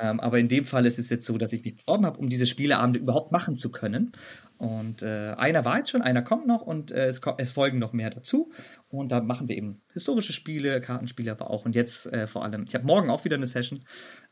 Ähm, 0.00 0.20
aber 0.20 0.38
in 0.38 0.48
dem 0.48 0.66
Fall 0.66 0.86
ist 0.86 0.98
es 0.98 1.08
jetzt 1.08 1.26
so, 1.26 1.38
dass 1.38 1.52
ich 1.52 1.64
mich 1.64 1.76
beworben 1.76 2.04
habe, 2.06 2.18
um 2.18 2.28
diese 2.28 2.46
Spieleabende 2.46 2.98
überhaupt 2.98 3.32
machen 3.32 3.56
zu 3.56 3.70
können. 3.70 4.12
Und 4.58 5.02
äh, 5.02 5.34
einer 5.36 5.64
war 5.64 5.78
jetzt 5.78 5.90
schon, 5.90 6.02
einer 6.02 6.22
kommt 6.22 6.46
noch 6.46 6.62
und 6.62 6.90
äh, 6.90 7.06
es, 7.06 7.20
es, 7.38 7.52
folgen 7.52 7.78
noch 7.78 7.92
mehr 7.92 8.10
dazu. 8.10 8.50
Und 8.88 9.12
da 9.12 9.20
machen 9.20 9.48
wir 9.48 9.56
eben 9.56 9.82
historische 9.92 10.32
Spiele, 10.32 10.80
Kartenspiele 10.80 11.30
aber 11.30 11.50
auch. 11.50 11.64
Und 11.64 11.74
jetzt 11.74 12.06
äh, 12.12 12.26
vor 12.26 12.44
allem, 12.44 12.64
ich 12.66 12.74
habe 12.74 12.86
morgen 12.86 13.10
auch 13.10 13.24
wieder 13.24 13.36
eine 13.36 13.46
Session. 13.46 13.84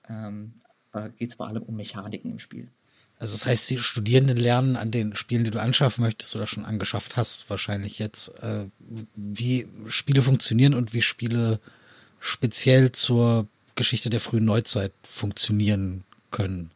Ähm, 0.08 0.54
da 0.92 1.08
geht 1.08 1.30
es 1.30 1.36
vor 1.36 1.48
allem 1.48 1.62
um 1.62 1.76
Mechaniken 1.76 2.30
im 2.30 2.38
Spiel. 2.38 2.70
Also 3.18 3.36
das 3.36 3.46
heißt, 3.46 3.70
die 3.70 3.78
Studierenden 3.78 4.36
lernen 4.36 4.74
an 4.76 4.90
den 4.90 5.14
Spielen, 5.14 5.44
die 5.44 5.52
du 5.52 5.60
anschaffen 5.60 6.02
möchtest 6.02 6.34
oder 6.34 6.48
schon 6.48 6.64
angeschafft 6.64 7.16
hast, 7.16 7.48
wahrscheinlich 7.50 8.00
jetzt, 8.00 8.30
äh, 8.42 8.66
wie 9.14 9.68
Spiele 9.86 10.22
funktionieren 10.22 10.74
und 10.74 10.92
wie 10.92 11.02
Spiele 11.02 11.60
speziell 12.18 12.90
zur 12.90 13.46
Geschichte 13.74 14.10
der 14.10 14.20
frühen 14.20 14.44
Neuzeit 14.44 14.92
funktionieren 15.02 16.04
können. 16.30 16.70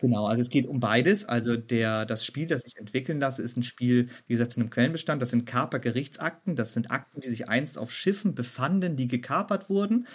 Genau, 0.00 0.24
also 0.26 0.40
es 0.40 0.48
geht 0.48 0.66
um 0.66 0.80
beides. 0.80 1.26
Also 1.26 1.56
der, 1.56 2.06
das 2.06 2.24
Spiel, 2.24 2.46
das 2.46 2.64
ich 2.64 2.78
entwickeln 2.78 3.20
lasse, 3.20 3.42
ist 3.42 3.58
ein 3.58 3.62
Spiel, 3.62 4.08
wie 4.26 4.32
gesagt, 4.32 4.52
zu 4.52 4.60
einem 4.60 4.70
Quellenbestand. 4.70 5.20
Das 5.20 5.30
sind 5.30 5.44
Kaper-Gerichtsakten. 5.44 6.56
Das 6.56 6.72
sind 6.72 6.90
Akten, 6.90 7.20
die 7.20 7.28
sich 7.28 7.48
einst 7.48 7.76
auf 7.76 7.92
Schiffen 7.92 8.34
befanden, 8.34 8.96
die 8.96 9.08
gekapert 9.08 9.68
wurden. 9.68 10.06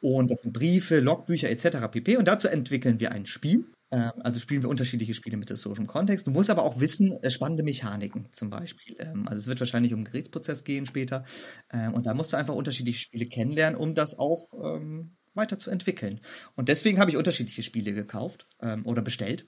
Und 0.00 0.30
das 0.30 0.42
sind 0.42 0.52
Briefe, 0.52 0.98
Logbücher 0.98 1.50
etc. 1.50 1.88
pp. 1.90 2.16
Und 2.16 2.26
dazu 2.26 2.48
entwickeln 2.48 2.98
wir 2.98 3.12
ein 3.12 3.26
Spiel. 3.26 3.64
Ähm, 3.90 4.12
also 4.18 4.40
spielen 4.40 4.62
wir 4.62 4.70
unterschiedliche 4.70 5.14
Spiele 5.14 5.36
mit 5.36 5.48
historischem 5.48 5.86
Kontext. 5.86 6.26
Du 6.26 6.30
musst 6.30 6.50
aber 6.50 6.64
auch 6.64 6.80
wissen, 6.80 7.12
äh, 7.22 7.30
spannende 7.30 7.62
Mechaniken 7.62 8.26
zum 8.32 8.50
Beispiel. 8.50 8.96
Ähm, 8.98 9.26
also 9.28 9.40
es 9.40 9.46
wird 9.46 9.60
wahrscheinlich 9.60 9.92
um 9.92 10.00
einen 10.00 10.06
Gerichtsprozess 10.06 10.64
gehen 10.64 10.84
später. 10.84 11.24
Ähm, 11.72 11.94
und 11.94 12.06
da 12.06 12.14
musst 12.14 12.32
du 12.32 12.36
einfach 12.36 12.54
unterschiedliche 12.54 12.98
Spiele 12.98 13.26
kennenlernen, 13.26 13.78
um 13.78 13.94
das 13.94 14.18
auch 14.18 14.48
weiter 15.38 15.58
zu 15.58 15.70
entwickeln. 15.70 16.20
Und 16.54 16.68
deswegen 16.68 17.00
habe 17.00 17.10
ich 17.10 17.16
unterschiedliche 17.16 17.62
Spiele 17.62 17.94
gekauft 17.94 18.46
ähm, 18.60 18.84
oder 18.84 19.00
bestellt. 19.00 19.46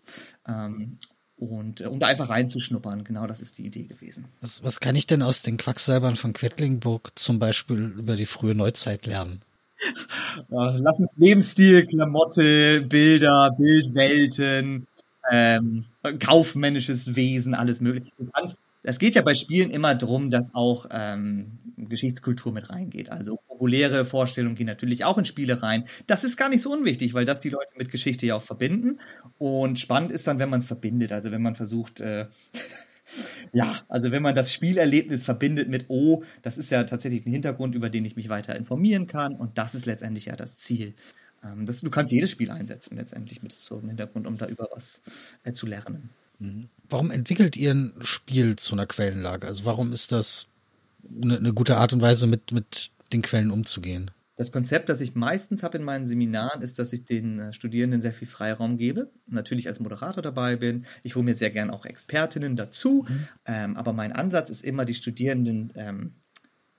Ähm, 0.49 0.99
und 1.37 1.83
äh, 1.83 1.87
um 1.87 1.99
da 1.99 2.07
einfach 2.07 2.31
reinzuschnuppern, 2.31 3.05
genau 3.05 3.27
das 3.27 3.41
ist 3.41 3.59
die 3.59 3.67
Idee 3.67 3.85
gewesen. 3.85 4.27
Was, 4.41 4.63
was 4.63 4.81
kann 4.81 4.97
ich 4.97 5.07
denn 5.07 5.23
aus 5.23 5.43
den 5.43 5.59
Quacksalbern 5.59 6.17
von 6.17 6.33
Quedlinburg 6.33 7.13
zum 7.17 7.39
Beispiel 7.39 7.95
über 7.99 8.17
die 8.17 8.27
frühe 8.27 8.55
Neuzeit 8.55 9.07
lernen? 9.07 9.43
lass 10.49 10.99
uns 10.99 11.17
Lebensstil, 11.17 11.87
Klamotte, 11.87 12.83
Bilder, 12.83 13.51
Bildwelten, 13.57 14.87
ähm, 15.31 15.85
kaufmännisches 16.19 17.17
Wesen, 17.17 17.55
alles 17.55 17.81
mögliche. 17.81 18.13
Du 18.19 18.27
kannst 18.27 18.57
es 18.83 18.99
geht 18.99 19.15
ja 19.15 19.23
bei 19.23 19.35
Spielen 19.35 19.71
immer 19.71 19.95
darum, 19.95 20.31
dass 20.31 20.55
auch 20.55 20.87
ähm, 20.91 21.59
Geschichtskultur 21.77 22.53
mit 22.53 22.71
reingeht. 22.71 23.11
Also 23.11 23.37
populäre 23.49 24.05
Vorstellungen 24.05 24.57
gehen 24.57 24.67
natürlich 24.67 25.05
auch 25.05 25.19
in 25.19 25.25
Spiele 25.25 25.63
rein. 25.63 25.85
Das 26.07 26.25
ist 26.25 26.37
gar 26.37 26.49
nicht 26.49 26.63
so 26.63 26.73
unwichtig, 26.73 27.13
weil 27.13 27.25
das 27.25 27.41
die 27.41 27.51
Leute 27.51 27.75
mit 27.77 27.91
Geschichte 27.91 28.27
ja 28.27 28.37
auch 28.37 28.43
verbinden. 28.43 28.99
Und 29.39 29.79
spannend 29.79 30.13
ist 30.13 30.27
dann, 30.27 30.39
wenn 30.39 30.49
man 30.49 30.61
es 30.61 30.67
verbindet. 30.67 31.13
Also 31.13 31.31
wenn 31.31 31.43
man 31.43 31.55
versucht, 31.55 32.01
äh, 32.01 32.27
ja, 33.53 33.81
also 33.89 34.13
wenn 34.13 34.23
man 34.23 34.35
das 34.35 34.53
Spielerlebnis 34.53 35.25
verbindet 35.25 35.69
mit, 35.69 35.87
oh, 35.89 36.23
das 36.43 36.57
ist 36.57 36.71
ja 36.71 36.85
tatsächlich 36.85 37.27
ein 37.27 37.33
Hintergrund, 37.33 37.75
über 37.75 37.91
den 37.91 38.05
ich 38.05 38.17
mich 38.17 38.31
weiter 38.31 38.57
informieren 38.57 39.07
kann. 39.07 39.35
Und 39.37 39.59
das 39.59 39.75
ist 39.75 39.85
letztendlich 39.85 40.27
ja 40.27 40.37
das 40.37 40.57
Ziel. 40.57 40.95
Ähm, 41.45 41.67
das, 41.67 41.81
du 41.81 41.91
kannst 41.91 42.13
jedes 42.13 42.31
Spiel 42.31 42.51
einsetzen, 42.51 42.97
letztendlich 42.97 43.43
mit 43.43 43.53
so 43.53 43.77
einem 43.77 43.89
Hintergrund, 43.89 44.27
um 44.27 44.39
da 44.39 44.47
über 44.47 44.69
was 44.73 45.03
äh, 45.45 45.53
zu 45.53 45.67
lernen. 45.67 46.11
Warum 46.89 47.11
entwickelt 47.11 47.57
ihr 47.57 47.73
ein 47.73 47.93
Spiel 48.01 48.57
zu 48.57 48.75
einer 48.75 48.87
Quellenlage? 48.87 49.47
Also 49.47 49.65
warum 49.65 49.93
ist 49.93 50.13
das 50.13 50.49
eine, 51.23 51.37
eine 51.37 51.53
gute 51.53 51.77
Art 51.77 51.93
und 51.93 52.03
Weise, 52.03 52.27
mit, 52.27 52.53
mit 52.53 52.91
den 53.13 53.23
Quellen 53.23 53.51
umzugehen? 53.51 54.11
Das 54.37 54.53
Konzept, 54.53 54.89
das 54.89 55.03
ich 55.03 55.15
meistens 55.15 55.63
habe 55.63 55.77
in 55.77 55.85
meinen 55.85 56.07
Seminaren, 56.07 56.63
ist, 56.63 56.79
dass 56.79 56.95
ich 56.95 57.05
den 57.05 57.39
äh, 57.39 57.53
Studierenden 57.53 58.01
sehr 58.01 58.15
viel 58.15 58.27
Freiraum 58.27 58.79
gebe. 58.79 59.11
Natürlich 59.27 59.69
als 59.69 59.81
Moderator 59.81 60.23
dabei 60.23 60.57
bin. 60.57 60.87
Ich 61.03 61.15
hole 61.15 61.27
mir 61.27 61.35
sehr 61.35 61.51
gern 61.51 61.69
auch 61.69 61.85
Expertinnen 61.85 62.57
dazu. 62.57 63.05
Mhm. 63.07 63.29
Ähm, 63.45 63.77
aber 63.77 63.93
mein 63.93 64.13
Ansatz 64.13 64.49
ist 64.49 64.65
immer, 64.65 64.87
die 64.87 64.95
Studierenden 64.95 65.75
ähm, 65.77 66.15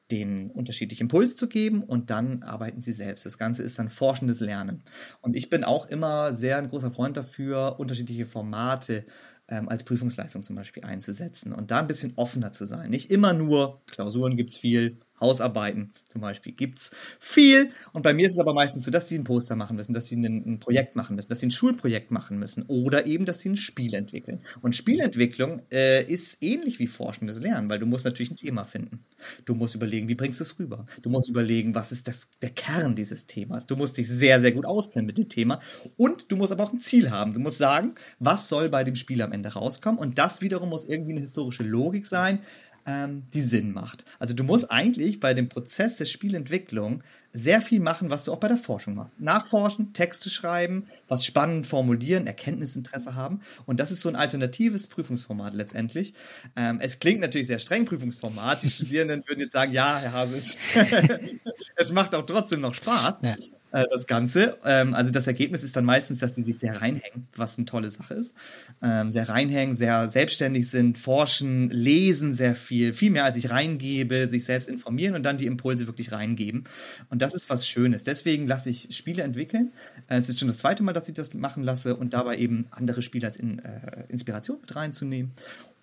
den 0.09 0.49
unterschiedlichen 0.51 1.03
Impuls 1.03 1.36
zu 1.36 1.47
geben 1.47 1.84
und 1.84 2.09
dann 2.09 2.43
arbeiten 2.43 2.82
sie 2.82 2.93
selbst. 2.93 3.26
Das 3.26 3.38
Ganze 3.38 3.64
ist 3.64 3.80
dann 3.80 3.89
forschendes 3.89 4.39
Lernen. 4.39 4.84
Und 5.22 5.36
ich 5.36 5.49
bin 5.49 5.64
auch 5.64 5.88
immer 5.88 6.34
sehr 6.34 6.57
ein 6.57 6.70
großer 6.70 6.91
Freund 6.91 7.16
dafür, 7.16 7.80
unterschiedliche 7.80 8.26
Formate 8.26 9.05
ähm, 9.52 9.70
als 9.70 9.84
Prüfungsleistung 9.84 10.41
zum 10.41 10.56
Beispiel 10.56 10.84
einzusetzen 10.84 11.54
und 11.54 11.70
da 11.70 11.80
ein 11.80 11.88
bisschen 11.88 12.14
offener 12.16 12.54
zu 12.54 12.66
sein. 12.66 12.89
Nicht 12.89 13.12
immer 13.12 13.34
nur 13.34 13.82
Klausuren 13.91 14.38
gibt 14.38 14.52
es 14.52 14.58
viel, 14.58 14.97
Hausarbeiten 15.22 15.93
zum 16.09 16.22
Beispiel 16.22 16.51
gibt 16.51 16.80
es 16.80 16.91
viel. 17.19 17.69
Und 17.93 18.01
bei 18.01 18.13
mir 18.13 18.26
ist 18.26 18.34
es 18.34 18.39
aber 18.39 18.53
meistens 18.53 18.84
so, 18.84 18.91
dass 18.91 19.07
sie 19.07 19.17
ein 19.17 19.24
Poster 19.24 19.55
machen 19.55 19.76
müssen, 19.78 19.93
dass 19.93 20.07
sie 20.07 20.15
ein, 20.15 20.26
ein, 20.26 20.59
Projekt 20.59 20.95
machen 20.95 21.15
müssen, 21.15 21.30
dass 21.30 21.39
sie 21.39 21.47
ein 21.47 21.51
Schulprojekt 21.51 22.11
machen 22.11 22.38
müssen 22.38 22.63
oder 22.67 23.05
eben, 23.05 23.26
dass 23.26 23.39
sie 23.39 23.49
ein 23.49 23.55
Spiel 23.55 23.93
entwickeln. 23.93 24.41
Und 24.61 24.76
Spielentwicklung 24.76 25.61
äh, 25.72 26.03
ist 26.03 26.41
ähnlich 26.41 26.80
wie 26.80 26.88
forschendes 26.88 27.39
Lernen, 27.39 27.69
weil 27.69 27.80
du 27.80 27.86
musst 27.86 28.03
natürlich 28.03 28.32
ein 28.32 28.36
Thema 28.36 28.63
finden. 28.63 29.05
Du 29.45 29.53
musst 29.53 29.76
überlegen, 29.76 30.07
wie 30.07 30.15
bringst 30.15 30.39
du 30.39 30.43
es 30.43 30.57
rüber. 30.59 30.86
Du 31.01 31.09
musst 31.09 31.30
überlegen, 31.30 31.76
was 31.76 31.91
ist 31.91 32.07
das, 32.07 32.28
der 32.41 32.49
Kern 32.49 32.95
dieses 32.95 33.28
Themas. 33.28 33.65
Du 33.65 33.76
musst 33.76 33.97
dich 33.97 34.09
sehr, 34.09 34.41
sehr 34.41 34.51
gut 34.51 34.65
auskennen 34.65 35.05
mit 35.05 35.17
dem 35.17 35.30
Thema. 35.30 35.59
Und 35.97 36.32
du 36.32 36.36
musst 36.36 36.51
aber 36.51 36.63
auch 36.63 36.74
ein 36.74 36.80
Ziel 36.80 37.11
haben. 37.11 37.34
Du 37.34 37.39
musst 37.39 37.59
sagen, 37.59 37.93
was 38.19 38.49
soll 38.49 38.69
bei 38.69 38.84
dem 38.84 38.95
Spiel 38.95 39.22
am 39.22 39.32
Ende 39.32 39.49
rauskommen. 39.49 39.99
Und 39.99 40.17
das 40.17 40.41
wiederum 40.41 40.69
muss 40.69 40.86
irgendwie 40.86 41.11
eine 41.11 41.22
historische 41.22 41.63
Logik 41.63 42.05
sein 42.05 42.39
ähm, 42.86 43.23
die 43.34 43.41
Sinn 43.41 43.73
macht. 43.73 44.05
Also 44.19 44.34
du 44.34 44.43
musst 44.43 44.71
eigentlich 44.71 45.19
bei 45.19 45.34
dem 45.34 45.49
Prozess 45.49 45.97
der 45.97 46.05
Spielentwicklung 46.05 47.03
sehr 47.34 47.61
viel 47.61 47.79
machen, 47.79 48.09
was 48.09 48.25
du 48.25 48.34
auch 48.34 48.39
bei 48.39 48.47
der 48.47 48.57
Forschung 48.57 48.95
machst. 48.95 49.21
Nachforschen, 49.21 49.93
Texte 49.93 50.29
schreiben, 50.29 50.86
was 51.07 51.25
spannend 51.25 51.67
formulieren, 51.67 52.27
Erkenntnisinteresse 52.27 53.15
haben. 53.15 53.41
Und 53.65 53.79
das 53.79 53.91
ist 53.91 54.01
so 54.01 54.09
ein 54.09 54.15
alternatives 54.15 54.88
Prüfungsformat 54.88 55.55
letztendlich. 55.55 56.13
Ähm, 56.55 56.79
es 56.82 56.99
klingt 56.99 57.21
natürlich 57.21 57.47
sehr 57.47 57.59
streng, 57.59 57.86
Prüfungsformat. 57.86 58.63
Die 58.63 58.69
Studierenden 58.71 59.23
würden 59.27 59.39
jetzt 59.39 59.53
sagen, 59.53 59.71
ja, 59.71 59.97
Herr 59.97 60.13
Hases, 60.13 60.57
es 61.75 61.91
macht 61.91 62.15
auch 62.15 62.25
trotzdem 62.25 62.61
noch 62.61 62.75
Spaß. 62.75 63.21
Ja. 63.21 63.36
Äh, 63.72 63.86
das 63.89 64.05
Ganze. 64.05 64.57
Ähm, 64.65 64.93
also 64.93 65.11
das 65.11 65.28
Ergebnis 65.28 65.63
ist 65.63 65.76
dann 65.76 65.86
meistens, 65.86 66.19
dass 66.19 66.34
die 66.34 66.41
sich 66.41 66.59
sehr 66.59 66.82
reinhängen, 66.82 67.28
was 67.36 67.57
eine 67.57 67.65
tolle 67.65 67.89
Sache 67.89 68.15
ist. 68.15 68.34
Ähm, 68.82 69.11
sehr 69.11 69.30
reinhängen, 69.30 69.76
sehr 69.76 70.09
selbstständig 70.09 70.69
sind, 70.69 70.97
forschen, 70.97 71.69
lesen 71.69 72.34
sehr 72.34 72.55
viel, 72.55 72.93
viel 72.93 73.11
mehr 73.11 73.24
als 73.24 73.38
ich 73.38 73.51
reingebe, 73.51 74.28
sich 74.28 74.43
selbst 74.43 74.69
informieren 74.69 75.15
und 75.15 75.24
dann 75.24 75.38
die 75.38 75.45
Impulse 75.45 75.88
wirklich 75.88 76.11
reingeben. 76.11 76.65
Und 77.09 77.22
das 77.22 77.34
ist 77.34 77.49
was 77.49 77.67
Schönes. 77.67 78.03
Deswegen 78.03 78.47
lasse 78.47 78.69
ich 78.69 78.89
Spiele 78.91 79.24
entwickeln. 79.24 79.72
Äh, 80.07 80.17
es 80.17 80.30
ist 80.30 80.39
schon 80.39 80.47
das 80.47 80.57
zweite 80.57 80.84
Mal, 80.84 80.93
dass 80.93 81.07
ich 81.07 81.13
das 81.13 81.34
machen 81.34 81.63
lasse 81.63 81.95
und 81.95 82.13
dabei 82.13 82.38
eben 82.38 82.67
andere 82.72 83.01
Spiele 83.01 83.28
als 83.28 83.38
in, 83.38 83.59
äh, 83.59 84.03
Inspiration 84.09 84.59
mit 84.61 84.76
reinzunehmen 84.76 85.32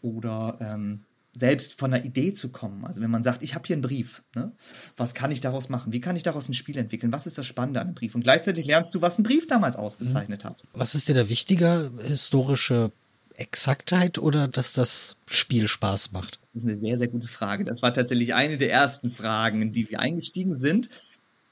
oder 0.03 0.59
ähm, 0.61 1.01
selbst 1.39 1.79
von 1.79 1.93
einer 1.93 2.05
Idee 2.05 2.35
zu 2.35 2.51
kommen. 2.51 2.85
Also 2.85 3.01
wenn 3.01 3.11
man 3.11 3.23
sagt, 3.23 3.43
ich 3.43 3.55
habe 3.55 3.67
hier 3.67 3.75
einen 3.75 3.83
Brief, 3.83 4.23
ne? 4.35 4.53
was 4.97 5.15
kann 5.15 5.31
ich 5.31 5.41
daraus 5.41 5.69
machen? 5.69 5.93
Wie 5.93 6.01
kann 6.01 6.17
ich 6.17 6.23
daraus 6.23 6.49
ein 6.49 6.55
Spiel 6.55 6.77
entwickeln? 6.77 7.13
Was 7.13 7.27
ist 7.27 7.39
das 7.39 7.47
Spannende 7.47 7.81
an 7.81 7.89
einem 7.89 7.95
Brief? 7.95 8.15
Und 8.15 8.23
gleichzeitig 8.23 8.67
lernst 8.67 8.95
du, 8.95 9.03
was 9.03 9.19
ein 9.19 9.23
Brief 9.23 9.47
damals 9.47 9.77
ausgezeichnet 9.77 10.45
hat. 10.45 10.63
Was 10.73 10.95
ist 10.95 11.09
dir 11.09 11.15
da 11.15 11.29
wichtiger, 11.29 11.91
historische 12.03 12.91
Exaktheit 13.37 14.19
oder 14.19 14.49
dass 14.49 14.73
das 14.73 15.17
Spiel 15.27 15.69
Spaß 15.69 16.13
macht? 16.13 16.41
Das 16.55 16.65
ist 16.65 16.69
eine 16.69 16.79
sehr, 16.79 16.99
sehr 16.99 17.09
gute 17.09 17.29
Frage. 17.29 17.65
Das 17.65 17.83
war 17.83 17.95
tatsächlich 17.95 18.35
eine 18.35 18.59
der 18.59 18.73
ersten 18.73 19.11
Fragen, 19.11 19.63
in 19.63 19.73
die 19.73 19.89
wir 19.89 20.01
eingestiegen 20.01 20.55
sind, 20.55 20.91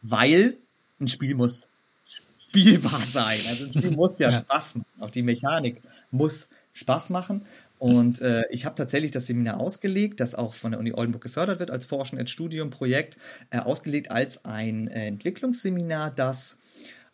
weil 0.02 0.56
ein 1.00 1.06
Spiel 1.06 1.34
muss 1.36 1.68
spielbar 2.48 3.02
sein. 3.06 3.38
Also 3.48 3.66
ein 3.66 3.72
Spiel 3.72 3.90
muss 3.96 4.18
ja, 4.18 4.30
ja. 4.30 4.40
Spaß 4.40 4.76
machen. 4.76 5.00
Auch 5.00 5.10
die 5.10 5.22
Mechanik 5.22 5.80
muss 6.10 6.48
Spaß 6.72 7.10
machen. 7.10 7.44
Und 7.78 8.20
äh, 8.20 8.44
ich 8.50 8.64
habe 8.64 8.74
tatsächlich 8.74 9.10
das 9.10 9.26
Seminar 9.26 9.60
ausgelegt, 9.60 10.20
das 10.20 10.34
auch 10.34 10.54
von 10.54 10.72
der 10.72 10.80
Uni 10.80 10.92
Oldenburg 10.92 11.22
gefördert 11.22 11.60
wird 11.60 11.70
als 11.70 11.84
Forschen 11.84 12.18
als 12.18 12.30
Studium-Projekt, 12.30 13.18
äh, 13.50 13.58
ausgelegt 13.58 14.10
als 14.10 14.44
ein 14.44 14.88
äh, 14.88 15.06
Entwicklungsseminar, 15.06 16.10
das 16.10 16.58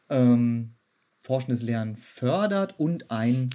ähm, 0.09 0.75
forschendes 1.21 1.63
Lernen 1.63 1.97
fördert 1.97 2.79
und 2.79 3.11
ein 3.11 3.51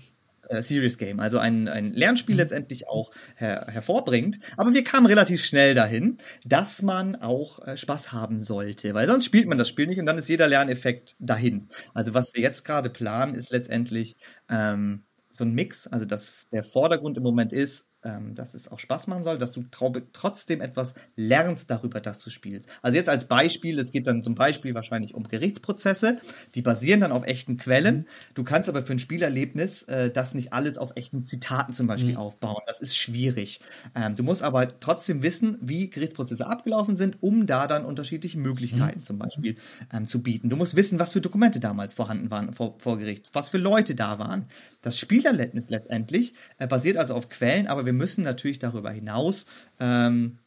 äh, 0.49 0.61
Serious 0.61 0.97
Game, 0.97 1.19
also 1.19 1.37
ein, 1.39 1.67
ein 1.67 1.93
Lernspiel 1.93 2.35
mhm. 2.35 2.39
letztendlich 2.39 2.87
auch 2.87 3.11
her 3.35 3.67
hervorbringt. 3.69 4.39
Aber 4.55 4.73
wir 4.73 4.83
kamen 4.83 5.05
relativ 5.05 5.43
schnell 5.43 5.75
dahin, 5.75 6.17
dass 6.45 6.81
man 6.81 7.15
auch 7.15 7.65
äh, 7.65 7.77
Spaß 7.77 8.11
haben 8.11 8.39
sollte, 8.39 8.93
weil 8.93 9.07
sonst 9.07 9.25
spielt 9.25 9.47
man 9.47 9.57
das 9.57 9.69
Spiel 9.69 9.87
nicht 9.87 9.99
und 9.99 10.05
dann 10.05 10.17
ist 10.17 10.29
jeder 10.29 10.47
Lerneffekt 10.47 11.15
dahin. 11.19 11.69
Also 11.93 12.13
was 12.13 12.33
wir 12.33 12.41
jetzt 12.41 12.63
gerade 12.63 12.89
planen, 12.89 13.33
ist 13.33 13.51
letztendlich 13.51 14.15
ähm, 14.49 15.03
so 15.37 15.45
ein 15.45 15.53
Mix, 15.53 15.87
also 15.87 16.05
dass 16.05 16.47
der 16.51 16.63
Vordergrund 16.63 17.17
im 17.17 17.23
Moment 17.23 17.53
ist, 17.53 17.86
ähm, 18.03 18.35
dass 18.35 18.53
es 18.53 18.67
auch 18.71 18.79
Spaß 18.79 19.07
machen 19.07 19.23
soll, 19.23 19.37
dass 19.37 19.51
du 19.51 19.65
trotzdem 19.71 20.61
etwas 20.61 20.93
lernst 21.15 21.69
darüber, 21.71 21.99
dass 21.99 22.19
du 22.19 22.29
spielst. 22.29 22.69
Also 22.81 22.97
jetzt 22.97 23.09
als 23.09 23.25
Beispiel, 23.25 23.79
es 23.79 23.91
geht 23.91 24.07
dann 24.07 24.23
zum 24.23 24.35
Beispiel 24.35 24.75
wahrscheinlich 24.75 25.15
um 25.15 25.23
Gerichtsprozesse, 25.23 26.19
die 26.55 26.61
basieren 26.61 26.99
dann 26.99 27.11
auf 27.11 27.25
echten 27.25 27.57
Quellen. 27.57 27.97
Mhm. 27.97 28.05
Du 28.35 28.43
kannst 28.43 28.69
aber 28.69 28.83
für 28.83 28.93
ein 28.93 28.99
Spielerlebnis 28.99 29.83
äh, 29.83 30.11
das 30.11 30.35
nicht 30.35 30.53
alles 30.53 30.77
auf 30.77 30.91
echten 30.95 31.25
Zitaten 31.25 31.73
zum 31.73 31.87
Beispiel 31.87 32.11
mhm. 32.11 32.17
aufbauen. 32.17 32.61
Das 32.67 32.81
ist 32.81 32.95
schwierig. 32.95 33.61
Ähm, 33.95 34.15
du 34.15 34.23
musst 34.23 34.43
aber 34.43 34.79
trotzdem 34.79 35.23
wissen, 35.23 35.57
wie 35.61 35.89
Gerichtsprozesse 35.89 36.45
abgelaufen 36.45 36.97
sind, 36.97 37.23
um 37.23 37.47
da 37.47 37.67
dann 37.67 37.83
unterschiedliche 37.83 38.37
Möglichkeiten 38.37 38.99
mhm. 38.99 39.03
zum 39.03 39.17
Beispiel 39.17 39.55
ähm, 39.91 40.07
zu 40.07 40.21
bieten. 40.21 40.49
Du 40.49 40.55
musst 40.55 40.75
wissen, 40.75 40.99
was 40.99 41.13
für 41.13 41.21
Dokumente 41.21 41.59
damals 41.59 41.95
vorhanden 41.95 42.29
waren 42.29 42.53
vor, 42.53 42.75
vor 42.77 42.99
Gericht, 42.99 43.31
was 43.33 43.49
für 43.49 43.57
Leute 43.57 43.95
da 43.95 44.19
waren. 44.19 44.45
Das 44.81 44.99
Spielerlebnis 44.99 45.71
letztendlich 45.71 46.35
äh, 46.59 46.67
basiert 46.67 46.97
also 46.97 47.15
auf 47.15 47.29
Quellen, 47.29 47.65
aber 47.65 47.86
wir 47.87 47.93
müssen 47.93 48.23
natürlich 48.23 48.59
darüber 48.59 48.91
hinaus 48.91 49.47
ähm, 49.79 50.37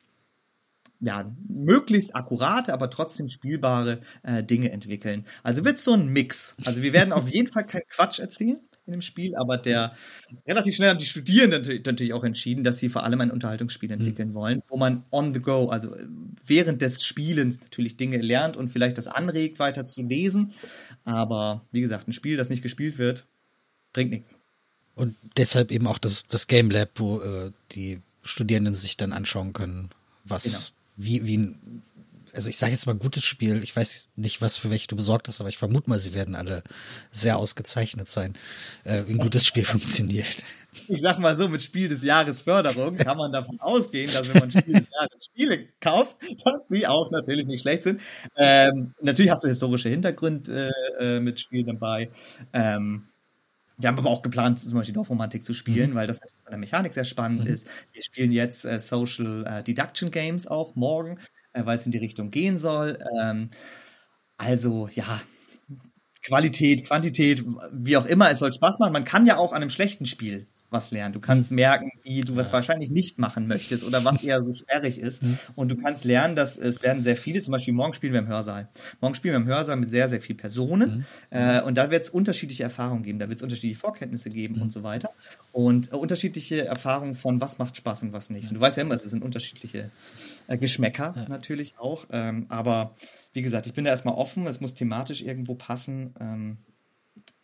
ja, 1.00 1.34
möglichst 1.48 2.14
akkurate, 2.14 2.72
aber 2.72 2.90
trotzdem 2.90 3.28
spielbare 3.28 4.00
äh, 4.22 4.44
Dinge 4.44 4.70
entwickeln. 4.70 5.24
Also 5.42 5.64
wird 5.64 5.78
so 5.78 5.94
ein 5.94 6.08
Mix. 6.08 6.56
Also 6.64 6.82
wir 6.82 6.92
werden 6.92 7.12
auf 7.12 7.28
jeden 7.28 7.48
Fall 7.48 7.64
keinen 7.66 7.88
Quatsch 7.88 8.20
erzählen 8.20 8.60
in 8.86 8.92
dem 8.92 9.02
Spiel, 9.02 9.34
aber 9.36 9.56
der 9.56 9.94
relativ 10.46 10.74
schnell 10.74 10.90
haben 10.90 10.98
die 10.98 11.06
Studierenden 11.06 11.82
natürlich 11.84 12.12
auch 12.12 12.24
entschieden, 12.24 12.64
dass 12.64 12.78
sie 12.78 12.88
vor 12.88 13.04
allem 13.04 13.20
ein 13.20 13.30
Unterhaltungsspiel 13.30 13.90
hm. 13.90 13.98
entwickeln 13.98 14.30
mhm. 14.30 14.34
wollen, 14.34 14.62
wo 14.68 14.76
man 14.76 15.04
on 15.10 15.32
the 15.32 15.40
go, 15.40 15.68
also 15.68 15.96
während 16.44 16.82
des 16.82 17.04
Spielens 17.04 17.60
natürlich 17.60 17.96
Dinge 17.96 18.18
lernt 18.18 18.56
und 18.56 18.68
vielleicht 18.68 18.98
das 18.98 19.06
anregt, 19.06 19.58
weiter 19.58 19.86
zu 19.86 20.02
lesen. 20.02 20.52
Aber 21.04 21.66
wie 21.72 21.80
gesagt, 21.80 22.08
ein 22.08 22.12
Spiel, 22.12 22.36
das 22.36 22.48
nicht 22.48 22.62
gespielt 22.62 22.98
wird, 22.98 23.26
bringt 23.92 24.10
nichts. 24.10 24.39
Und 25.00 25.16
deshalb 25.38 25.70
eben 25.70 25.86
auch 25.86 25.96
das, 25.96 26.28
das 26.28 26.46
Game 26.46 26.70
Lab, 26.70 26.90
wo 26.96 27.22
äh, 27.22 27.52
die 27.72 28.02
Studierenden 28.22 28.74
sich 28.74 28.98
dann 28.98 29.14
anschauen 29.14 29.54
können, 29.54 29.88
was, 30.24 30.44
genau. 30.44 31.08
wie, 31.08 31.26
wie 31.26 31.38
ein, 31.38 31.82
also 32.34 32.50
ich 32.50 32.58
sage 32.58 32.72
jetzt 32.72 32.84
mal 32.86 32.94
gutes 32.96 33.24
Spiel, 33.24 33.62
ich 33.62 33.74
weiß 33.74 34.10
nicht, 34.16 34.42
was 34.42 34.58
für 34.58 34.68
welche 34.68 34.88
du 34.88 34.96
besorgt 34.96 35.26
hast, 35.26 35.40
aber 35.40 35.48
ich 35.48 35.56
vermute 35.56 35.88
mal, 35.88 35.98
sie 35.98 36.12
werden 36.12 36.34
alle 36.34 36.62
sehr 37.10 37.38
ausgezeichnet 37.38 38.10
sein, 38.10 38.36
äh, 38.84 39.04
wie 39.06 39.12
ein 39.12 39.18
gutes 39.18 39.46
Spiel 39.46 39.64
funktioniert. 39.64 40.44
Ich 40.86 41.00
sag 41.00 41.18
mal 41.18 41.34
so, 41.34 41.48
mit 41.48 41.62
Spiel 41.62 41.88
des 41.88 42.02
Jahres 42.02 42.42
Förderung 42.42 42.94
kann 42.96 43.16
man 43.16 43.32
davon 43.32 43.58
ausgehen, 43.58 44.12
dass 44.12 44.28
wenn 44.28 44.38
man 44.38 44.50
Spiel 44.50 44.74
des 44.74 44.88
Jahres 44.92 45.24
Spiele 45.24 45.66
kauft, 45.80 46.18
dass 46.44 46.68
sie 46.68 46.86
auch 46.86 47.10
natürlich 47.10 47.46
nicht 47.46 47.62
schlecht 47.62 47.84
sind. 47.84 48.02
Ähm, 48.36 48.92
natürlich 49.00 49.30
hast 49.30 49.44
du 49.44 49.48
historische 49.48 49.88
Hintergründe 49.88 50.70
äh, 51.00 51.16
äh 51.16 51.20
mit 51.20 51.40
Spielen 51.40 51.68
dabei. 51.68 52.10
Ähm, 52.52 53.06
wir 53.80 53.88
haben 53.88 53.98
aber 53.98 54.10
auch 54.10 54.22
geplant, 54.22 54.60
zum 54.60 54.74
Beispiel 54.74 54.94
Dorfromantik 54.94 55.44
zu 55.44 55.54
spielen, 55.54 55.90
mhm. 55.90 55.94
weil 55.94 56.06
das 56.06 56.18
von 56.18 56.50
der 56.50 56.58
Mechanik 56.58 56.92
sehr 56.92 57.04
spannend 57.04 57.44
mhm. 57.44 57.50
ist. 57.50 57.68
Wir 57.92 58.02
spielen 58.02 58.32
jetzt 58.32 58.64
äh, 58.64 58.78
Social 58.78 59.44
äh, 59.46 59.62
Deduction 59.62 60.10
Games 60.10 60.46
auch 60.46 60.76
morgen, 60.76 61.18
äh, 61.52 61.64
weil 61.64 61.78
es 61.78 61.86
in 61.86 61.92
die 61.92 61.98
Richtung 61.98 62.30
gehen 62.30 62.56
soll. 62.56 62.98
Ähm, 63.18 63.50
also 64.36 64.88
ja, 64.92 65.20
Qualität, 66.22 66.86
Quantität, 66.86 67.44
wie 67.72 67.96
auch 67.96 68.06
immer, 68.06 68.30
es 68.30 68.40
soll 68.40 68.52
Spaß 68.52 68.78
machen. 68.78 68.92
Man 68.92 69.04
kann 69.04 69.26
ja 69.26 69.36
auch 69.36 69.52
an 69.52 69.62
einem 69.62 69.70
schlechten 69.70 70.06
Spiel 70.06 70.48
was 70.70 70.90
lernen. 70.90 71.12
Du 71.12 71.20
kannst 71.20 71.50
mhm. 71.50 71.56
merken, 71.56 71.90
wie 72.02 72.20
du 72.22 72.36
was 72.36 72.52
wahrscheinlich 72.52 72.90
nicht 72.90 73.18
machen 73.18 73.46
möchtest 73.46 73.84
oder 73.84 74.04
was 74.04 74.22
eher 74.22 74.42
so 74.42 74.54
sperrig 74.54 74.98
ist. 74.98 75.22
Mhm. 75.22 75.38
Und 75.54 75.70
du 75.70 75.76
kannst 75.76 76.04
lernen, 76.04 76.36
dass 76.36 76.58
es 76.58 76.82
werden 76.82 77.02
sehr 77.02 77.16
viele, 77.16 77.42
zum 77.42 77.52
Beispiel 77.52 77.74
morgen 77.74 77.92
spielen 77.92 78.12
wir 78.12 78.20
im 78.20 78.28
Hörsaal. 78.28 78.68
Morgen 79.00 79.14
spielen 79.14 79.34
wir 79.34 79.40
im 79.40 79.46
Hörsaal 79.46 79.76
mit 79.76 79.90
sehr, 79.90 80.08
sehr 80.08 80.20
vielen 80.20 80.36
Personen. 80.36 80.98
Mhm. 80.98 81.04
Äh, 81.30 81.62
und 81.62 81.76
da 81.76 81.90
wird 81.90 82.04
es 82.04 82.10
unterschiedliche 82.10 82.62
Erfahrungen 82.62 83.02
geben. 83.02 83.18
Da 83.18 83.28
wird 83.28 83.38
es 83.38 83.42
unterschiedliche 83.42 83.78
Vorkenntnisse 83.78 84.30
geben 84.30 84.56
mhm. 84.56 84.62
und 84.62 84.72
so 84.72 84.82
weiter. 84.82 85.10
Und 85.52 85.92
äh, 85.92 85.96
unterschiedliche 85.96 86.66
Erfahrungen 86.66 87.14
von, 87.14 87.40
was 87.40 87.58
macht 87.58 87.76
Spaß 87.76 88.04
und 88.04 88.12
was 88.12 88.30
nicht. 88.30 88.48
Und 88.48 88.54
du 88.54 88.60
weißt 88.60 88.76
ja 88.76 88.84
immer, 88.84 88.94
es 88.94 89.02
sind 89.02 89.22
unterschiedliche 89.22 89.90
äh, 90.46 90.56
Geschmäcker 90.56 91.14
ja. 91.16 91.28
natürlich 91.28 91.74
auch. 91.78 92.06
Ähm, 92.12 92.46
aber 92.48 92.94
wie 93.32 93.42
gesagt, 93.42 93.66
ich 93.66 93.74
bin 93.74 93.84
da 93.84 93.90
erstmal 93.90 94.14
offen. 94.14 94.46
Es 94.46 94.60
muss 94.60 94.74
thematisch 94.74 95.22
irgendwo 95.22 95.54
passen. 95.54 96.14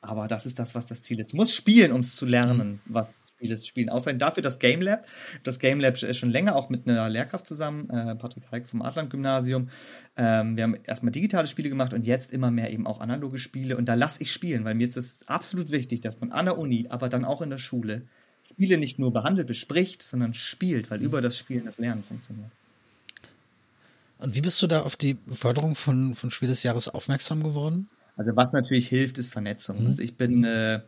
Aber 0.07 0.29
das 0.29 0.47
ist 0.47 0.59
das, 0.59 0.75
was 0.75 0.87
das 0.87 1.03
Ziel 1.03 1.21
ist. 1.21 1.33
Du 1.33 1.37
musst 1.37 1.55
spielen, 1.55 1.93
um 1.93 2.01
es 2.01 2.17
zu 2.17 2.27
lernen, 2.27 2.69
mhm. 2.69 2.81
was 2.87 3.25
Spiele 3.29 3.57
spielen. 3.57 3.89
Außerdem 3.89 4.19
dafür 4.19 4.43
das 4.43 4.59
Game 4.59 4.81
Lab. 4.81 5.07
Das 5.43 5.59
Game 5.59 5.81
Lab 5.81 6.01
ist 6.01 6.17
schon 6.17 6.31
länger 6.31 6.57
auch 6.57 6.69
mit 6.69 6.89
einer 6.89 7.09
Lehrkraft 7.09 7.47
zusammen, 7.47 7.91
äh, 7.91 8.15
Patrick 8.15 8.45
Heike 8.51 8.69
vom 8.69 8.83
Adland 8.83 9.11
Gymnasium. 9.11 9.69
Ähm, 10.17 10.57
wir 10.57 10.65
haben 10.65 10.77
erstmal 10.85 11.13
digitale 11.13 11.47
Spiele 11.47 11.69
gemacht 11.69 11.93
und 11.93 12.07
jetzt 12.07 12.33
immer 12.33 12.51
mehr 12.51 12.73
eben 12.73 12.87
auch 12.87 13.01
analoge 13.01 13.39
Spiele. 13.39 13.77
Und 13.77 13.87
da 13.87 13.95
lasse 13.95 14.23
ich 14.23 14.33
spielen, 14.33 14.65
weil 14.65 14.75
mir 14.75 14.89
ist 14.89 14.97
es 14.97 15.27
absolut 15.27 15.71
wichtig, 15.71 16.01
dass 16.01 16.21
man 16.21 16.33
an 16.33 16.47
der 16.47 16.59
Uni, 16.59 16.87
aber 16.89 17.09
dann 17.09 17.25
auch 17.25 17.43
in 17.43 17.51
der 17.51 17.59
Schule 17.59 18.03
Spiele 18.49 18.79
nicht 18.79 18.99
nur 18.99 19.13
behandelt, 19.13 19.49
bespricht, 19.49 20.03
sondern 20.03 20.33
spielt, 20.33 20.91
weil 20.91 20.99
mhm. 20.99 21.07
über 21.07 21.21
das 21.21 21.37
Spielen 21.37 21.65
das 21.65 21.79
Lernen 21.79 22.05
funktioniert. 22.05 22.51
Und 24.19 24.35
wie 24.35 24.41
bist 24.41 24.63
du 24.63 24.67
da 24.67 24.83
auf 24.83 24.97
die 24.97 25.19
Förderung 25.31 25.75
von, 25.75 26.15
von 26.15 26.31
Spiel 26.31 26.49
des 26.49 26.63
Jahres 26.63 26.89
aufmerksam 26.89 27.43
geworden? 27.43 27.89
Also 28.17 28.35
was 28.35 28.53
natürlich 28.53 28.89
hilft, 28.89 29.19
ist 29.19 29.33
Vernetzung. 29.33 29.83
Mhm. 29.83 29.87
Also 29.89 30.03
ich 30.03 30.17
bin, 30.17 30.45
äh, 30.45 30.81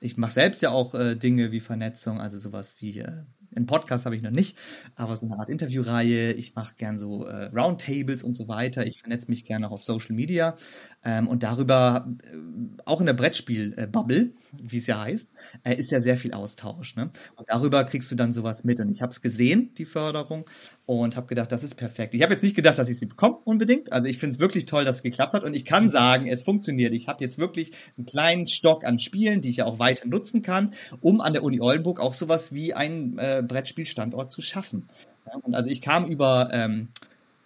ich 0.00 0.16
mache 0.16 0.32
selbst 0.32 0.62
ja 0.62 0.70
auch 0.70 0.94
äh, 0.94 1.16
Dinge 1.16 1.50
wie 1.50 1.60
Vernetzung, 1.60 2.20
also 2.20 2.38
sowas 2.38 2.76
wie 2.78 3.00
äh, 3.00 3.24
einen 3.54 3.66
Podcast 3.66 4.04
habe 4.04 4.16
ich 4.16 4.22
noch 4.22 4.30
nicht, 4.30 4.56
aber 4.94 5.16
so 5.16 5.26
eine 5.26 5.38
Art 5.38 5.48
Interviewreihe. 5.48 6.32
Ich 6.32 6.54
mache 6.54 6.74
gern 6.76 6.98
so 6.98 7.24
äh, 7.24 7.46
Roundtables 7.46 8.22
und 8.22 8.34
so 8.34 8.48
weiter. 8.48 8.86
Ich 8.86 9.00
vernetze 9.00 9.28
mich 9.28 9.44
gerne 9.44 9.66
auch 9.68 9.72
auf 9.72 9.82
Social 9.82 10.14
Media 10.14 10.56
ähm, 11.04 11.28
und 11.28 11.42
darüber, 11.42 12.08
äh, 12.22 12.36
auch 12.84 13.00
in 13.00 13.06
der 13.06 13.14
Brettspiel-Bubble, 13.14 14.18
äh, 14.18 14.32
wie 14.60 14.78
es 14.78 14.86
ja 14.86 15.00
heißt, 15.00 15.30
äh, 15.64 15.74
ist 15.76 15.90
ja 15.90 16.00
sehr 16.00 16.16
viel 16.16 16.32
Austausch. 16.32 16.96
Ne? 16.96 17.10
Und 17.36 17.48
darüber 17.48 17.84
kriegst 17.84 18.10
du 18.10 18.16
dann 18.16 18.32
sowas 18.32 18.64
mit. 18.64 18.80
Und 18.80 18.90
ich 18.90 19.02
habe 19.02 19.10
es 19.10 19.20
gesehen, 19.20 19.74
die 19.76 19.86
Förderung, 19.86 20.44
und 20.88 21.16
habe 21.16 21.26
gedacht, 21.26 21.52
das 21.52 21.64
ist 21.64 21.74
perfekt. 21.74 22.14
Ich 22.14 22.22
habe 22.22 22.32
jetzt 22.32 22.42
nicht 22.42 22.56
gedacht, 22.56 22.78
dass 22.78 22.88
ich 22.88 22.98
sie 22.98 23.04
bekomme 23.04 23.36
unbedingt. 23.44 23.92
Also 23.92 24.08
ich 24.08 24.16
finde 24.16 24.36
es 24.36 24.40
wirklich 24.40 24.64
toll, 24.64 24.86
dass 24.86 24.96
es 24.96 25.02
geklappt 25.02 25.34
hat 25.34 25.44
und 25.44 25.52
ich 25.52 25.66
kann 25.66 25.90
sagen, 25.90 26.26
es 26.26 26.40
funktioniert. 26.40 26.94
Ich 26.94 27.08
habe 27.08 27.22
jetzt 27.22 27.36
wirklich 27.36 27.72
einen 27.98 28.06
kleinen 28.06 28.46
Stock 28.46 28.84
an 28.84 28.98
Spielen, 28.98 29.42
die 29.42 29.50
ich 29.50 29.58
ja 29.58 29.66
auch 29.66 29.78
weiter 29.78 30.08
nutzen 30.08 30.40
kann, 30.40 30.72
um 31.02 31.20
an 31.20 31.34
der 31.34 31.42
Uni 31.42 31.60
Oldenburg 31.60 32.00
auch 32.00 32.14
sowas 32.14 32.54
wie 32.54 32.72
einen 32.72 33.18
äh, 33.18 33.44
Brettspielstandort 33.46 34.32
zu 34.32 34.40
schaffen. 34.40 34.88
Ja, 35.26 35.34
und 35.42 35.54
also 35.54 35.68
ich 35.68 35.82
kam 35.82 36.06
über 36.06 36.48
ähm, 36.52 36.88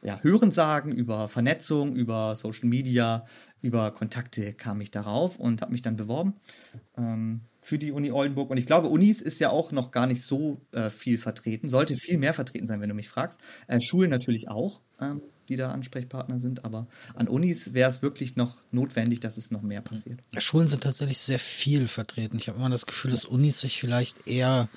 ja, 0.03 0.21
Hörensagen, 0.23 0.93
über 0.93 1.29
Vernetzung, 1.29 1.97
über 1.97 2.37
Social 2.37 2.69
Media, 2.69 3.25
über 3.61 3.91
Kontakte 3.91 4.53
kam 4.53 4.81
ich 4.81 4.93
darauf 4.93 5.41
und 5.41 5.63
habe 5.63 5.73
mich 5.73 5.83
dann 5.83 5.97
beworben. 5.97 6.35
Ähm, 6.97 7.41
für 7.63 7.79
die 7.79 7.93
Uni 7.93 8.11
Oldenburg. 8.11 8.51
Und 8.51 8.57
ich 8.57 8.67
glaube, 8.67 8.89
Unis 8.89 9.23
ist 9.23 9.39
ja 9.39 9.51
auch 9.51 9.71
noch 9.71 9.93
gar 9.93 10.07
nicht 10.09 10.23
so 10.23 10.61
äh, 10.73 10.91
viel 10.91 11.17
vertreten, 11.17 11.69
sollte 11.69 11.97
viel 11.97 12.19
mehr 12.19 12.35
vertreten 12.35 12.67
sein, 12.67 12.81
wenn 12.81 12.89
du 12.89 12.95
mich 12.95 13.09
fragst. 13.09 13.39
Äh, 13.69 13.81
Schulen 13.81 14.11
natürlich 14.11 14.49
auch, 14.49 14.81
ähm, 15.01 15.23
die 15.49 15.55
da 15.55 15.71
Ansprechpartner 15.71 16.41
sind, 16.41 16.65
aber 16.65 16.89
an 17.15 17.29
Unis 17.29 17.73
wäre 17.73 17.89
es 17.89 18.03
wirklich 18.03 18.35
noch 18.35 18.57
notwendig, 18.73 19.21
dass 19.21 19.37
es 19.37 19.53
noch 19.53 19.63
mehr 19.63 19.81
passiert. 19.81 20.21
Schulen 20.39 20.67
sind 20.67 20.83
tatsächlich 20.83 21.19
sehr 21.19 21.39
viel 21.39 21.87
vertreten. 21.87 22.37
Ich 22.37 22.49
habe 22.49 22.59
immer 22.59 22.69
das 22.69 22.87
Gefühl, 22.87 23.13
dass 23.13 23.25
Unis 23.25 23.61
sich 23.61 23.79
vielleicht 23.79 24.27
eher, 24.27 24.69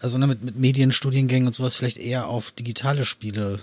also 0.00 0.16
ne, 0.16 0.26
mit, 0.26 0.42
mit 0.42 0.56
Medienstudiengängen 0.56 1.46
und 1.46 1.54
sowas 1.54 1.76
vielleicht 1.76 1.98
eher 1.98 2.28
auf 2.28 2.50
digitale 2.50 3.04
Spiele 3.04 3.60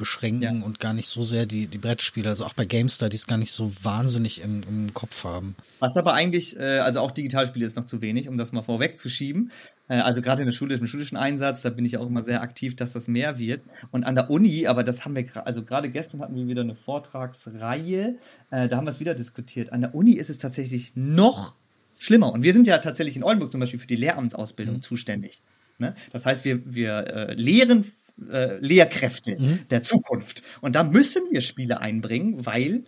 beschränken 0.00 0.60
ja. 0.60 0.64
und 0.64 0.80
gar 0.80 0.94
nicht 0.94 1.06
so 1.06 1.22
sehr 1.22 1.46
die, 1.46 1.68
die 1.68 1.78
Brettspiele, 1.78 2.28
also 2.28 2.44
auch 2.46 2.54
bei 2.54 2.64
GameStar, 2.64 3.10
die 3.10 3.16
es 3.16 3.26
gar 3.26 3.36
nicht 3.36 3.52
so 3.52 3.70
wahnsinnig 3.82 4.40
im, 4.40 4.62
im 4.66 4.94
Kopf 4.94 5.24
haben. 5.24 5.54
Was 5.78 5.96
aber 5.96 6.14
eigentlich, 6.14 6.58
äh, 6.58 6.78
also 6.78 7.00
auch 7.00 7.10
Digitalspiele 7.10 7.64
ist 7.64 7.76
noch 7.76 7.84
zu 7.84 8.00
wenig, 8.00 8.28
um 8.28 8.36
das 8.36 8.50
mal 8.50 8.62
vorwegzuschieben. 8.62 9.52
Äh, 9.88 9.96
also 9.96 10.22
gerade 10.22 10.40
in 10.40 10.46
der 10.46 10.54
Schule, 10.54 10.74
im 10.74 10.86
schulischen 10.86 11.18
Einsatz, 11.18 11.62
da 11.62 11.70
bin 11.70 11.84
ich 11.84 11.98
auch 11.98 12.06
immer 12.06 12.22
sehr 12.22 12.40
aktiv, 12.40 12.74
dass 12.74 12.94
das 12.94 13.06
mehr 13.06 13.38
wird. 13.38 13.62
Und 13.90 14.04
an 14.04 14.14
der 14.14 14.30
Uni, 14.30 14.66
aber 14.66 14.82
das 14.82 15.04
haben 15.04 15.14
wir, 15.14 15.46
also 15.46 15.62
gerade 15.62 15.90
gestern 15.90 16.22
hatten 16.22 16.34
wir 16.34 16.46
wieder 16.46 16.62
eine 16.62 16.74
Vortragsreihe, 16.74 18.16
äh, 18.50 18.68
da 18.68 18.76
haben 18.76 18.86
wir 18.86 18.90
es 18.90 19.00
wieder 19.00 19.14
diskutiert. 19.14 19.72
An 19.72 19.82
der 19.82 19.94
Uni 19.94 20.12
ist 20.12 20.30
es 20.30 20.38
tatsächlich 20.38 20.92
noch 20.96 21.54
schlimmer. 21.98 22.32
Und 22.32 22.42
wir 22.42 22.54
sind 22.54 22.66
ja 22.66 22.78
tatsächlich 22.78 23.16
in 23.16 23.22
Oldenburg 23.22 23.52
zum 23.52 23.60
Beispiel 23.60 23.78
für 23.78 23.86
die 23.86 23.96
Lehramtsausbildung 23.96 24.76
mhm. 24.76 24.82
zuständig. 24.82 25.42
Ne? 25.80 25.94
Das 26.12 26.26
heißt, 26.26 26.44
wir, 26.44 26.60
wir 26.64 27.06
äh, 27.08 27.34
lehren 27.34 27.84
äh, 28.30 28.56
Lehrkräfte 28.58 29.36
mhm. 29.38 29.60
der 29.70 29.82
Zukunft. 29.82 30.42
Und 30.60 30.76
da 30.76 30.84
müssen 30.84 31.22
wir 31.30 31.40
Spiele 31.40 31.80
einbringen, 31.80 32.44
weil 32.44 32.84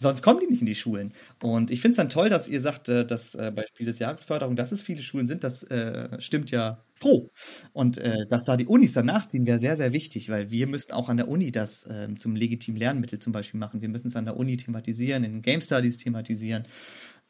sonst 0.00 0.22
kommen 0.22 0.40
die 0.40 0.46
nicht 0.46 0.62
in 0.62 0.66
die 0.66 0.74
Schulen. 0.74 1.12
Und 1.42 1.70
ich 1.70 1.80
finde 1.80 1.92
es 1.92 1.96
dann 1.98 2.08
toll, 2.08 2.30
dass 2.30 2.48
ihr 2.48 2.60
sagt, 2.60 2.88
äh, 2.88 3.06
dass 3.06 3.34
äh, 3.34 3.52
bei 3.54 3.64
Spiel 3.68 3.86
des 3.86 3.98
Jahresförderung, 3.98 4.56
dass 4.56 4.72
es 4.72 4.82
viele 4.82 5.02
Schulen 5.02 5.26
sind, 5.26 5.44
das 5.44 5.62
äh, 5.64 6.20
stimmt 6.20 6.50
ja 6.50 6.82
froh. 6.94 7.30
Und 7.72 7.98
äh, 7.98 8.26
dass 8.30 8.44
da 8.46 8.56
die 8.56 8.66
Unis 8.66 8.94
dann 8.94 9.06
nachziehen, 9.06 9.46
wäre 9.46 9.58
sehr, 9.58 9.76
sehr 9.76 9.92
wichtig, 9.92 10.30
weil 10.30 10.50
wir 10.50 10.66
müssen 10.66 10.92
auch 10.92 11.08
an 11.10 11.18
der 11.18 11.28
Uni 11.28 11.52
das 11.52 11.84
äh, 11.86 12.08
zum 12.18 12.34
legitimen 12.34 12.78
Lernmittel 12.78 13.18
zum 13.18 13.32
Beispiel 13.32 13.60
machen. 13.60 13.82
Wir 13.82 13.88
müssen 13.90 14.08
es 14.08 14.16
an 14.16 14.24
der 14.24 14.36
Uni 14.36 14.56
thematisieren, 14.56 15.22
in 15.22 15.42
Game 15.42 15.60
Studies 15.60 15.98
thematisieren. 15.98 16.64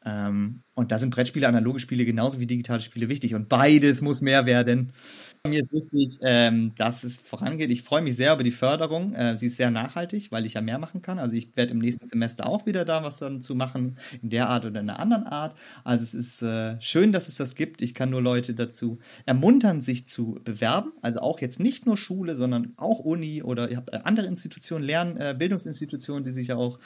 Ähm, 0.05 0.61
und 0.73 0.91
da 0.91 0.97
sind 0.97 1.13
Brettspiele, 1.13 1.47
analoge 1.47 1.79
Spiele 1.79 2.05
genauso 2.05 2.39
wie 2.39 2.47
digitale 2.47 2.81
Spiele 2.81 3.09
wichtig. 3.09 3.35
Und 3.35 3.49
beides 3.49 4.01
muss 4.01 4.21
mehr 4.21 4.45
werden. 4.45 4.93
Mir 5.47 5.59
ist 5.59 5.73
wichtig, 5.73 6.19
ähm, 6.21 6.73
dass 6.75 7.03
es 7.03 7.17
vorangeht. 7.19 7.71
Ich 7.71 7.81
freue 7.81 8.03
mich 8.03 8.15
sehr 8.15 8.33
über 8.35 8.43
die 8.43 8.51
Förderung. 8.51 9.13
Äh, 9.15 9.35
sie 9.37 9.47
ist 9.47 9.55
sehr 9.55 9.71
nachhaltig, 9.71 10.31
weil 10.31 10.45
ich 10.45 10.53
ja 10.53 10.61
mehr 10.61 10.77
machen 10.77 11.01
kann. 11.01 11.17
Also 11.17 11.35
ich 11.35 11.57
werde 11.57 11.71
im 11.71 11.79
nächsten 11.79 12.05
Semester 12.05 12.45
auch 12.45 12.67
wieder 12.67 12.85
da 12.85 13.03
was 13.03 13.17
dann 13.17 13.41
zu 13.41 13.55
machen, 13.55 13.97
in 14.21 14.29
der 14.29 14.49
Art 14.49 14.65
oder 14.65 14.79
in 14.79 14.89
einer 14.89 14.99
anderen 14.99 15.23
Art. 15.23 15.57
Also 15.83 16.03
es 16.03 16.13
ist 16.13 16.43
äh, 16.43 16.79
schön, 16.79 17.11
dass 17.11 17.27
es 17.27 17.37
das 17.37 17.55
gibt. 17.55 17.81
Ich 17.81 17.95
kann 17.95 18.11
nur 18.11 18.21
Leute 18.21 18.53
dazu 18.53 18.99
ermuntern, 19.25 19.81
sich 19.81 20.07
zu 20.07 20.39
bewerben. 20.43 20.93
Also 21.01 21.21
auch 21.21 21.41
jetzt 21.41 21.59
nicht 21.59 21.87
nur 21.87 21.97
Schule, 21.97 22.35
sondern 22.35 22.73
auch 22.77 22.99
Uni 22.99 23.41
oder 23.41 23.71
ihr 23.71 23.77
habt 23.77 23.91
äh, 23.91 23.99
andere 24.03 24.27
Institutionen, 24.27 24.85
Lern-, 24.85 25.17
äh, 25.17 25.35
Bildungsinstitutionen, 25.35 26.23
die 26.23 26.33
sich 26.33 26.49
ja 26.49 26.55
auch 26.55 26.77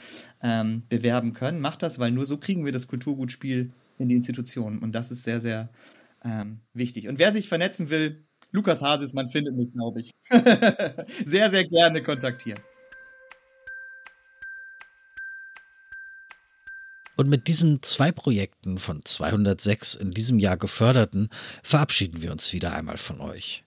ähm, 0.42 0.84
bewerben 0.88 1.34
können. 1.34 1.60
Macht 1.60 1.84
das, 1.84 2.00
weil 2.00 2.12
nur 2.12 2.26
so 2.26 2.38
kriegen 2.38 2.64
wir 2.64 2.72
das 2.72 2.88
Kulturgutspiel 3.06 3.72
in 4.00 4.10
die 4.10 4.16
Institutionen. 4.16 4.80
Und 4.80 4.94
das 4.94 5.12
ist 5.12 5.24
sehr, 5.24 5.40
sehr 5.40 5.70
ähm, 6.24 6.60
wichtig. 6.74 7.08
Und 7.08 7.20
wer 7.20 7.32
sich 7.32 7.48
vernetzen 7.48 7.90
will, 7.90 8.26
Lukas 8.52 8.82
Hasis, 8.82 9.14
man 9.14 9.30
findet 9.30 9.56
mich, 9.56 9.72
glaube 9.72 10.00
ich. 10.00 10.12
sehr, 11.26 11.52
sehr 11.52 11.68
gerne 11.68 12.02
kontaktieren. 12.02 12.60
Und 17.18 17.30
mit 17.30 17.48
diesen 17.48 17.82
zwei 17.82 18.12
Projekten 18.12 18.78
von 18.78 19.06
206 19.06 19.96
in 19.96 20.12
diesem 20.12 20.38
Jahr 20.40 20.58
geförderten 20.58 21.30
verabschieden 21.64 22.22
wir 22.22 22.32
uns 22.32 22.52
wieder 22.52 22.74
einmal 22.74 22.98
von 22.98 23.22
euch. 23.22 23.64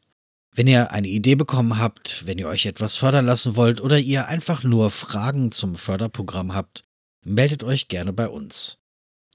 Wenn 0.54 0.66
ihr 0.66 0.90
eine 0.90 1.08
Idee 1.08 1.34
bekommen 1.34 1.78
habt, 1.78 2.26
wenn 2.26 2.36
ihr 2.36 2.48
euch 2.48 2.66
etwas 2.66 2.96
fördern 2.96 3.24
lassen 3.24 3.56
wollt 3.56 3.80
oder 3.80 3.98
ihr 3.98 4.26
einfach 4.26 4.64
nur 4.64 4.90
Fragen 4.90 5.50
zum 5.52 5.76
Förderprogramm 5.76 6.54
habt, 6.54 6.82
meldet 7.22 7.62
euch 7.62 7.88
gerne 7.88 8.12
bei 8.12 8.28
uns. 8.28 8.78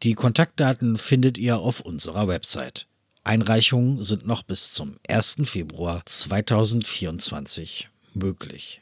Die 0.02 0.16
Kontaktdaten 0.16 0.98
findet 0.98 1.38
ihr 1.38 1.60
auf 1.60 1.80
unserer 1.80 2.28
Website. 2.28 2.88
Einreichungen 3.24 4.04
sind 4.04 4.28
noch 4.28 4.44
bis 4.44 4.74
zum 4.74 4.98
1. 5.08 5.38
Februar 5.46 6.02
2024 6.06 7.90
möglich. 8.14 8.82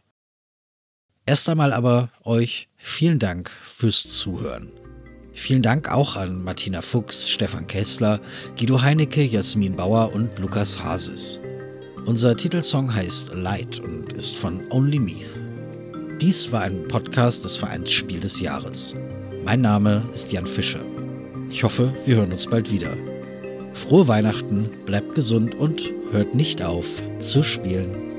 Erst 1.25 1.47
einmal 1.47 1.73
aber 1.73 2.09
euch 2.23 2.67
vielen 2.77 3.19
Dank 3.19 3.51
fürs 3.65 4.09
Zuhören. 4.09 4.71
Vielen 5.33 5.61
Dank 5.61 5.89
auch 5.89 6.15
an 6.15 6.43
Martina 6.43 6.81
Fuchs, 6.81 7.29
Stefan 7.29 7.67
Kessler, 7.67 8.19
Guido 8.57 8.81
Heinecke, 8.81 9.23
Jasmin 9.23 9.75
Bauer 9.75 10.11
und 10.13 10.37
Lukas 10.39 10.79
Hasis. 10.83 11.39
Unser 12.05 12.35
Titelsong 12.35 12.93
heißt 12.93 13.33
Light 13.35 13.79
und 13.79 14.13
ist 14.13 14.35
von 14.35 14.63
Only 14.71 14.99
Meath. 14.99 15.29
Dies 16.19 16.51
war 16.51 16.61
ein 16.61 16.83
Podcast 16.87 17.45
des 17.45 17.57
Vereins 17.57 17.91
Spiel 17.91 18.19
des 18.19 18.39
Jahres. 18.39 18.95
Mein 19.45 19.61
Name 19.61 20.03
ist 20.13 20.31
Jan 20.31 20.47
Fischer. 20.47 20.81
Ich 21.51 21.63
hoffe, 21.65 21.91
wir 22.05 22.15
hören 22.15 22.31
uns 22.31 22.47
bald 22.47 22.71
wieder. 22.71 22.95
Frohe 23.73 24.07
Weihnachten, 24.07 24.69
bleibt 24.85 25.15
gesund 25.15 25.53
und 25.53 25.91
hört 26.11 26.33
nicht 26.33 26.63
auf 26.63 26.85
zu 27.19 27.43
spielen. 27.43 28.10